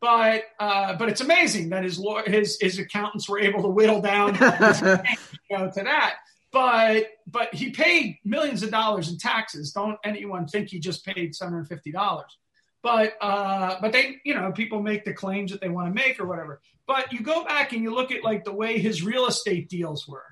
but 0.00 0.44
uh, 0.58 0.96
but 0.96 1.08
it's 1.08 1.20
amazing 1.20 1.68
that 1.70 1.84
his 1.84 2.02
his 2.26 2.58
his 2.60 2.78
accountants 2.78 3.28
were 3.28 3.38
able 3.38 3.62
to 3.62 3.68
whittle 3.68 4.00
down 4.00 4.34
you 5.50 5.58
know, 5.58 5.70
to 5.70 5.82
that. 5.84 6.16
But 6.52 7.06
but 7.26 7.54
he 7.54 7.70
paid 7.70 8.18
millions 8.24 8.62
of 8.62 8.70
dollars 8.70 9.10
in 9.10 9.18
taxes. 9.18 9.72
Don't 9.72 9.98
anyone 10.02 10.48
think 10.48 10.70
he 10.70 10.80
just 10.80 11.04
paid 11.04 11.34
seven 11.34 11.52
hundred 11.52 11.68
fifty 11.68 11.92
dollars? 11.92 12.36
But 12.82 13.14
uh, 13.20 13.76
but 13.80 13.92
they 13.92 14.16
you 14.24 14.34
know 14.34 14.52
people 14.52 14.82
make 14.82 15.04
the 15.04 15.12
claims 15.12 15.52
that 15.52 15.60
they 15.60 15.68
want 15.68 15.88
to 15.88 15.94
make 15.94 16.18
or 16.18 16.26
whatever. 16.26 16.60
But 16.86 17.12
you 17.12 17.20
go 17.20 17.44
back 17.44 17.72
and 17.72 17.82
you 17.82 17.94
look 17.94 18.10
at 18.10 18.24
like 18.24 18.44
the 18.44 18.54
way 18.54 18.78
his 18.78 19.02
real 19.02 19.26
estate 19.26 19.68
deals 19.68 20.08
were 20.08 20.24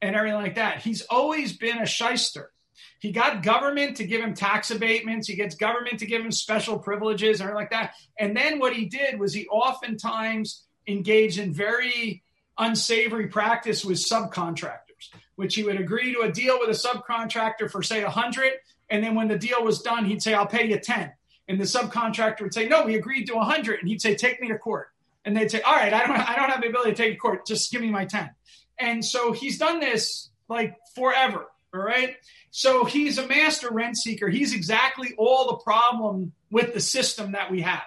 and 0.00 0.14
everything 0.14 0.40
like 0.40 0.54
that. 0.54 0.80
He's 0.80 1.02
always 1.02 1.56
been 1.56 1.78
a 1.78 1.86
shyster. 1.86 2.52
He 3.00 3.12
got 3.12 3.42
government 3.42 3.96
to 3.96 4.06
give 4.06 4.20
him 4.20 4.34
tax 4.34 4.70
abatements. 4.70 5.28
He 5.28 5.36
gets 5.36 5.54
government 5.54 5.98
to 6.00 6.06
give 6.06 6.22
him 6.22 6.32
special 6.32 6.78
privileges 6.78 7.40
or 7.40 7.54
like 7.54 7.70
that. 7.70 7.94
And 8.18 8.36
then 8.36 8.58
what 8.58 8.74
he 8.74 8.86
did 8.86 9.18
was 9.18 9.34
he 9.34 9.46
oftentimes 9.48 10.64
engaged 10.86 11.38
in 11.38 11.52
very 11.52 12.22
unsavory 12.56 13.28
practice 13.28 13.84
with 13.84 13.98
subcontractors, 13.98 15.10
which 15.36 15.54
he 15.54 15.62
would 15.62 15.80
agree 15.80 16.12
to 16.14 16.20
a 16.20 16.32
deal 16.32 16.58
with 16.58 16.70
a 16.70 16.88
subcontractor 16.88 17.70
for 17.70 17.82
say 17.82 18.02
a 18.02 18.10
hundred, 18.10 18.52
and 18.90 19.04
then 19.04 19.14
when 19.14 19.28
the 19.28 19.38
deal 19.38 19.62
was 19.62 19.82
done, 19.82 20.04
he'd 20.04 20.22
say, 20.22 20.34
"I'll 20.34 20.46
pay 20.46 20.68
you 20.68 20.78
10. 20.78 21.12
And 21.48 21.58
the 21.58 21.64
subcontractor 21.64 22.42
would 22.42 22.54
say, 22.54 22.68
"No, 22.68 22.84
we 22.84 22.94
agreed 22.94 23.26
to 23.26 23.34
a 23.34 23.44
hundred. 23.44 23.80
And 23.80 23.88
he'd 23.88 24.02
say, 24.02 24.14
"Take 24.14 24.40
me 24.40 24.48
to 24.48 24.58
court." 24.58 24.90
And 25.24 25.36
they'd 25.36 25.50
say, 25.50 25.60
"All 25.62 25.74
right, 25.74 25.92
I 25.92 26.06
don't, 26.06 26.16
I 26.16 26.36
don't 26.36 26.50
have 26.50 26.60
the 26.60 26.68
ability 26.68 26.90
to 26.90 26.96
take 26.96 27.08
you 27.08 27.14
to 27.14 27.20
court. 27.20 27.46
Just 27.46 27.72
give 27.72 27.80
me 27.80 27.90
my 27.90 28.04
10." 28.04 28.30
And 28.78 29.04
so 29.04 29.32
he's 29.32 29.58
done 29.58 29.80
this 29.80 30.30
like 30.48 30.76
forever. 30.94 31.46
All 31.74 31.80
right. 31.80 32.16
So 32.50 32.84
he's 32.84 33.18
a 33.18 33.26
master 33.26 33.70
rent 33.70 33.96
seeker. 33.96 34.28
He's 34.28 34.54
exactly 34.54 35.14
all 35.18 35.48
the 35.48 35.56
problem 35.58 36.32
with 36.50 36.72
the 36.72 36.80
system 36.80 37.32
that 37.32 37.50
we 37.50 37.60
have. 37.60 37.82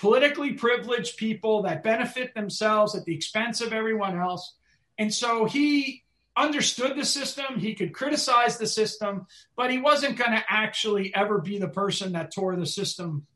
Politically 0.00 0.52
privileged 0.52 1.16
people 1.16 1.62
that 1.62 1.82
benefit 1.82 2.34
themselves 2.34 2.94
at 2.94 3.04
the 3.04 3.14
expense 3.14 3.60
of 3.60 3.72
everyone 3.72 4.18
else. 4.18 4.54
And 4.96 5.12
so 5.12 5.44
he 5.44 6.04
understood 6.38 6.96
the 6.96 7.04
system, 7.04 7.58
he 7.58 7.74
could 7.74 7.92
criticize 7.92 8.56
the 8.56 8.66
system, 8.66 9.26
but 9.56 9.70
he 9.70 9.78
wasn't 9.78 10.16
going 10.16 10.30
to 10.30 10.44
actually 10.48 11.14
ever 11.14 11.38
be 11.38 11.58
the 11.58 11.68
person 11.68 12.12
that 12.12 12.32
tore 12.32 12.56
the 12.56 12.66
system 12.66 13.26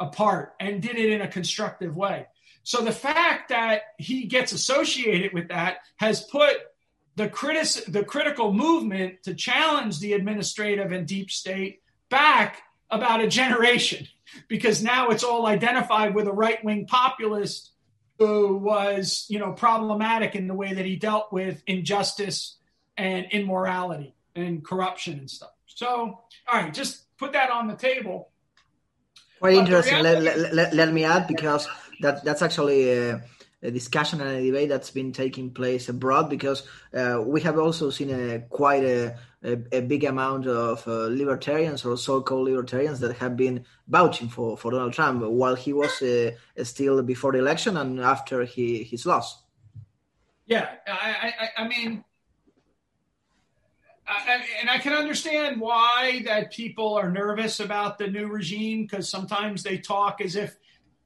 apart 0.00 0.54
and 0.58 0.80
did 0.80 0.96
it 0.96 1.12
in 1.12 1.20
a 1.20 1.28
constructive 1.28 1.94
way. 1.94 2.26
So 2.62 2.82
the 2.82 2.92
fact 2.92 3.50
that 3.50 3.82
he 3.98 4.24
gets 4.24 4.52
associated 4.52 5.32
with 5.32 5.48
that 5.48 5.78
has 5.96 6.22
put 6.22 6.56
the, 7.16 7.28
critis- 7.28 7.90
the 7.90 8.04
critical 8.04 8.52
movement 8.52 9.22
to 9.24 9.34
challenge 9.34 10.00
the 10.00 10.14
administrative 10.14 10.92
and 10.92 11.06
deep 11.06 11.30
state 11.30 11.82
back 12.08 12.62
about 12.90 13.20
a 13.20 13.28
generation 13.28 14.06
because 14.48 14.82
now 14.82 15.08
it's 15.08 15.24
all 15.24 15.46
identified 15.46 16.14
with 16.14 16.26
a 16.26 16.32
right 16.32 16.62
wing 16.64 16.86
populist 16.86 17.72
who 18.20 18.58
was, 18.58 19.24
you 19.30 19.38
know, 19.38 19.52
problematic 19.52 20.34
in 20.34 20.46
the 20.46 20.52
way 20.52 20.74
that 20.74 20.84
he 20.84 20.94
dealt 20.94 21.32
with 21.32 21.62
injustice 21.66 22.58
and 22.98 23.24
immorality 23.30 24.14
and 24.36 24.62
corruption 24.62 25.20
and 25.20 25.30
stuff. 25.30 25.52
So, 25.66 25.88
all 25.88 26.20
right, 26.52 26.72
just 26.72 27.16
put 27.16 27.32
that 27.32 27.50
on 27.50 27.66
the 27.66 27.76
table. 27.76 28.28
Quite 29.38 29.54
interesting. 29.54 30.02
Let, 30.02 30.22
let, 30.22 30.52
let, 30.52 30.74
let, 30.74 30.92
me 30.92 31.04
add 31.04 31.28
because 31.28 31.66
that 32.02 32.22
that's 32.22 32.42
actually 32.42 33.10
uh, 33.10 33.20
a 33.62 33.70
discussion 33.70 34.20
and 34.20 34.30
a 34.30 34.42
debate 34.42 34.68
that's 34.68 34.90
been 34.90 35.12
taking 35.12 35.50
place 35.50 35.88
abroad 35.88 36.30
because 36.30 36.66
uh, 36.94 37.22
we 37.24 37.40
have 37.42 37.58
also 37.58 37.90
seen 37.90 38.10
a 38.10 38.40
quite 38.48 38.82
a, 38.82 39.16
a, 39.44 39.58
a 39.72 39.80
big 39.80 40.04
amount 40.04 40.46
of 40.46 40.86
uh, 40.88 41.08
libertarians 41.10 41.84
or 41.84 41.96
so-called 41.96 42.48
libertarians 42.48 43.00
that 43.00 43.16
have 43.16 43.36
been 43.36 43.64
vouching 43.86 44.28
for, 44.28 44.56
for 44.56 44.70
Donald 44.70 44.92
Trump 44.92 45.22
while 45.22 45.54
he 45.54 45.72
was 45.72 46.00
uh, 46.02 46.30
still 46.62 47.02
before 47.02 47.32
the 47.32 47.38
election 47.38 47.76
and 47.76 48.00
after 48.00 48.44
he 48.44 48.82
his 48.82 49.04
loss. 49.04 49.42
Yeah, 50.46 50.68
I, 50.86 51.32
I, 51.38 51.62
I 51.62 51.68
mean, 51.68 52.02
I, 54.10 54.42
and 54.60 54.68
I 54.68 54.78
can 54.78 54.92
understand 54.92 55.60
why 55.60 56.22
that 56.24 56.50
people 56.50 56.94
are 56.94 57.10
nervous 57.10 57.60
about 57.60 57.98
the 57.98 58.08
new 58.08 58.26
regime 58.26 58.82
because 58.82 59.08
sometimes 59.08 59.62
they 59.62 59.78
talk 59.78 60.20
as 60.20 60.34
if 60.34 60.56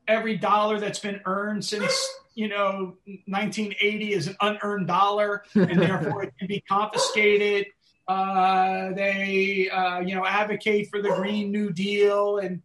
every 0.09 0.36
dollar 0.36 0.78
that's 0.78 0.98
been 0.98 1.20
earned 1.24 1.64
since 1.64 1.92
you 2.34 2.48
know 2.48 2.96
1980 3.26 4.12
is 4.12 4.26
an 4.26 4.36
unearned 4.40 4.86
dollar 4.86 5.44
and 5.55 5.80
therefore 5.80 6.24
it 6.24 6.34
can 6.38 6.48
be 6.48 6.62
confiscated 6.68 7.66
uh, 8.07 8.92
they 8.92 9.68
uh, 9.70 10.00
you 10.00 10.14
know 10.14 10.26
advocate 10.26 10.88
for 10.90 11.00
the 11.00 11.11
green 11.11 11.50
new 11.50 11.70
deal 11.70 12.38
and 12.38 12.62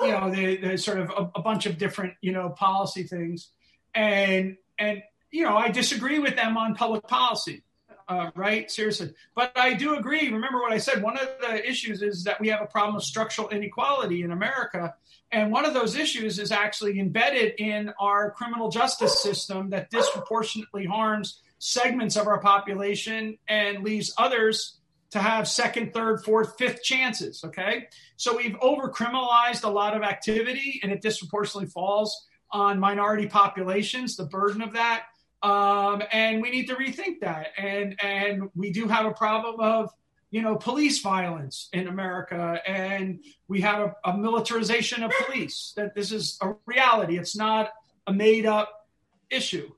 you 0.00 0.08
know 0.08 0.30
there's 0.30 0.84
sort 0.84 0.98
of 0.98 1.10
a, 1.10 1.30
a, 1.36 1.42
bunch 1.42 1.66
of 1.66 1.78
different 1.78 2.14
you 2.20 2.32
know 2.32 2.48
policy 2.50 3.04
things 3.04 3.50
and 3.94 4.56
and 4.78 5.02
you 5.30 5.44
know 5.44 5.56
i 5.56 5.68
disagree 5.68 6.18
with 6.18 6.34
them 6.34 6.56
on 6.56 6.74
public 6.74 7.06
policy 7.06 7.62
uh, 8.08 8.30
right? 8.34 8.70
Seriously. 8.70 9.14
But 9.34 9.52
I 9.56 9.74
do 9.74 9.96
agree. 9.96 10.28
Remember 10.28 10.60
what 10.60 10.72
I 10.72 10.78
said. 10.78 11.02
One 11.02 11.16
of 11.16 11.28
the 11.40 11.66
issues 11.66 12.02
is 12.02 12.24
that 12.24 12.40
we 12.40 12.48
have 12.48 12.60
a 12.60 12.66
problem 12.66 12.96
of 12.96 13.04
structural 13.04 13.48
inequality 13.48 14.22
in 14.22 14.32
America. 14.32 14.94
And 15.32 15.50
one 15.50 15.64
of 15.64 15.72
those 15.72 15.96
issues 15.96 16.38
is 16.38 16.52
actually 16.52 17.00
embedded 17.00 17.54
in 17.58 17.92
our 17.98 18.30
criminal 18.32 18.68
justice 18.68 19.22
system 19.22 19.70
that 19.70 19.90
disproportionately 19.90 20.84
harms 20.84 21.40
segments 21.58 22.16
of 22.16 22.26
our 22.26 22.40
population 22.40 23.38
and 23.48 23.82
leaves 23.82 24.12
others 24.18 24.78
to 25.12 25.18
have 25.18 25.46
second, 25.48 25.94
third, 25.94 26.24
fourth, 26.24 26.56
fifth 26.58 26.82
chances. 26.82 27.42
Okay. 27.44 27.88
So 28.16 28.36
we've 28.36 28.56
over 28.60 28.90
criminalized 28.90 29.64
a 29.64 29.70
lot 29.70 29.96
of 29.96 30.02
activity 30.02 30.80
and 30.82 30.92
it 30.92 31.00
disproportionately 31.00 31.70
falls 31.70 32.26
on 32.50 32.78
minority 32.78 33.26
populations, 33.26 34.16
the 34.16 34.24
burden 34.24 34.60
of 34.60 34.72
that. 34.74 35.04
Um, 35.42 36.02
and 36.12 36.42
we 36.42 36.50
need 36.50 36.66
to 36.68 36.74
rethink 36.74 37.20
that. 37.20 37.48
And 37.56 37.96
and 38.02 38.50
we 38.54 38.70
do 38.70 38.86
have 38.88 39.06
a 39.06 39.12
problem 39.12 39.60
of 39.60 39.90
you 40.32 40.40
know 40.40 40.56
police 40.56 41.00
violence 41.00 41.68
in 41.72 41.86
America, 41.86 42.58
and 42.66 43.22
we 43.48 43.60
have 43.60 43.80
a, 43.80 44.10
a 44.10 44.16
militarization 44.16 45.02
of 45.02 45.12
police. 45.24 45.74
That 45.76 45.94
this 45.94 46.10
is 46.10 46.38
a 46.40 46.54
reality. 46.66 47.18
It's 47.18 47.36
not 47.36 47.68
a 48.06 48.12
made 48.12 48.46
up 48.46 48.88
issue, 49.30 49.70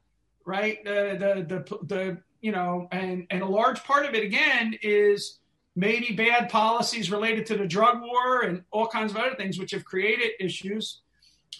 right? 0.46 0.82
The 0.84 1.16
the 1.18 1.54
the, 1.54 1.84
the 1.84 2.22
you 2.40 2.52
know, 2.52 2.86
and 2.92 3.26
and 3.30 3.42
a 3.42 3.46
large 3.46 3.82
part 3.82 4.06
of 4.06 4.14
it 4.14 4.22
again 4.22 4.78
is 4.80 5.40
maybe 5.74 6.14
bad 6.14 6.48
policies 6.50 7.10
related 7.10 7.46
to 7.46 7.56
the 7.56 7.66
drug 7.66 8.00
war 8.00 8.42
and 8.42 8.62
all 8.70 8.86
kinds 8.86 9.10
of 9.10 9.18
other 9.18 9.34
things 9.34 9.58
which 9.58 9.72
have 9.72 9.84
created 9.84 10.30
issues. 10.38 11.00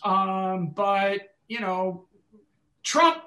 Um, 0.04 0.68
but 0.68 1.34
you 1.48 1.58
know, 1.58 2.06
Trump 2.84 3.24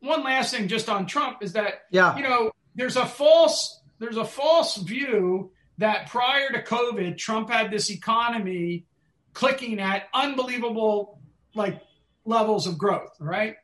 one 0.00 0.24
last 0.24 0.52
thing 0.52 0.66
just 0.66 0.88
on 0.88 1.06
Trump 1.06 1.38
is 1.40 1.52
that 1.52 1.82
yeah. 1.92 2.16
you 2.16 2.24
know 2.24 2.50
there's 2.74 2.96
a 2.96 3.06
false 3.06 3.81
there's 4.02 4.16
a 4.16 4.24
false 4.24 4.76
view 4.76 5.52
that 5.78 6.08
prior 6.08 6.50
to 6.50 6.62
COVID, 6.62 7.16
Trump 7.16 7.50
had 7.50 7.70
this 7.70 7.90
economy 7.90 8.84
clicking 9.32 9.80
at 9.80 10.08
unbelievable 10.12 11.20
like 11.54 11.80
levels 12.24 12.66
of 12.66 12.76
growth, 12.76 13.16
right? 13.20 13.56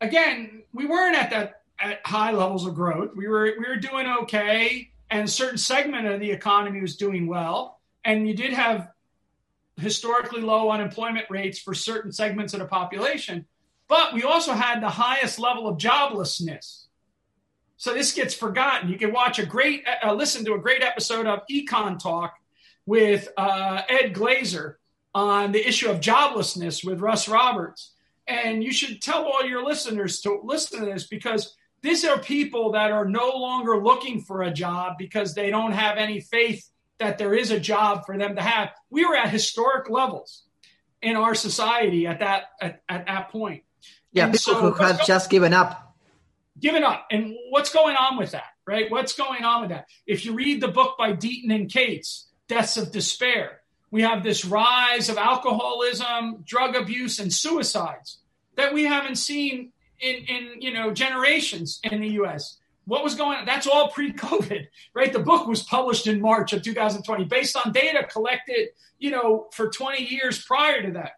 Again, 0.00 0.62
we 0.72 0.86
weren't 0.86 1.16
at 1.16 1.30
that 1.30 1.62
at 1.78 2.00
high 2.06 2.32
levels 2.32 2.66
of 2.66 2.74
growth. 2.74 3.10
We 3.14 3.28
were 3.28 3.54
we 3.58 3.66
were 3.68 3.76
doing 3.76 4.06
okay, 4.22 4.90
and 5.10 5.28
certain 5.28 5.58
segment 5.58 6.06
of 6.06 6.20
the 6.20 6.30
economy 6.30 6.80
was 6.80 6.96
doing 6.96 7.26
well, 7.26 7.80
and 8.04 8.26
you 8.26 8.34
did 8.34 8.52
have 8.52 8.88
historically 9.78 10.40
low 10.40 10.70
unemployment 10.70 11.26
rates 11.28 11.58
for 11.58 11.74
certain 11.74 12.12
segments 12.12 12.54
of 12.54 12.60
the 12.60 12.66
population. 12.66 13.46
But 13.88 14.14
we 14.14 14.22
also 14.22 14.52
had 14.52 14.82
the 14.82 14.88
highest 14.88 15.38
level 15.38 15.68
of 15.68 15.76
joblessness. 15.76 16.85
So 17.76 17.92
this 17.92 18.12
gets 18.12 18.34
forgotten. 18.34 18.88
You 18.88 18.98
can 18.98 19.12
watch 19.12 19.38
a 19.38 19.46
great, 19.46 19.84
uh, 20.02 20.12
listen 20.14 20.44
to 20.46 20.54
a 20.54 20.58
great 20.58 20.82
episode 20.82 21.26
of 21.26 21.40
Econ 21.50 21.98
Talk 21.98 22.34
with 22.86 23.28
uh, 23.36 23.82
Ed 23.88 24.14
Glaeser 24.14 24.78
on 25.14 25.52
the 25.52 25.66
issue 25.66 25.88
of 25.88 26.00
joblessness 26.00 26.84
with 26.84 27.00
Russ 27.00 27.28
Roberts. 27.28 27.92
And 28.26 28.64
you 28.64 28.72
should 28.72 29.00
tell 29.02 29.24
all 29.24 29.44
your 29.44 29.64
listeners 29.64 30.20
to 30.22 30.40
listen 30.42 30.80
to 30.80 30.86
this 30.86 31.06
because 31.06 31.54
these 31.82 32.04
are 32.04 32.18
people 32.18 32.72
that 32.72 32.90
are 32.90 33.04
no 33.04 33.30
longer 33.30 33.82
looking 33.82 34.20
for 34.20 34.42
a 34.42 34.50
job 34.50 34.94
because 34.98 35.34
they 35.34 35.50
don't 35.50 35.72
have 35.72 35.98
any 35.98 36.20
faith 36.20 36.68
that 36.98 37.18
there 37.18 37.34
is 37.34 37.50
a 37.50 37.60
job 37.60 38.06
for 38.06 38.16
them 38.16 38.36
to 38.36 38.42
have. 38.42 38.70
We 38.90 39.04
were 39.04 39.16
at 39.16 39.28
historic 39.28 39.90
levels 39.90 40.44
in 41.02 41.16
our 41.16 41.34
society 41.34 42.06
at 42.06 42.20
that 42.20 42.44
at, 42.60 42.82
at 42.88 43.06
that 43.06 43.30
point. 43.30 43.62
Yeah, 44.12 44.24
and 44.24 44.32
people 44.32 44.54
so 44.54 44.72
who 44.72 44.82
have 44.82 45.06
just 45.06 45.30
given 45.30 45.52
up. 45.52 45.85
Given 46.60 46.84
up. 46.84 47.06
And 47.10 47.34
what's 47.50 47.72
going 47.72 47.96
on 47.96 48.16
with 48.16 48.32
that, 48.32 48.50
right? 48.66 48.90
What's 48.90 49.14
going 49.14 49.44
on 49.44 49.62
with 49.62 49.70
that? 49.70 49.86
If 50.06 50.24
you 50.24 50.34
read 50.34 50.60
the 50.60 50.68
book 50.68 50.96
by 50.96 51.12
Deaton 51.12 51.54
and 51.54 51.70
Case, 51.70 52.28
Deaths 52.48 52.76
of 52.76 52.92
Despair, 52.92 53.60
we 53.90 54.02
have 54.02 54.22
this 54.22 54.44
rise 54.44 55.08
of 55.08 55.18
alcoholism, 55.18 56.44
drug 56.46 56.74
abuse, 56.74 57.18
and 57.18 57.32
suicides 57.32 58.18
that 58.56 58.72
we 58.74 58.84
haven't 58.84 59.16
seen 59.16 59.72
in, 60.00 60.16
in 60.26 60.60
you 60.60 60.72
know 60.72 60.92
generations 60.92 61.80
in 61.84 62.00
the 62.00 62.08
US. 62.20 62.58
What 62.86 63.02
was 63.02 63.14
going 63.14 63.38
on? 63.38 63.46
That's 63.46 63.66
all 63.66 63.88
pre-COVID, 63.88 64.66
right? 64.94 65.12
The 65.12 65.18
book 65.18 65.46
was 65.48 65.62
published 65.62 66.06
in 66.06 66.20
March 66.20 66.52
of 66.52 66.62
2020 66.62 67.24
based 67.24 67.56
on 67.56 67.72
data 67.72 68.04
collected, 68.04 68.68
you 68.98 69.10
know, 69.10 69.48
for 69.52 69.70
20 69.70 70.04
years 70.04 70.44
prior 70.44 70.82
to 70.82 70.92
that. 70.92 71.12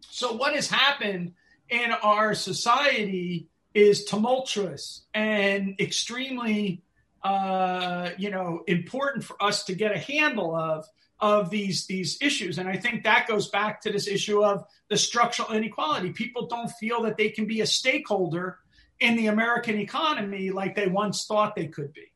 So 0.00 0.32
what 0.32 0.54
has 0.54 0.70
happened 0.70 1.34
in 1.68 1.92
our 1.92 2.34
society 2.34 3.48
is 3.74 4.04
tumultuous 4.04 5.04
and 5.12 5.74
extremely 5.80 6.82
uh, 7.22 8.10
you 8.16 8.30
know 8.30 8.62
important 8.66 9.24
for 9.24 9.42
us 9.42 9.64
to 9.64 9.74
get 9.74 9.92
a 9.92 9.98
handle 9.98 10.54
of 10.54 10.86
of 11.20 11.50
these 11.50 11.86
these 11.86 12.18
issues. 12.20 12.58
And 12.58 12.68
i 12.68 12.76
think 12.76 13.04
that 13.04 13.26
goes 13.26 13.48
back 13.48 13.80
to 13.82 13.92
this 13.92 14.06
issue 14.06 14.44
of 14.44 14.64
the 14.88 14.96
structural 14.96 15.52
inequality. 15.52 16.12
People 16.12 16.46
don't 16.46 16.70
feel 16.72 17.02
that 17.02 17.16
they 17.16 17.30
can 17.30 17.46
be 17.46 17.60
a 17.60 17.66
stakeholder 17.66 18.58
in 19.00 19.16
the 19.16 19.26
american 19.26 19.76
economy 19.78 20.50
like 20.50 20.76
they 20.76 20.86
once 20.86 21.26
thought 21.26 21.56
they 21.56 21.66
could 21.66 21.92
be. 21.92 22.12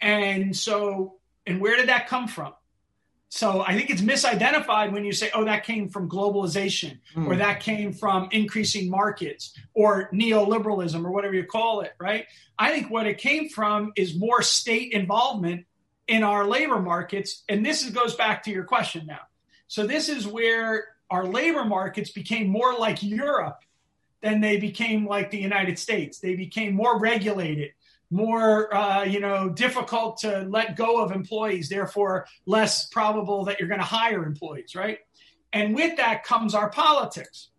And 0.00 0.56
so 0.56 1.16
and 1.46 1.60
where 1.60 1.76
did 1.76 1.88
that 1.88 2.06
come 2.06 2.28
from 2.28 2.52
so 3.32 3.62
I 3.64 3.76
think 3.76 3.90
it's 3.90 4.02
misidentified 4.02 4.90
when 4.90 5.04
you 5.04 5.12
say, 5.12 5.30
oh, 5.32 5.44
that 5.44 5.62
came 5.62 5.88
from 5.88 6.08
globalization 6.08 6.98
mm. 7.14 7.28
or 7.28 7.36
that 7.36 7.60
came 7.60 7.92
from 7.92 8.28
increasing 8.32 8.90
markets 8.90 9.56
or 9.72 10.10
neoliberalism 10.12 11.04
or 11.04 11.12
whatever 11.12 11.34
you 11.34 11.44
call 11.44 11.82
it, 11.82 11.92
right? 12.00 12.26
I 12.58 12.72
think 12.72 12.90
what 12.90 13.06
it 13.06 13.18
came 13.18 13.48
from 13.48 13.92
is 13.94 14.18
more 14.18 14.42
state 14.42 14.92
involvement 14.92 15.66
in 16.08 16.24
our 16.24 16.44
labor 16.44 16.80
markets. 16.80 17.44
And 17.48 17.64
this 17.64 17.84
is, 17.84 17.90
goes 17.90 18.16
back 18.16 18.42
to 18.44 18.50
your 18.50 18.64
question 18.64 19.06
now. 19.06 19.20
So 19.68 19.86
this 19.86 20.08
is 20.08 20.26
where 20.26 20.88
our 21.08 21.24
labor 21.24 21.64
markets 21.64 22.10
became 22.10 22.48
more 22.48 22.74
like 22.74 23.00
Europe 23.00 23.60
than 24.22 24.40
they 24.40 24.56
became 24.56 25.06
like 25.06 25.30
the 25.30 25.38
United 25.38 25.78
States. 25.78 26.18
They 26.18 26.34
became 26.34 26.74
more 26.74 26.98
regulated 26.98 27.70
more 28.10 28.74
uh, 28.74 29.04
you 29.04 29.20
know 29.20 29.48
difficult 29.48 30.18
to 30.18 30.40
let 30.48 30.76
go 30.76 31.02
of 31.02 31.12
employees 31.12 31.68
therefore 31.68 32.26
less 32.46 32.86
probable 32.86 33.44
that 33.44 33.58
you're 33.58 33.68
going 33.68 33.80
to 33.80 33.86
hire 33.86 34.24
employees 34.24 34.74
right? 34.74 34.98
And 35.52 35.74
with 35.74 35.96
that 35.96 36.22
comes 36.22 36.54
our 36.54 36.70
politics. 36.70 37.50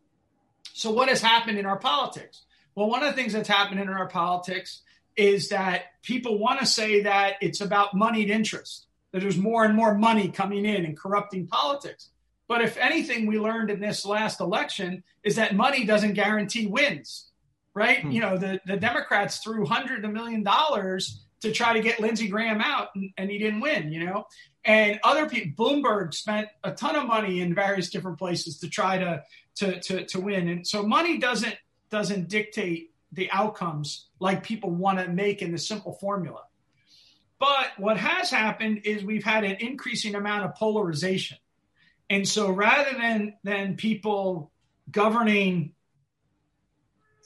So 0.74 0.92
what 0.92 1.10
has 1.10 1.22
happened 1.22 1.58
in 1.58 1.66
our 1.66 1.80
politics? 1.80 2.46
Well 2.76 2.90
one 2.90 3.04
of 3.04 3.10
the 3.10 3.22
things 3.22 3.34
that's 3.34 3.50
happened 3.50 3.80
in 3.80 3.90
our 3.90 4.08
politics 4.08 4.82
is 5.16 5.50
that 5.50 5.84
people 6.04 6.38
want 6.38 6.60
to 6.62 6.66
say 6.66 7.02
that 7.04 7.36
it's 7.42 7.62
about 7.62 7.94
moneyed 7.94 8.30
interest 8.30 8.88
that 9.12 9.20
there's 9.20 9.38
more 9.38 9.66
and 9.66 9.76
more 9.76 9.98
money 9.98 10.30
coming 10.30 10.66
in 10.66 10.86
and 10.86 10.98
corrupting 10.98 11.48
politics. 11.48 12.10
But 12.48 12.62
if 12.62 12.78
anything 12.78 13.28
we 13.28 13.40
learned 13.40 13.70
in 13.70 13.80
this 13.80 14.06
last 14.06 14.40
election 14.40 15.04
is 15.24 15.36
that 15.36 15.56
money 15.56 15.86
doesn't 15.86 16.14
guarantee 16.14 16.68
wins 16.68 17.31
right? 17.74 18.02
Hmm. 18.02 18.12
You 18.12 18.22
know, 18.22 18.38
the, 18.38 18.62
the 18.66 18.78
Democrats 18.78 19.40
threw 19.40 19.66
hundreds 19.66 20.04
of 20.04 20.12
million 20.12 20.44
dollars 20.44 21.24
to 21.42 21.52
try 21.52 21.74
to 21.74 21.80
get 21.80 22.00
Lindsey 22.00 22.28
Graham 22.28 22.62
out, 22.62 22.90
and, 22.96 23.12
and, 23.18 23.30
he 23.32 23.40
didn't 23.40 23.62
win, 23.62 23.92
you 23.92 24.06
know. 24.06 24.26
And 24.64 25.00
other 25.04 25.28
people, 25.28 25.66
Bloomberg 25.66 26.14
spent 26.14 26.48
a 26.64 26.72
ton 26.72 26.96
of 26.96 27.08
money 27.08 27.42
in 27.42 27.56
various 27.56 27.90
different 27.90 28.20
places 28.20 28.60
to 28.60 28.70
try 28.70 29.00
to 29.00 29.24
to 29.56 29.80
to, 29.82 30.06
to 30.06 30.20
win, 30.20 30.48
and 30.48 30.68
so 30.68 30.84
money 30.84 31.18
doesn't 31.18 31.56
doesn't 31.90 32.30
dictate 32.30 32.92
the 33.12 33.30
outcomes 33.32 34.08
like 34.20 34.44
people 34.44 34.70
want 34.70 35.00
to 35.00 35.08
make 35.08 35.42
in 35.42 35.52
the 35.52 35.58
simple 35.58 35.94
formula. 35.94 36.42
But 37.40 37.72
what 37.78 37.98
has 37.98 38.30
happened 38.30 38.82
is 38.86 39.04
we've 39.04 39.24
had 39.24 39.44
an 39.44 39.58
increasing 39.60 40.14
amount 40.14 40.46
of 40.46 40.56
polarization. 40.56 41.38
And 42.08 42.28
so 42.28 42.52
rather 42.52 42.96
than 42.96 43.34
than 43.44 43.78
people 43.78 44.52
governing 44.92 45.74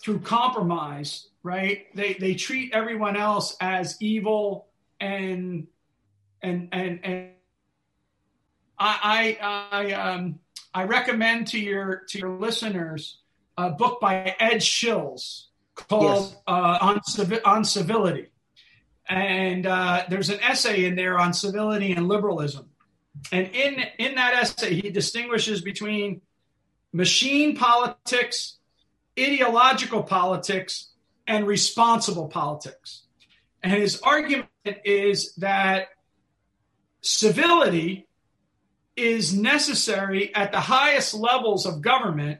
through 0.05 0.19
compromise, 0.19 1.29
right? 1.41 1.87
They 1.95 2.13
they 2.13 2.35
treat 2.35 2.73
everyone 2.73 3.17
else 3.17 3.57
as 3.59 3.99
evil 3.99 4.67
and 4.99 5.65
and 6.43 6.69
and 6.71 6.99
and 7.03 7.29
I 8.77 9.37
I, 9.41 9.67
I 9.71 9.93
um 9.93 10.39
I 10.75 10.83
recommend 10.83 11.47
to 11.47 11.59
your 11.59 12.03
to 12.09 12.19
your 12.19 12.37
listeners 12.37 13.17
a 13.57 13.71
book 13.71 13.99
by 13.99 14.35
Ed 14.39 14.57
Shils 14.57 15.45
called 15.73 16.29
yes. 16.29 16.35
uh, 16.45 16.77
on, 16.81 17.01
on 17.45 17.65
civility, 17.65 18.27
and 19.09 19.65
uh, 19.65 20.03
there's 20.07 20.29
an 20.29 20.39
essay 20.41 20.85
in 20.85 20.95
there 20.95 21.17
on 21.17 21.33
civility 21.33 21.93
and 21.93 22.07
liberalism, 22.07 22.69
and 23.31 23.47
in 23.55 23.83
in 23.97 24.15
that 24.15 24.35
essay 24.35 24.75
he 24.75 24.91
distinguishes 24.91 25.61
between 25.61 26.21
machine 26.93 27.57
politics, 27.57 28.59
ideological 29.19 30.03
politics, 30.03 30.91
and 31.27 31.47
responsible 31.47 32.27
politics, 32.27 33.03
and 33.63 33.73
his 33.73 33.99
argument 34.01 34.47
is 34.83 35.33
that 35.35 35.87
civility 37.01 38.07
is 38.95 39.33
necessary 39.33 40.33
at 40.35 40.51
the 40.51 40.59
highest 40.59 41.13
levels 41.13 41.65
of 41.65 41.81
government 41.81 42.39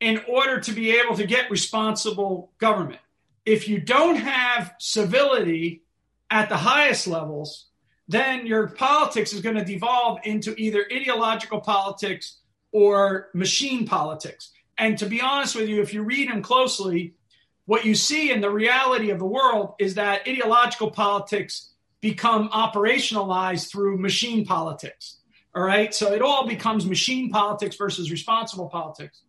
in 0.00 0.20
order 0.28 0.60
to 0.60 0.72
be 0.72 0.96
able 0.96 1.16
to 1.16 1.26
get 1.26 1.50
responsible 1.50 2.52
government. 2.58 3.00
If 3.44 3.68
you 3.68 3.80
don't 3.80 4.16
have 4.16 4.74
civility 4.78 5.82
at 6.30 6.48
the 6.48 6.56
highest 6.56 7.06
levels, 7.06 7.66
then 8.06 8.46
your 8.46 8.68
politics 8.68 9.32
is 9.32 9.40
going 9.40 9.56
to 9.56 9.64
devolve 9.64 10.20
into 10.24 10.54
either 10.56 10.86
ideological 10.92 11.60
politics 11.60 12.38
or 12.72 13.28
machine 13.34 13.86
politics. 13.86 14.52
And 14.78 14.96
to 14.98 15.06
be 15.06 15.20
honest 15.20 15.56
with 15.56 15.68
you, 15.68 15.82
if 15.82 15.92
you 15.92 16.02
read 16.02 16.30
them 16.30 16.42
closely, 16.42 17.14
what 17.66 17.84
you 17.84 17.94
see 17.94 18.30
in 18.30 18.40
the 18.40 18.50
reality 18.50 19.10
of 19.10 19.18
the 19.18 19.26
world 19.26 19.74
is 19.78 19.94
that 19.94 20.26
ideological 20.26 20.90
politics 20.90 21.70
become 22.00 22.48
operationalized 22.50 23.70
through 23.70 23.98
machine 23.98 24.46
politics. 24.46 25.16
All 25.54 25.62
right. 25.62 25.92
So 25.92 26.12
it 26.12 26.22
all 26.22 26.46
becomes 26.46 26.86
machine 26.86 27.30
politics 27.30 27.76
versus 27.76 28.10
responsible 28.10 28.68
politics. 28.68 29.22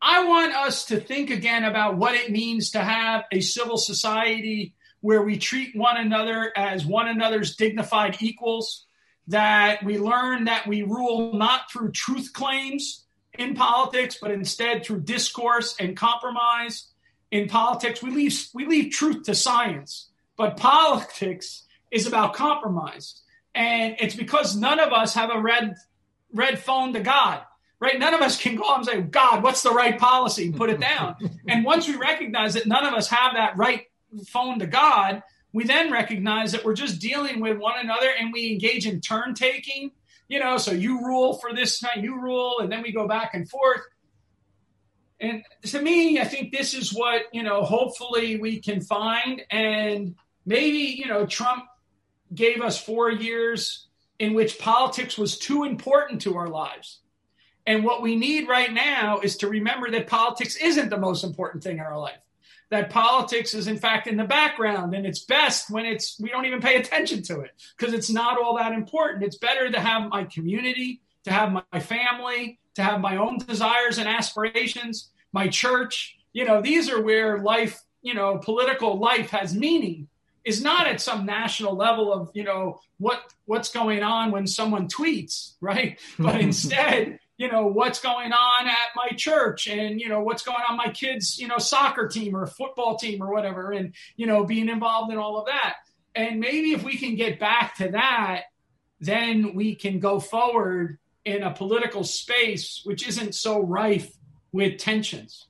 I 0.00 0.24
want 0.24 0.54
us 0.54 0.86
to 0.86 1.00
think 1.00 1.30
again 1.30 1.64
about 1.64 1.98
what 1.98 2.14
it 2.14 2.30
means 2.30 2.70
to 2.70 2.80
have 2.80 3.24
a 3.32 3.40
civil 3.40 3.76
society 3.76 4.74
where 5.00 5.22
we 5.22 5.36
treat 5.36 5.76
one 5.76 5.96
another 5.96 6.52
as 6.56 6.86
one 6.86 7.08
another's 7.08 7.56
dignified 7.56 8.16
equals, 8.20 8.86
that 9.28 9.82
we 9.84 9.98
learn 9.98 10.44
that 10.44 10.66
we 10.66 10.82
rule 10.82 11.34
not 11.34 11.70
through 11.70 11.90
truth 11.92 12.32
claims 12.32 13.04
in 13.40 13.54
politics, 13.54 14.18
but 14.20 14.30
instead 14.30 14.84
through 14.84 15.00
discourse 15.00 15.74
and 15.80 15.96
compromise. 15.96 16.88
In 17.30 17.48
politics, 17.48 18.02
we 18.02 18.10
leave, 18.10 18.48
we 18.52 18.66
leave 18.66 18.92
truth 18.92 19.22
to 19.24 19.34
science, 19.34 20.10
but 20.36 20.56
politics 20.56 21.64
is 21.90 22.06
about 22.06 22.34
compromise. 22.34 23.22
And 23.54 23.96
it's 23.98 24.14
because 24.14 24.56
none 24.56 24.78
of 24.78 24.92
us 24.92 25.14
have 25.14 25.30
a 25.30 25.40
red 25.40 25.74
red 26.32 26.58
phone 26.58 26.92
to 26.92 27.00
God, 27.00 27.40
right? 27.80 27.98
None 27.98 28.14
of 28.14 28.20
us 28.20 28.40
can 28.40 28.56
go 28.56 28.74
and 28.74 28.84
say, 28.84 29.00
God, 29.00 29.42
what's 29.42 29.62
the 29.62 29.72
right 29.72 29.98
policy? 29.98 30.46
And 30.46 30.56
put 30.56 30.70
it 30.70 30.80
down. 30.80 31.16
and 31.48 31.64
once 31.64 31.88
we 31.88 31.96
recognize 31.96 32.54
that 32.54 32.66
none 32.66 32.84
of 32.84 32.94
us 32.94 33.08
have 33.08 33.34
that 33.34 33.56
right 33.56 33.86
phone 34.26 34.58
to 34.58 34.66
God, 34.66 35.22
we 35.52 35.64
then 35.64 35.90
recognize 35.90 36.52
that 36.52 36.64
we're 36.64 36.74
just 36.74 37.00
dealing 37.00 37.40
with 37.40 37.58
one 37.58 37.80
another 37.80 38.10
and 38.18 38.32
we 38.32 38.52
engage 38.52 38.86
in 38.86 39.00
turn 39.00 39.34
taking. 39.34 39.90
You 40.30 40.38
know, 40.38 40.58
so 40.58 40.70
you 40.70 41.04
rule 41.04 41.34
for 41.34 41.52
this 41.52 41.80
time, 41.80 42.04
you 42.04 42.20
rule, 42.22 42.60
and 42.60 42.70
then 42.70 42.82
we 42.82 42.92
go 42.92 43.08
back 43.08 43.34
and 43.34 43.50
forth. 43.50 43.80
And 45.18 45.42
to 45.64 45.82
me, 45.82 46.20
I 46.20 46.24
think 46.24 46.52
this 46.52 46.72
is 46.72 46.94
what, 46.94 47.22
you 47.32 47.42
know, 47.42 47.64
hopefully 47.64 48.40
we 48.40 48.60
can 48.60 48.80
find. 48.80 49.42
And 49.50 50.14
maybe, 50.46 50.78
you 50.78 51.08
know, 51.08 51.26
Trump 51.26 51.64
gave 52.32 52.62
us 52.62 52.80
four 52.80 53.10
years 53.10 53.88
in 54.20 54.34
which 54.34 54.60
politics 54.60 55.18
was 55.18 55.36
too 55.36 55.64
important 55.64 56.20
to 56.22 56.36
our 56.36 56.48
lives. 56.48 57.00
And 57.66 57.82
what 57.82 58.00
we 58.00 58.14
need 58.14 58.48
right 58.48 58.72
now 58.72 59.18
is 59.18 59.38
to 59.38 59.48
remember 59.48 59.90
that 59.90 60.06
politics 60.06 60.54
isn't 60.54 60.90
the 60.90 60.96
most 60.96 61.24
important 61.24 61.64
thing 61.64 61.78
in 61.78 61.82
our 61.82 61.98
life. 61.98 62.20
That 62.70 62.90
politics 62.90 63.52
is 63.52 63.66
in 63.66 63.78
fact 63.78 64.06
in 64.06 64.16
the 64.16 64.24
background 64.24 64.94
and 64.94 65.04
it's 65.04 65.24
best 65.24 65.70
when 65.70 65.84
it's 65.84 66.20
we 66.20 66.28
don't 66.28 66.46
even 66.46 66.60
pay 66.60 66.76
attention 66.76 67.20
to 67.24 67.40
it 67.40 67.50
because 67.76 67.92
it's 67.92 68.10
not 68.10 68.38
all 68.40 68.56
that 68.58 68.72
important. 68.72 69.24
It's 69.24 69.38
better 69.38 69.70
to 69.70 69.80
have 69.80 70.08
my 70.08 70.22
community, 70.24 71.00
to 71.24 71.32
have 71.32 71.52
my 71.52 71.80
family, 71.80 72.60
to 72.76 72.82
have 72.82 73.00
my 73.00 73.16
own 73.16 73.38
desires 73.38 73.98
and 73.98 74.08
aspirations, 74.08 75.10
my 75.32 75.48
church. 75.48 76.16
You 76.32 76.44
know, 76.44 76.62
these 76.62 76.88
are 76.88 77.02
where 77.02 77.38
life, 77.38 77.82
you 78.02 78.14
know, 78.14 78.38
political 78.38 78.98
life 78.98 79.30
has 79.30 79.52
meaning 79.52 80.06
is 80.44 80.62
not 80.62 80.86
at 80.86 81.00
some 81.00 81.26
national 81.26 81.76
level 81.76 82.12
of 82.12 82.30
you 82.34 82.44
know 82.44 82.80
what 82.98 83.32
what's 83.44 83.70
going 83.70 84.02
on 84.02 84.30
when 84.30 84.46
someone 84.46 84.88
tweets 84.88 85.54
right 85.60 85.98
but 86.18 86.40
instead 86.48 87.18
you 87.40 87.50
know 87.50 87.66
what's 87.66 88.00
going 88.00 88.32
on 88.32 88.68
at 88.68 88.88
my 88.94 89.08
church 89.16 89.66
and 89.66 89.98
you 89.98 90.10
know 90.10 90.20
what's 90.20 90.42
going 90.42 90.62
on 90.68 90.76
my 90.76 90.90
kids 90.90 91.38
you 91.38 91.48
know 91.48 91.56
soccer 91.56 92.06
team 92.06 92.36
or 92.36 92.46
football 92.46 92.98
team 92.98 93.22
or 93.22 93.32
whatever 93.32 93.72
and 93.72 93.94
you 94.16 94.26
know 94.26 94.44
being 94.44 94.68
involved 94.68 95.10
in 95.10 95.18
all 95.18 95.38
of 95.40 95.46
that. 95.46 95.76
And 96.14 96.38
maybe 96.38 96.72
if 96.72 96.82
we 96.82 96.98
can 96.98 97.14
get 97.14 97.40
back 97.40 97.76
to 97.76 97.88
that 97.92 98.42
then 99.00 99.54
we 99.54 99.74
can 99.74 100.00
go 100.00 100.20
forward 100.20 100.98
in 101.24 101.42
a 101.42 101.50
political 101.50 102.04
space 102.04 102.82
which 102.84 103.08
isn't 103.08 103.34
so 103.34 103.60
rife 103.60 104.12
with 104.52 104.76
tensions 104.76 105.46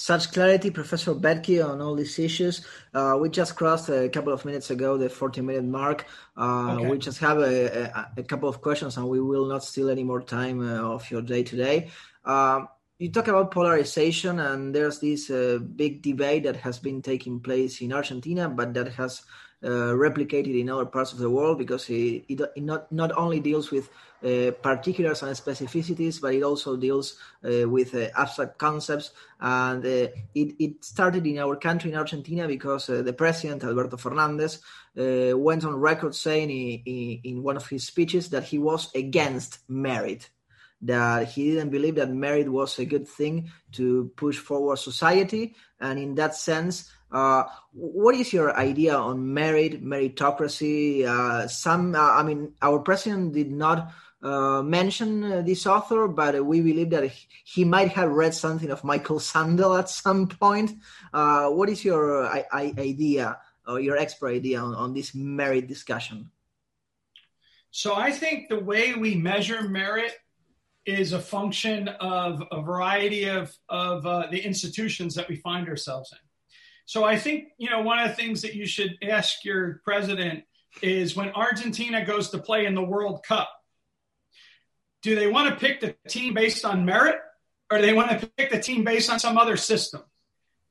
such 0.00 0.32
clarity, 0.32 0.70
Professor 0.70 1.14
Boettke, 1.14 1.62
on 1.62 1.82
all 1.82 1.94
these 1.94 2.18
issues. 2.18 2.64
Uh, 2.94 3.18
we 3.20 3.28
just 3.28 3.54
crossed 3.54 3.90
a 3.90 4.08
couple 4.08 4.32
of 4.32 4.46
minutes 4.46 4.70
ago 4.70 4.96
the 4.96 5.10
40 5.10 5.42
minute 5.42 5.64
mark. 5.64 6.06
Uh, 6.38 6.72
okay. 6.72 6.90
We 6.90 6.96
just 6.96 7.18
have 7.18 7.36
a, 7.36 7.90
a, 7.94 8.12
a, 8.16 8.22
couple 8.22 8.48
of 8.48 8.62
questions 8.62 8.96
and 8.96 9.06
we 9.06 9.20
will 9.20 9.44
not 9.44 9.62
steal 9.62 9.90
any 9.90 10.02
more 10.02 10.22
time 10.22 10.66
uh, 10.66 10.94
of 10.94 11.10
your 11.10 11.20
day 11.20 11.42
today. 11.42 11.90
Um, 12.24 12.68
you 12.98 13.12
talk 13.12 13.28
about 13.28 13.50
polarization, 13.50 14.40
and 14.40 14.74
there's 14.74 15.00
this 15.00 15.30
uh, 15.30 15.58
big 15.76 16.00
debate 16.00 16.44
that 16.44 16.56
has 16.56 16.78
been 16.78 17.02
taking 17.02 17.40
place 17.40 17.82
in 17.82 17.92
Argentina, 17.92 18.48
but 18.48 18.72
that 18.72 18.88
has 18.94 19.22
uh, 19.62 19.92
replicated 19.92 20.58
in 20.58 20.70
other 20.70 20.86
parts 20.86 21.12
of 21.12 21.18
the 21.18 21.28
world 21.28 21.58
because 21.58 21.88
it, 21.90 22.24
it, 22.28 22.40
it 22.56 22.62
not, 22.62 22.90
not 22.90 23.12
only 23.12 23.40
deals 23.40 23.70
with 23.70 23.90
uh, 24.24 24.50
particulars 24.62 25.22
and 25.22 25.36
specificities, 25.36 26.20
but 26.20 26.34
it 26.34 26.42
also 26.42 26.76
deals 26.76 27.16
uh, 27.44 27.68
with 27.68 27.94
uh, 27.94 28.08
abstract 28.16 28.58
concepts. 28.58 29.10
And 29.38 29.84
uh, 29.84 30.08
it, 30.34 30.54
it 30.58 30.84
started 30.84 31.26
in 31.26 31.38
our 31.38 31.56
country, 31.56 31.90
in 31.90 31.98
Argentina, 31.98 32.46
because 32.46 32.86
the 32.86 33.12
president, 33.12 33.64
Alberto 33.64 33.96
Fernandez, 33.96 34.60
went 34.94 35.64
on 35.64 35.76
record 35.76 36.14
saying 36.14 36.50
in, 36.50 36.82
in, 36.86 37.20
in 37.24 37.42
one 37.42 37.56
of 37.56 37.68
his 37.68 37.86
speeches 37.86 38.30
that 38.30 38.44
he 38.44 38.58
was 38.58 38.90
against 38.94 39.58
merit 39.68 40.30
that 40.82 41.28
he 41.28 41.50
didn't 41.50 41.70
believe 41.70 41.96
that 41.96 42.10
merit 42.10 42.48
was 42.50 42.78
a 42.78 42.86
good 42.86 43.06
thing 43.06 43.50
to 43.72 44.10
push 44.16 44.38
forward 44.38 44.78
society. 44.78 45.54
And 45.78 45.98
in 45.98 46.14
that 46.14 46.34
sense, 46.34 46.90
uh, 47.12 47.44
what 47.72 48.14
is 48.14 48.32
your 48.32 48.56
idea 48.56 48.96
on 48.96 49.34
merit, 49.34 49.82
meritocracy? 49.82 51.04
Uh, 51.04 51.48
some, 51.48 51.94
uh, 51.94 51.98
I 51.98 52.22
mean, 52.22 52.52
our 52.62 52.78
president 52.78 53.34
did 53.34 53.50
not 53.50 53.92
uh, 54.22 54.62
mention 54.62 55.24
uh, 55.24 55.42
this 55.42 55.66
author, 55.66 56.06
but 56.06 56.44
we 56.44 56.60
believe 56.60 56.90
that 56.90 57.10
he 57.44 57.64
might 57.64 57.88
have 57.88 58.10
read 58.10 58.34
something 58.34 58.70
of 58.70 58.84
Michael 58.84 59.18
Sandel 59.18 59.76
at 59.76 59.88
some 59.88 60.28
point. 60.28 60.72
What 61.12 61.68
is 61.68 61.84
your 61.84 62.28
idea 62.52 63.38
or 63.66 63.80
your 63.80 63.96
expert 63.96 64.28
idea 64.28 64.60
on, 64.60 64.74
on 64.74 64.94
this 64.94 65.14
merit 65.14 65.66
discussion? 65.66 66.30
So 67.72 67.94
I 67.94 68.10
think 68.10 68.48
the 68.48 68.58
way 68.58 68.94
we 68.94 69.14
measure 69.14 69.62
merit 69.68 70.12
is 70.86 71.12
a 71.12 71.20
function 71.20 71.88
of 71.88 72.42
a 72.50 72.62
variety 72.62 73.24
of, 73.24 73.56
of 73.68 74.02
the 74.30 74.44
institutions 74.44 75.14
that 75.14 75.28
we 75.28 75.36
find 75.36 75.68
ourselves 75.68 76.12
in. 76.12 76.29
So 76.90 77.04
I 77.04 77.16
think, 77.18 77.50
you 77.56 77.70
know, 77.70 77.82
one 77.82 78.00
of 78.00 78.08
the 78.08 78.16
things 78.16 78.42
that 78.42 78.56
you 78.56 78.66
should 78.66 78.98
ask 79.00 79.44
your 79.44 79.80
president 79.84 80.42
is 80.82 81.14
when 81.14 81.28
Argentina 81.28 82.04
goes 82.04 82.30
to 82.30 82.38
play 82.38 82.66
in 82.66 82.74
the 82.74 82.82
World 82.82 83.22
Cup, 83.22 83.48
do 85.00 85.14
they 85.14 85.28
want 85.28 85.50
to 85.50 85.54
pick 85.54 85.80
the 85.80 85.94
team 86.08 86.34
based 86.34 86.64
on 86.64 86.84
merit 86.84 87.20
or 87.70 87.78
do 87.78 87.86
they 87.86 87.92
want 87.92 88.10
to 88.20 88.26
pick 88.36 88.50
the 88.50 88.58
team 88.58 88.82
based 88.82 89.08
on 89.08 89.20
some 89.20 89.38
other 89.38 89.56
system? 89.56 90.02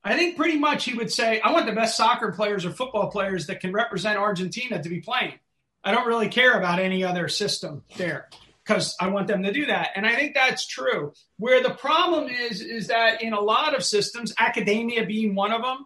I 0.04 0.18
think 0.18 0.36
pretty 0.36 0.60
much 0.60 0.84
he 0.84 0.94
would 0.94 1.10
say, 1.10 1.40
I 1.40 1.54
want 1.54 1.68
the 1.68 1.72
best 1.72 1.96
soccer 1.96 2.34
players 2.34 2.66
or 2.66 2.72
football 2.72 3.10
players 3.10 3.48
that 3.48 3.62
can 3.62 3.72
represent 3.72 4.18
Argentina 4.18 4.84
to 4.84 4.90
be 4.90 5.00
playing. 5.00 5.40
I 5.86 5.94
don't 5.94 6.06
really 6.06 6.28
care 6.28 6.58
about 6.58 6.80
any 6.80 7.06
other 7.06 7.30
system 7.30 7.84
there 7.96 8.28
because 8.70 8.96
I 9.00 9.08
want 9.08 9.28
them 9.28 9.42
to 9.44 9.52
do 9.52 9.66
that. 9.66 9.90
And 9.96 10.06
I 10.06 10.16
think 10.16 10.36
that's 10.36 10.68
true. 10.68 11.12
Where 11.38 11.64
the 11.64 11.72
problem 11.72 12.30
is, 12.30 12.62
is 12.62 12.88
that 12.88 13.24
in 13.24 13.34
a 13.34 13.42
lot 13.42 13.76
of 13.76 13.84
systems, 13.84 14.32
academia 14.38 15.08
being 15.08 15.34
one 15.34 15.52
of 15.52 15.64
them, 15.64 15.86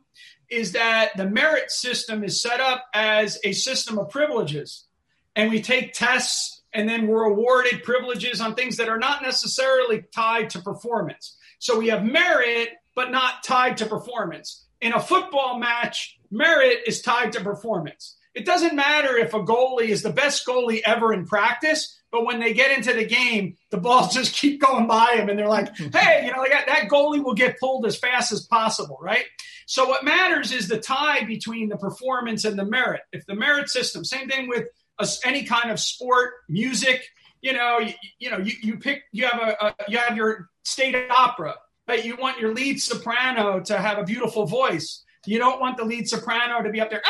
is 0.50 0.74
that 0.74 1.16
the 1.16 1.26
merit 1.26 1.72
system 1.72 2.26
is 2.26 2.42
set 2.42 2.60
up 2.60 2.84
as 2.94 3.40
a 3.46 3.54
system 3.54 3.98
of 3.98 4.10
privileges. 4.10 4.86
And 5.34 5.50
we 5.50 5.62
take 5.62 5.94
tests 5.94 6.62
and 6.74 6.90
then 6.90 7.08
we're 7.08 7.24
awarded 7.24 7.84
privileges 7.84 8.42
on 8.42 8.54
things 8.54 8.76
that 8.78 8.90
are 8.90 9.00
not 9.00 9.22
necessarily 9.22 10.04
tied 10.14 10.50
to 10.50 10.60
performance. 10.60 11.38
So 11.60 11.80
we 11.80 11.88
have 11.88 12.04
merit 12.04 12.70
but 12.96 13.12
not 13.12 13.44
tied 13.46 13.78
to 13.78 13.86
performance. 13.86 14.66
In 14.82 14.92
a 14.92 15.00
football 15.00 15.58
match, 15.58 16.20
merit 16.30 16.80
is 16.86 17.02
tied 17.02 17.32
to 17.32 17.42
performance. 17.42 18.18
It 18.36 18.46
doesn't 18.46 18.76
matter 18.76 19.16
if 19.16 19.34
a 19.34 19.40
goalie 19.40 19.88
is 19.88 20.02
the 20.02 20.12
best 20.12 20.46
goalie 20.46 20.82
ever 20.86 21.14
in 21.14 21.26
practice, 21.26 21.98
but 22.14 22.26
when 22.26 22.40
they 22.40 22.54
get 22.54 22.78
into 22.78 22.94
the 22.94 23.04
game, 23.04 23.58
the 23.72 23.78
balls 23.78 24.14
just 24.14 24.36
keep 24.36 24.62
going 24.62 24.86
by 24.86 25.16
him, 25.16 25.30
and 25.30 25.38
they're 25.38 25.50
like, 25.50 25.76
"Hey, 25.76 26.26
you 26.26 26.32
know, 26.32 26.46
got, 26.48 26.68
that 26.68 26.88
goalie 26.88 27.22
will 27.22 27.34
get 27.34 27.60
pulled 27.60 27.88
as 27.88 27.98
fast 27.98 28.32
as 28.32 28.46
possible, 28.46 29.00
right?" 29.02 29.26
So 29.66 29.90
what 29.90 30.06
matters 30.06 30.52
is 30.52 30.68
the 30.68 30.78
tie 30.78 31.24
between 31.24 31.70
the 31.70 31.78
performance 31.78 32.46
and 32.46 32.58
the 32.58 32.66
merit. 32.66 33.02
If 33.12 33.26
the 33.26 33.34
merit 33.34 33.68
system, 33.68 34.06
same 34.06 34.30
thing 34.30 34.48
with 34.48 34.68
a, 35.00 35.08
any 35.26 35.44
kind 35.44 35.72
of 35.72 35.80
sport, 35.80 36.34
music, 36.48 37.04
you 37.42 37.52
know, 37.52 37.80
you, 37.80 37.94
you 38.20 38.30
know, 38.30 38.38
you, 38.38 38.54
you 38.62 38.78
pick, 38.78 39.02
you 39.12 39.26
have 39.26 39.42
a, 39.42 39.66
a 39.66 39.76
you 39.88 39.98
have 39.98 40.16
your 40.16 40.50
state 40.62 40.96
opera, 41.10 41.56
but 41.88 42.06
you 42.06 42.16
want 42.16 42.40
your 42.40 42.54
lead 42.54 42.80
soprano 42.80 43.60
to 43.62 43.78
have 43.80 43.98
a 43.98 44.04
beautiful 44.04 44.46
voice. 44.46 45.04
You 45.26 45.40
don't 45.40 45.60
want 45.60 45.78
the 45.78 45.86
lead 45.86 46.08
soprano 46.08 46.62
to 46.62 46.70
be 46.70 46.80
up 46.80 46.92
there 46.92 47.02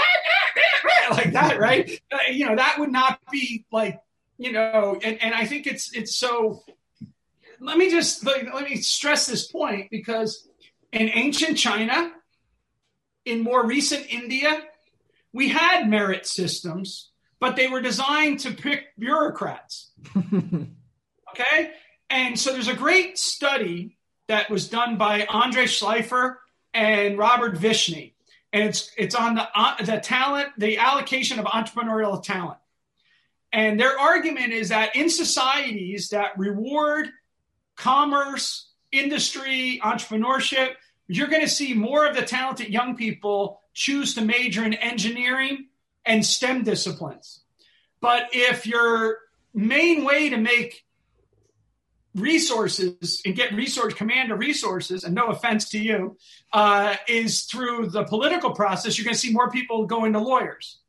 like 1.11 1.33
that, 1.33 1.59
right? 1.59 1.99
Uh, 2.09 2.19
you 2.31 2.45
know, 2.45 2.55
that 2.55 2.79
would 2.79 2.91
not 2.91 3.19
be 3.29 3.65
like, 3.69 3.99
you 4.43 4.51
know, 4.51 4.99
and, 5.01 5.23
and 5.23 5.33
I 5.33 5.45
think 5.45 5.67
it's 5.67 5.95
it's 5.95 6.17
so. 6.17 6.63
Let 7.61 7.77
me 7.77 7.89
just 7.89 8.25
let, 8.25 8.53
let 8.53 8.65
me 8.65 8.75
stress 8.75 9.25
this 9.25 9.47
point 9.47 9.89
because 9.89 10.45
in 10.91 11.09
ancient 11.13 11.57
China, 11.57 12.11
in 13.23 13.39
more 13.41 13.65
recent 13.65 14.05
India, 14.09 14.61
we 15.31 15.47
had 15.47 15.89
merit 15.89 16.27
systems, 16.27 17.09
but 17.39 17.55
they 17.55 17.69
were 17.69 17.79
designed 17.79 18.41
to 18.41 18.51
pick 18.51 18.87
bureaucrats. 18.99 19.91
okay, 20.17 21.71
and 22.09 22.37
so 22.37 22.51
there's 22.51 22.67
a 22.67 22.75
great 22.75 23.17
study 23.17 23.97
that 24.27 24.49
was 24.49 24.67
done 24.67 24.97
by 24.97 25.25
Andre 25.29 25.63
Shleifer 25.63 26.35
and 26.73 27.17
Robert 27.17 27.55
Vishny, 27.55 28.15
and 28.51 28.63
it's 28.63 28.91
it's 28.97 29.15
on 29.15 29.35
the 29.35 29.47
uh, 29.55 29.81
the 29.81 30.01
talent, 30.01 30.49
the 30.57 30.79
allocation 30.79 31.39
of 31.39 31.45
entrepreneurial 31.45 32.21
talent. 32.21 32.57
And 33.53 33.79
their 33.79 33.97
argument 33.99 34.51
is 34.51 34.69
that 34.69 34.95
in 34.95 35.09
societies 35.09 36.09
that 36.09 36.37
reward 36.37 37.09
commerce, 37.75 38.71
industry, 38.91 39.79
entrepreneurship, 39.83 40.71
you're 41.07 41.27
going 41.27 41.41
to 41.41 41.47
see 41.47 41.75
more 41.75 42.07
of 42.07 42.15
the 42.15 42.23
talented 42.23 42.69
young 42.69 42.95
people 42.95 43.61
choose 43.73 44.15
to 44.15 44.21
major 44.21 44.63
in 44.63 44.73
engineering 44.73 45.67
and 46.03 46.25
STEM 46.25 46.63
disciplines. 46.63 47.41
But 48.01 48.29
if 48.33 48.65
your 48.65 49.19
main 49.53 50.03
way 50.03 50.29
to 50.29 50.37
make 50.37 50.83
resources 52.15 53.21
and 53.25 53.35
get 53.35 53.53
resource 53.53 53.93
command 53.93 54.31
of 54.31 54.39
resources, 54.39 55.03
and 55.03 55.13
no 55.13 55.27
offense 55.27 55.69
to 55.69 55.79
you, 55.79 56.17
uh, 56.53 56.95
is 57.07 57.43
through 57.43 57.89
the 57.89 58.03
political 58.03 58.51
process, 58.51 58.97
you're 58.97 59.05
going 59.05 59.15
to 59.15 59.19
see 59.19 59.31
more 59.31 59.49
people 59.49 59.85
going 59.85 60.13
to 60.13 60.19
lawyers. 60.19 60.79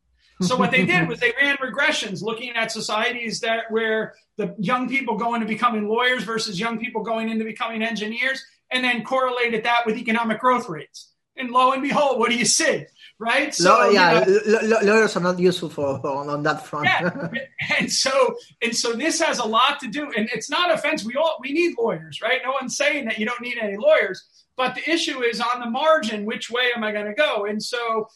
So 0.42 0.56
what 0.56 0.72
they 0.72 0.84
did 0.84 1.08
was 1.08 1.20
they 1.20 1.32
ran 1.40 1.56
regressions 1.58 2.20
looking 2.20 2.50
at 2.56 2.72
societies 2.72 3.40
that 3.40 3.70
where 3.70 4.14
the 4.36 4.54
young 4.58 4.88
people 4.88 5.16
go 5.16 5.34
into 5.34 5.46
becoming 5.46 5.88
lawyers 5.88 6.24
versus 6.24 6.58
young 6.58 6.78
people 6.78 7.02
going 7.02 7.28
into 7.28 7.44
becoming 7.44 7.82
engineers, 7.82 8.44
and 8.70 8.82
then 8.82 9.04
correlated 9.04 9.64
that 9.64 9.86
with 9.86 9.96
economic 9.96 10.40
growth 10.40 10.68
rates. 10.68 11.12
And 11.36 11.50
lo 11.50 11.72
and 11.72 11.82
behold, 11.82 12.18
what 12.18 12.30
do 12.30 12.36
you 12.36 12.44
see? 12.44 12.86
right? 13.18 13.54
So 13.54 13.90
yeah, 13.90 14.26
you 14.26 14.68
know, 14.68 14.78
lawyers 14.82 15.16
are 15.16 15.20
not 15.20 15.38
useful 15.38 15.68
for 15.68 16.06
on, 16.06 16.28
on 16.28 16.42
that 16.42 16.66
front. 16.66 16.86
yeah. 16.86 17.28
and 17.78 17.90
so 17.90 18.36
and 18.62 18.76
so 18.76 18.92
this 18.92 19.20
has 19.20 19.38
a 19.38 19.44
lot 19.44 19.80
to 19.80 19.88
do, 19.88 20.10
and 20.16 20.28
it's 20.32 20.50
not 20.50 20.72
offense. 20.72 21.04
We 21.04 21.16
all 21.16 21.36
we 21.40 21.52
need 21.52 21.76
lawyers, 21.78 22.20
right? 22.20 22.40
No 22.44 22.52
one's 22.52 22.76
saying 22.76 23.06
that 23.06 23.18
you 23.18 23.26
don't 23.26 23.40
need 23.40 23.58
any 23.60 23.76
lawyers, 23.76 24.24
but 24.56 24.74
the 24.74 24.90
issue 24.90 25.22
is 25.22 25.40
on 25.40 25.60
the 25.60 25.70
margin. 25.70 26.24
Which 26.24 26.50
way 26.50 26.70
am 26.74 26.84
I 26.84 26.92
going 26.92 27.06
to 27.06 27.14
go? 27.14 27.44
And 27.44 27.62
so 27.62 28.08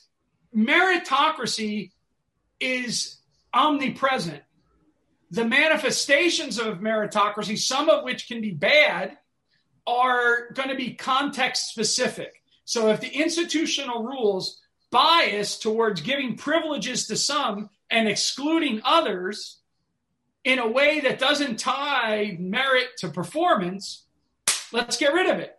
meritocracy 0.56 1.90
is 2.60 3.18
omnipresent. 3.54 4.42
The 5.30 5.44
manifestations 5.44 6.58
of 6.58 6.78
meritocracy, 6.78 7.58
some 7.58 7.88
of 7.88 8.04
which 8.04 8.28
can 8.28 8.40
be 8.40 8.52
bad, 8.52 9.18
are 9.86 10.50
going 10.52 10.68
to 10.68 10.74
be 10.74 10.94
context 10.94 11.70
specific. 11.70 12.42
So 12.64 12.88
if 12.88 13.00
the 13.00 13.08
institutional 13.08 14.04
rules 14.04 14.60
bias 14.90 15.58
towards 15.58 16.00
giving 16.00 16.36
privileges 16.36 17.06
to 17.06 17.16
some 17.16 17.70
and 17.90 18.08
excluding 18.08 18.80
others 18.84 19.58
in 20.44 20.58
a 20.58 20.68
way 20.68 21.00
that 21.00 21.18
doesn't 21.18 21.58
tie 21.58 22.36
merit 22.38 22.88
to 22.98 23.08
performance, 23.08 24.04
let's 24.72 24.96
get 24.96 25.12
rid 25.12 25.28
of 25.28 25.38
it. 25.38 25.57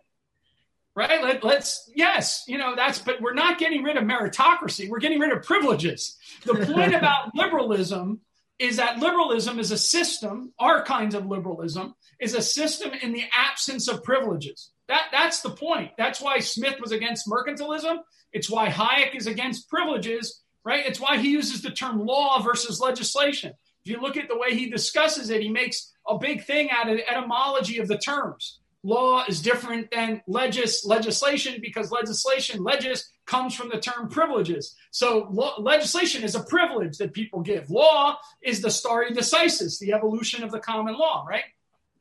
Right? 1.00 1.22
Let, 1.22 1.42
let's, 1.42 1.90
yes, 1.94 2.44
you 2.46 2.58
know, 2.58 2.76
that's, 2.76 2.98
but 2.98 3.22
we're 3.22 3.32
not 3.32 3.58
getting 3.58 3.82
rid 3.82 3.96
of 3.96 4.04
meritocracy. 4.04 4.86
We're 4.90 4.98
getting 4.98 5.18
rid 5.18 5.32
of 5.32 5.42
privileges. 5.42 6.18
The 6.44 6.54
point 6.54 6.94
about 7.00 7.34
liberalism 7.34 8.20
is 8.58 8.76
that 8.76 8.98
liberalism 8.98 9.58
is 9.58 9.70
a 9.70 9.78
system, 9.78 10.52
our 10.58 10.84
kinds 10.84 11.14
of 11.14 11.24
liberalism, 11.24 11.94
is 12.20 12.34
a 12.34 12.42
system 12.42 12.90
in 12.92 13.14
the 13.14 13.24
absence 13.34 13.88
of 13.88 14.04
privileges. 14.04 14.72
That, 14.88 15.06
that's 15.10 15.40
the 15.40 15.48
point. 15.48 15.92
That's 15.96 16.20
why 16.20 16.40
Smith 16.40 16.78
was 16.78 16.92
against 16.92 17.26
mercantilism. 17.26 18.00
It's 18.34 18.50
why 18.50 18.68
Hayek 18.68 19.14
is 19.14 19.26
against 19.26 19.70
privileges, 19.70 20.42
right? 20.66 20.84
It's 20.84 21.00
why 21.00 21.16
he 21.16 21.30
uses 21.30 21.62
the 21.62 21.70
term 21.70 22.04
law 22.04 22.42
versus 22.42 22.78
legislation. 22.78 23.54
If 23.86 23.90
you 23.90 24.02
look 24.02 24.18
at 24.18 24.28
the 24.28 24.36
way 24.36 24.54
he 24.54 24.68
discusses 24.68 25.30
it, 25.30 25.40
he 25.40 25.48
makes 25.48 25.94
a 26.06 26.18
big 26.18 26.44
thing 26.44 26.68
out 26.70 26.90
of 26.90 26.98
the 26.98 27.10
etymology 27.10 27.78
of 27.78 27.88
the 27.88 27.96
terms. 27.96 28.59
Law 28.82 29.24
is 29.28 29.42
different 29.42 29.90
than 29.90 30.22
legis- 30.26 30.86
legislation 30.86 31.60
because 31.60 31.90
legislation, 31.90 32.62
legis, 32.64 33.10
comes 33.26 33.54
from 33.54 33.68
the 33.68 33.78
term 33.78 34.08
privileges. 34.08 34.74
So 34.90 35.30
legislation 35.58 36.24
is 36.24 36.34
a 36.34 36.42
privilege 36.42 36.96
that 36.98 37.12
people 37.12 37.40
give. 37.40 37.70
Law 37.70 38.16
is 38.42 38.62
the 38.62 38.70
stare 38.70 39.10
decisis, 39.10 39.78
the 39.78 39.92
evolution 39.92 40.42
of 40.42 40.50
the 40.50 40.60
common 40.60 40.94
law, 40.94 41.24
right? 41.28 41.44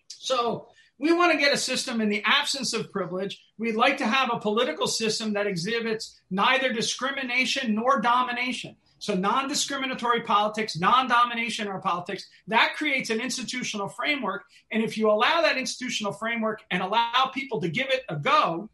So 0.07 0.67
we 0.97 1.11
want 1.11 1.31
to 1.31 1.37
get 1.37 1.53
a 1.53 1.57
system 1.57 2.01
in 2.01 2.09
the 2.09 2.23
absence 2.25 2.73
of 2.73 2.91
privilege. 2.91 3.41
We'd 3.57 3.75
like 3.75 3.97
to 3.97 4.07
have 4.07 4.29
a 4.31 4.39
political 4.39 4.87
system 4.87 5.33
that 5.33 5.47
exhibits 5.47 6.19
neither 6.31 6.73
discrimination 6.73 7.75
nor 7.75 8.01
domination. 8.01 8.75
So, 8.99 9.15
non 9.15 9.47
discriminatory 9.47 10.21
politics, 10.21 10.77
non 10.77 11.07
domination 11.07 11.67
or 11.67 11.79
politics, 11.79 12.27
that 12.47 12.75
creates 12.75 13.09
an 13.09 13.21
institutional 13.21 13.87
framework. 13.87 14.43
And 14.71 14.83
if 14.83 14.97
you 14.97 15.09
allow 15.09 15.41
that 15.41 15.57
institutional 15.57 16.11
framework 16.11 16.61
and 16.69 16.83
allow 16.83 17.31
people 17.33 17.61
to 17.61 17.69
give 17.69 17.87
it 17.89 18.03
a 18.09 18.17
go, 18.17 18.69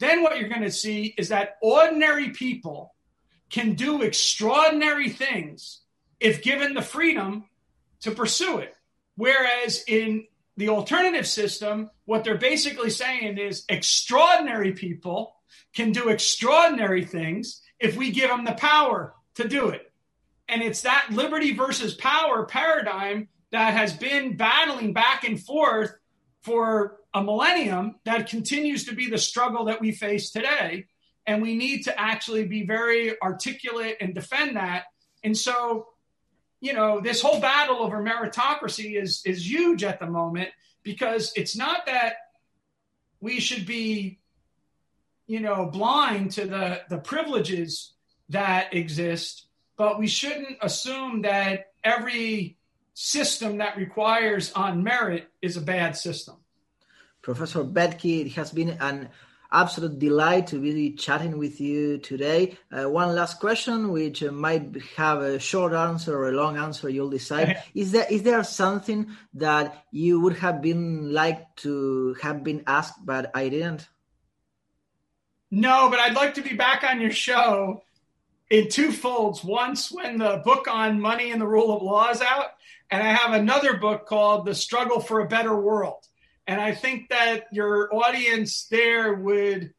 then 0.00 0.22
what 0.22 0.38
you're 0.38 0.48
going 0.48 0.62
to 0.62 0.72
see 0.72 1.14
is 1.16 1.28
that 1.28 1.56
ordinary 1.62 2.30
people 2.30 2.94
can 3.48 3.74
do 3.74 4.02
extraordinary 4.02 5.08
things 5.08 5.82
if 6.18 6.42
given 6.42 6.74
the 6.74 6.82
freedom 6.82 7.44
to 8.00 8.10
pursue 8.10 8.58
it. 8.58 8.74
Whereas 9.16 9.84
in 9.86 10.26
the 10.56 10.68
alternative 10.68 11.26
system, 11.26 11.90
what 12.06 12.24
they're 12.24 12.36
basically 12.36 12.90
saying 12.90 13.38
is 13.38 13.64
extraordinary 13.68 14.72
people 14.72 15.36
can 15.74 15.92
do 15.92 16.08
extraordinary 16.08 17.04
things 17.04 17.60
if 17.78 17.96
we 17.96 18.10
give 18.10 18.30
them 18.30 18.44
the 18.44 18.52
power 18.52 19.14
to 19.34 19.48
do 19.48 19.68
it. 19.68 19.92
And 20.48 20.62
it's 20.62 20.82
that 20.82 21.08
liberty 21.10 21.54
versus 21.54 21.94
power 21.94 22.44
paradigm 22.44 23.28
that 23.50 23.74
has 23.74 23.92
been 23.92 24.36
battling 24.36 24.92
back 24.92 25.24
and 25.24 25.40
forth 25.40 25.94
for 26.42 26.98
a 27.14 27.22
millennium 27.22 27.96
that 28.04 28.28
continues 28.28 28.84
to 28.84 28.94
be 28.94 29.08
the 29.08 29.18
struggle 29.18 29.66
that 29.66 29.80
we 29.80 29.92
face 29.92 30.30
today. 30.30 30.86
And 31.26 31.40
we 31.40 31.54
need 31.54 31.84
to 31.84 31.98
actually 31.98 32.46
be 32.46 32.66
very 32.66 33.20
articulate 33.22 33.96
and 34.00 34.14
defend 34.14 34.56
that. 34.56 34.84
And 35.22 35.36
so 35.36 35.86
you 36.64 36.72
know, 36.72 36.98
this 36.98 37.20
whole 37.20 37.40
battle 37.40 37.76
over 37.80 38.02
meritocracy 38.02 38.98
is 38.98 39.20
is 39.26 39.46
huge 39.46 39.84
at 39.84 40.00
the 40.00 40.06
moment 40.06 40.48
because 40.82 41.30
it's 41.36 41.54
not 41.54 41.84
that 41.84 42.14
we 43.20 43.38
should 43.38 43.66
be, 43.66 44.18
you 45.26 45.40
know, 45.40 45.66
blind 45.66 46.30
to 46.32 46.46
the 46.46 46.80
the 46.88 46.96
privileges 46.96 47.92
that 48.28 48.74
exist, 48.74 49.46
but 49.76 49.98
we 49.98 50.06
shouldn't 50.06 50.58
assume 50.62 51.22
that 51.22 51.72
every 51.82 52.56
system 52.94 53.58
that 53.58 53.76
requires 53.76 54.52
on 54.52 54.82
merit 54.82 55.28
is 55.42 55.56
a 55.56 55.60
bad 55.60 55.96
system. 55.96 56.36
Professor 57.22 57.64
Boettke, 57.64 58.26
it 58.26 58.32
has 58.32 58.50
been 58.50 58.76
an 58.80 59.08
absolute 59.50 59.98
delight 59.98 60.48
to 60.48 60.60
be 60.60 60.92
chatting 60.92 61.38
with 61.38 61.60
you 61.60 61.98
today. 61.98 62.58
Uh, 62.70 62.90
one 62.90 63.14
last 63.14 63.40
question, 63.40 63.92
which 63.92 64.22
uh, 64.22 64.32
might 64.32 64.76
have 64.96 65.20
a 65.22 65.38
short 65.38 65.72
answer 65.72 66.16
or 66.16 66.28
a 66.28 66.32
long 66.32 66.56
answer, 66.56 66.88
you'll 66.88 67.10
decide. 67.10 67.62
is 67.74 67.92
there 67.92 68.06
is 68.10 68.22
there 68.22 68.42
something 68.44 69.10
that 69.34 69.84
you 69.90 70.20
would 70.20 70.36
have 70.36 70.60
been 70.60 71.12
like 71.12 71.54
to 71.56 72.14
have 72.20 72.42
been 72.44 72.64
asked, 72.66 73.04
but 73.04 73.30
I 73.34 73.48
didn't? 73.48 73.88
No, 75.50 75.88
but 75.88 76.00
I'd 76.00 76.14
like 76.14 76.34
to 76.34 76.42
be 76.42 76.54
back 76.54 76.82
on 76.82 77.00
your 77.00 77.12
show 77.12 77.84
in 78.50 78.68
two 78.68 78.92
folds. 78.92 79.42
Once 79.42 79.90
when 79.90 80.18
the 80.18 80.42
book 80.44 80.68
on 80.68 81.00
money 81.00 81.30
and 81.30 81.40
the 81.40 81.46
rule 81.46 81.74
of 81.74 81.82
law 81.82 82.10
is 82.10 82.20
out, 82.20 82.50
and 82.90 83.02
I 83.02 83.12
have 83.12 83.32
another 83.32 83.76
book 83.78 84.06
called 84.06 84.46
The 84.46 84.54
Struggle 84.54 85.00
for 85.00 85.20
a 85.20 85.28
Better 85.28 85.58
World 85.58 86.06
And 86.46 86.60
I 86.60 86.74
think 86.74 87.08
that 87.08 87.46
your 87.50 87.94
audience 87.94 88.66
there 88.66 89.14
would 89.14 89.72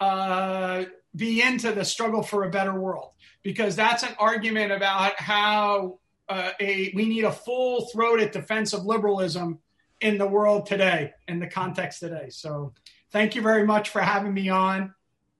uh, 0.00 0.84
be 1.14 1.42
into 1.42 1.72
the 1.72 1.84
struggle 1.84 2.22
for 2.22 2.44
a 2.44 2.50
better 2.50 2.78
world 2.78 3.12
because 3.42 3.76
that's 3.76 4.02
an 4.02 4.14
argument 4.18 4.72
about 4.72 5.18
how 5.20 5.98
uh, 6.28 6.50
a 6.58 6.92
we 6.94 7.06
need 7.06 7.24
a 7.24 7.32
full 7.32 7.86
throated 7.86 8.32
defense 8.32 8.72
of 8.72 8.84
liberalism 8.84 9.60
in 10.00 10.18
the 10.18 10.26
world 10.26 10.66
today, 10.66 11.12
in 11.28 11.38
the 11.38 11.46
context 11.46 12.00
today. 12.00 12.28
So, 12.30 12.74
thank 13.12 13.34
you 13.34 13.42
very 13.42 13.64
much 13.64 13.90
for 13.90 14.00
having 14.00 14.34
me 14.34 14.48
on. 14.48 14.92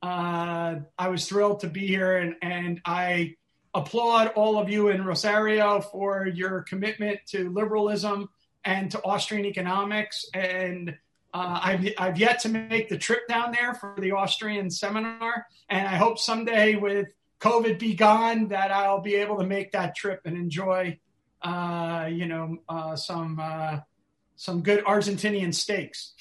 Uh, 0.03 0.76
I 0.99 1.09
was 1.09 1.28
thrilled 1.28 1.61
to 1.61 1.68
be 1.68 1.86
here, 1.86 2.18
and, 2.18 2.34
and 2.42 2.80
I 2.84 3.36
applaud 3.74 4.28
all 4.36 4.59
of 4.59 4.68
you 4.70 4.88
in 4.88 5.05
Rosario 5.05 5.80
for 5.80 6.26
your 6.26 6.62
commitment 6.62 7.20
to 7.26 7.51
liberalism 7.51 8.28
and 8.64 8.90
to 8.90 9.03
Austrian 9.05 9.44
economics. 9.44 10.26
And 10.32 10.97
uh, 11.34 11.61
I've, 11.62 11.88
I've 11.99 12.18
yet 12.18 12.40
to 12.40 12.49
make 12.49 12.88
the 12.88 12.99
trip 12.99 13.28
down 13.28 13.53
there 13.53 13.74
for 13.74 13.94
the 13.99 14.12
Austrian 14.12 14.70
seminar. 14.70 15.47
And 15.68 15.86
I 15.86 15.97
hope 15.97 16.18
someday, 16.18 16.76
with 16.76 17.09
COVID 17.40 17.78
be 17.78 17.94
gone, 17.94 18.49
that 18.49 18.70
I'll 18.70 19.03
be 19.03 19.16
able 19.16 19.38
to 19.38 19.47
make 19.47 19.72
that 19.72 19.94
trip 19.94 20.22
and 20.24 20.36
enjoy, 20.36 20.99
uh, 21.42 22.09
you 22.11 22.26
know, 22.26 22.57
uh, 22.68 22.97
some 22.97 23.38
uh, 23.40 23.80
some 24.36 24.62
good 24.62 24.84
Argentinian 24.84 25.55
steaks. 25.55 26.12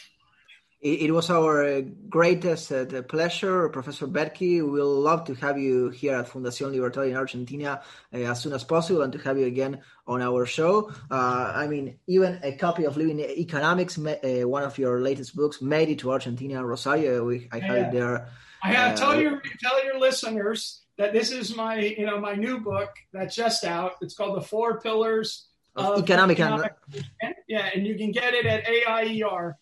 It, 0.82 1.12
was 1.12 1.32
our 1.32 1.82
greatest 1.82 2.72
uh, 2.72 3.02
pleasure, 3.04 3.70
Professor 3.70 4.06
Boettke. 4.06 4.62
We'll 4.70 5.00
love 5.00 5.26
to 5.26 5.34
have 5.36 5.58
you 5.58 5.90
here 5.90 6.16
at 6.16 6.30
Fundación 6.30 6.72
Libertad 6.72 7.08
in 7.08 7.16
Argentina 7.16 7.82
uh, 8.14 8.18
as 8.18 8.42
soon 8.42 8.54
as 8.54 8.64
possible 8.64 9.02
and 9.02 9.12
to 9.14 9.20
have 9.20 9.40
you 9.40 9.48
again 9.48 9.82
on 10.06 10.22
our 10.22 10.46
show. 10.46 10.92
Uh, 11.10 11.52
I 11.56 11.68
mean, 11.68 11.98
even 12.06 12.40
a 12.44 12.52
copy 12.52 12.84
of 12.84 12.98
Living 12.98 13.20
Economics, 13.20 13.98
uh, 13.98 14.42
one 14.44 14.64
of 14.64 14.78
your 14.78 15.02
latest 15.02 15.36
books, 15.36 15.60
made 15.60 15.90
it 15.90 16.00
to 16.00 16.12
Argentina, 16.12 16.64
Rosario. 16.64 17.26
We, 17.26 17.50
I 17.52 17.58
yeah. 17.58 17.66
have 17.66 17.78
it 17.78 17.92
there. 17.92 18.30
I 18.64 18.72
have 18.74 18.98
tell 18.98 19.20
your 19.20 19.42
tell 19.62 19.84
your 19.84 20.00
listeners 20.00 20.82
that 20.98 21.14
this 21.14 21.32
is 21.32 21.56
my 21.56 21.80
you 21.80 22.06
know 22.06 22.20
my 22.20 22.34
new 22.34 22.60
book 22.60 22.90
that's 23.14 23.36
just 23.36 23.64
out. 23.64 23.94
It's 24.02 24.16
called 24.16 24.38
The 24.38 24.42
Four 24.42 24.82
Pillars 24.82 25.48
of, 25.76 25.86
of 25.86 26.04
Economic, 26.04 26.40
economic 26.40 26.74
and, 27.22 27.36
yeah, 27.48 27.70
and 27.74 27.86
you 27.86 27.96
can 27.96 28.12
get 28.12 28.34
it 28.34 28.46
at 28.46 28.68
AIER. 28.68 29.58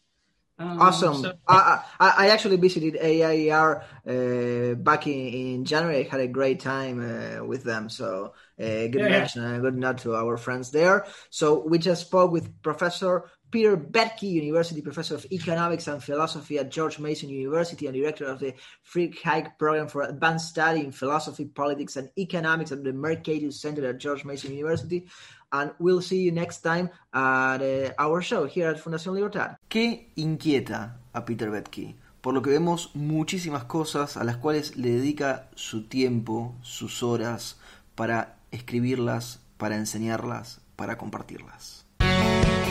Um, 0.63 0.81
awesome. 0.81 1.15
So, 1.15 1.33
I, 1.47 1.83
I, 1.99 2.13
I, 2.17 2.29
actually 2.29 2.57
visited 2.57 2.95
AIER 2.95 3.83
uh, 4.07 4.75
back 4.75 5.07
in, 5.07 5.13
in 5.13 5.65
January. 5.65 6.05
I 6.05 6.09
had 6.09 6.21
a 6.21 6.27
great 6.27 6.61
time 6.61 6.99
uh, 7.01 7.43
with 7.43 7.63
them. 7.63 7.89
So, 7.89 8.33
uh, 8.59 8.63
good 8.63 8.95
yeah, 8.95 9.09
mention 9.09 9.43
yeah. 9.43 9.59
good 9.59 9.77
nod 9.77 9.97
to 9.99 10.15
our 10.15 10.37
friends 10.37 10.71
there. 10.71 11.05
So, 11.29 11.65
we 11.67 11.77
just 11.79 12.07
spoke 12.07 12.31
with 12.31 12.61
Professor 12.61 13.29
Peter 13.51 13.77
Boettke, 13.77 14.23
University 14.23 14.81
Professor 14.81 15.13
of 15.13 15.27
Economics 15.31 15.87
and 15.87 16.03
Philosophy 16.03 16.57
at 16.57 16.71
George 16.71 16.97
Mason 16.97 17.29
University 17.29 17.85
and 17.85 17.95
Director 17.95 18.25
of 18.25 18.39
the 18.39 18.55
Friedrich 18.81 19.21
Hayek 19.21 19.59
Program 19.59 19.87
for 19.87 20.01
Advanced 20.01 20.49
Study 20.49 20.79
in 20.79 20.91
Philosophy, 20.91 21.45
Politics, 21.45 21.95
and 21.95 22.09
Economics 22.17 22.71
at 22.71 22.83
the 22.83 22.91
Mercatus 22.91 23.53
Center 23.53 23.87
at 23.87 23.99
George 23.99 24.25
Mason 24.25 24.51
University. 24.51 25.07
and 25.53 25.71
we'll 25.77 26.01
see 26.01 26.21
you 26.21 26.31
next 26.31 26.61
time 26.61 26.89
at 27.13 27.61
uh, 27.61 27.93
our 27.99 28.21
show 28.21 28.45
here 28.45 28.69
at 28.69 28.77
Fundación 28.77 29.13
Libertad. 29.13 29.55
¿Qué 29.73 30.13
inquieta 30.15 30.99
a 31.13 31.25
Peter 31.25 31.49
Boettke? 31.49 31.95
Por 32.21 32.35
lo 32.35 32.43
que 32.43 32.51
vemos 32.51 32.91
muchísimas 32.93 33.63
cosas 33.63 34.17
a 34.17 34.23
las 34.23 34.37
cuales 34.37 34.77
le 34.77 34.91
dedica 34.91 35.49
su 35.55 35.87
tiempo, 35.87 36.53
sus 36.61 37.01
horas, 37.01 37.57
para 37.95 38.35
escribirlas, 38.51 39.39
para 39.57 39.77
enseñarlas, 39.77 40.61
para 40.75 40.99
compartirlas. 40.99 41.87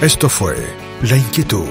Esto 0.00 0.28
fue 0.28 0.55
La 1.03 1.16
Inquietud 1.16 1.66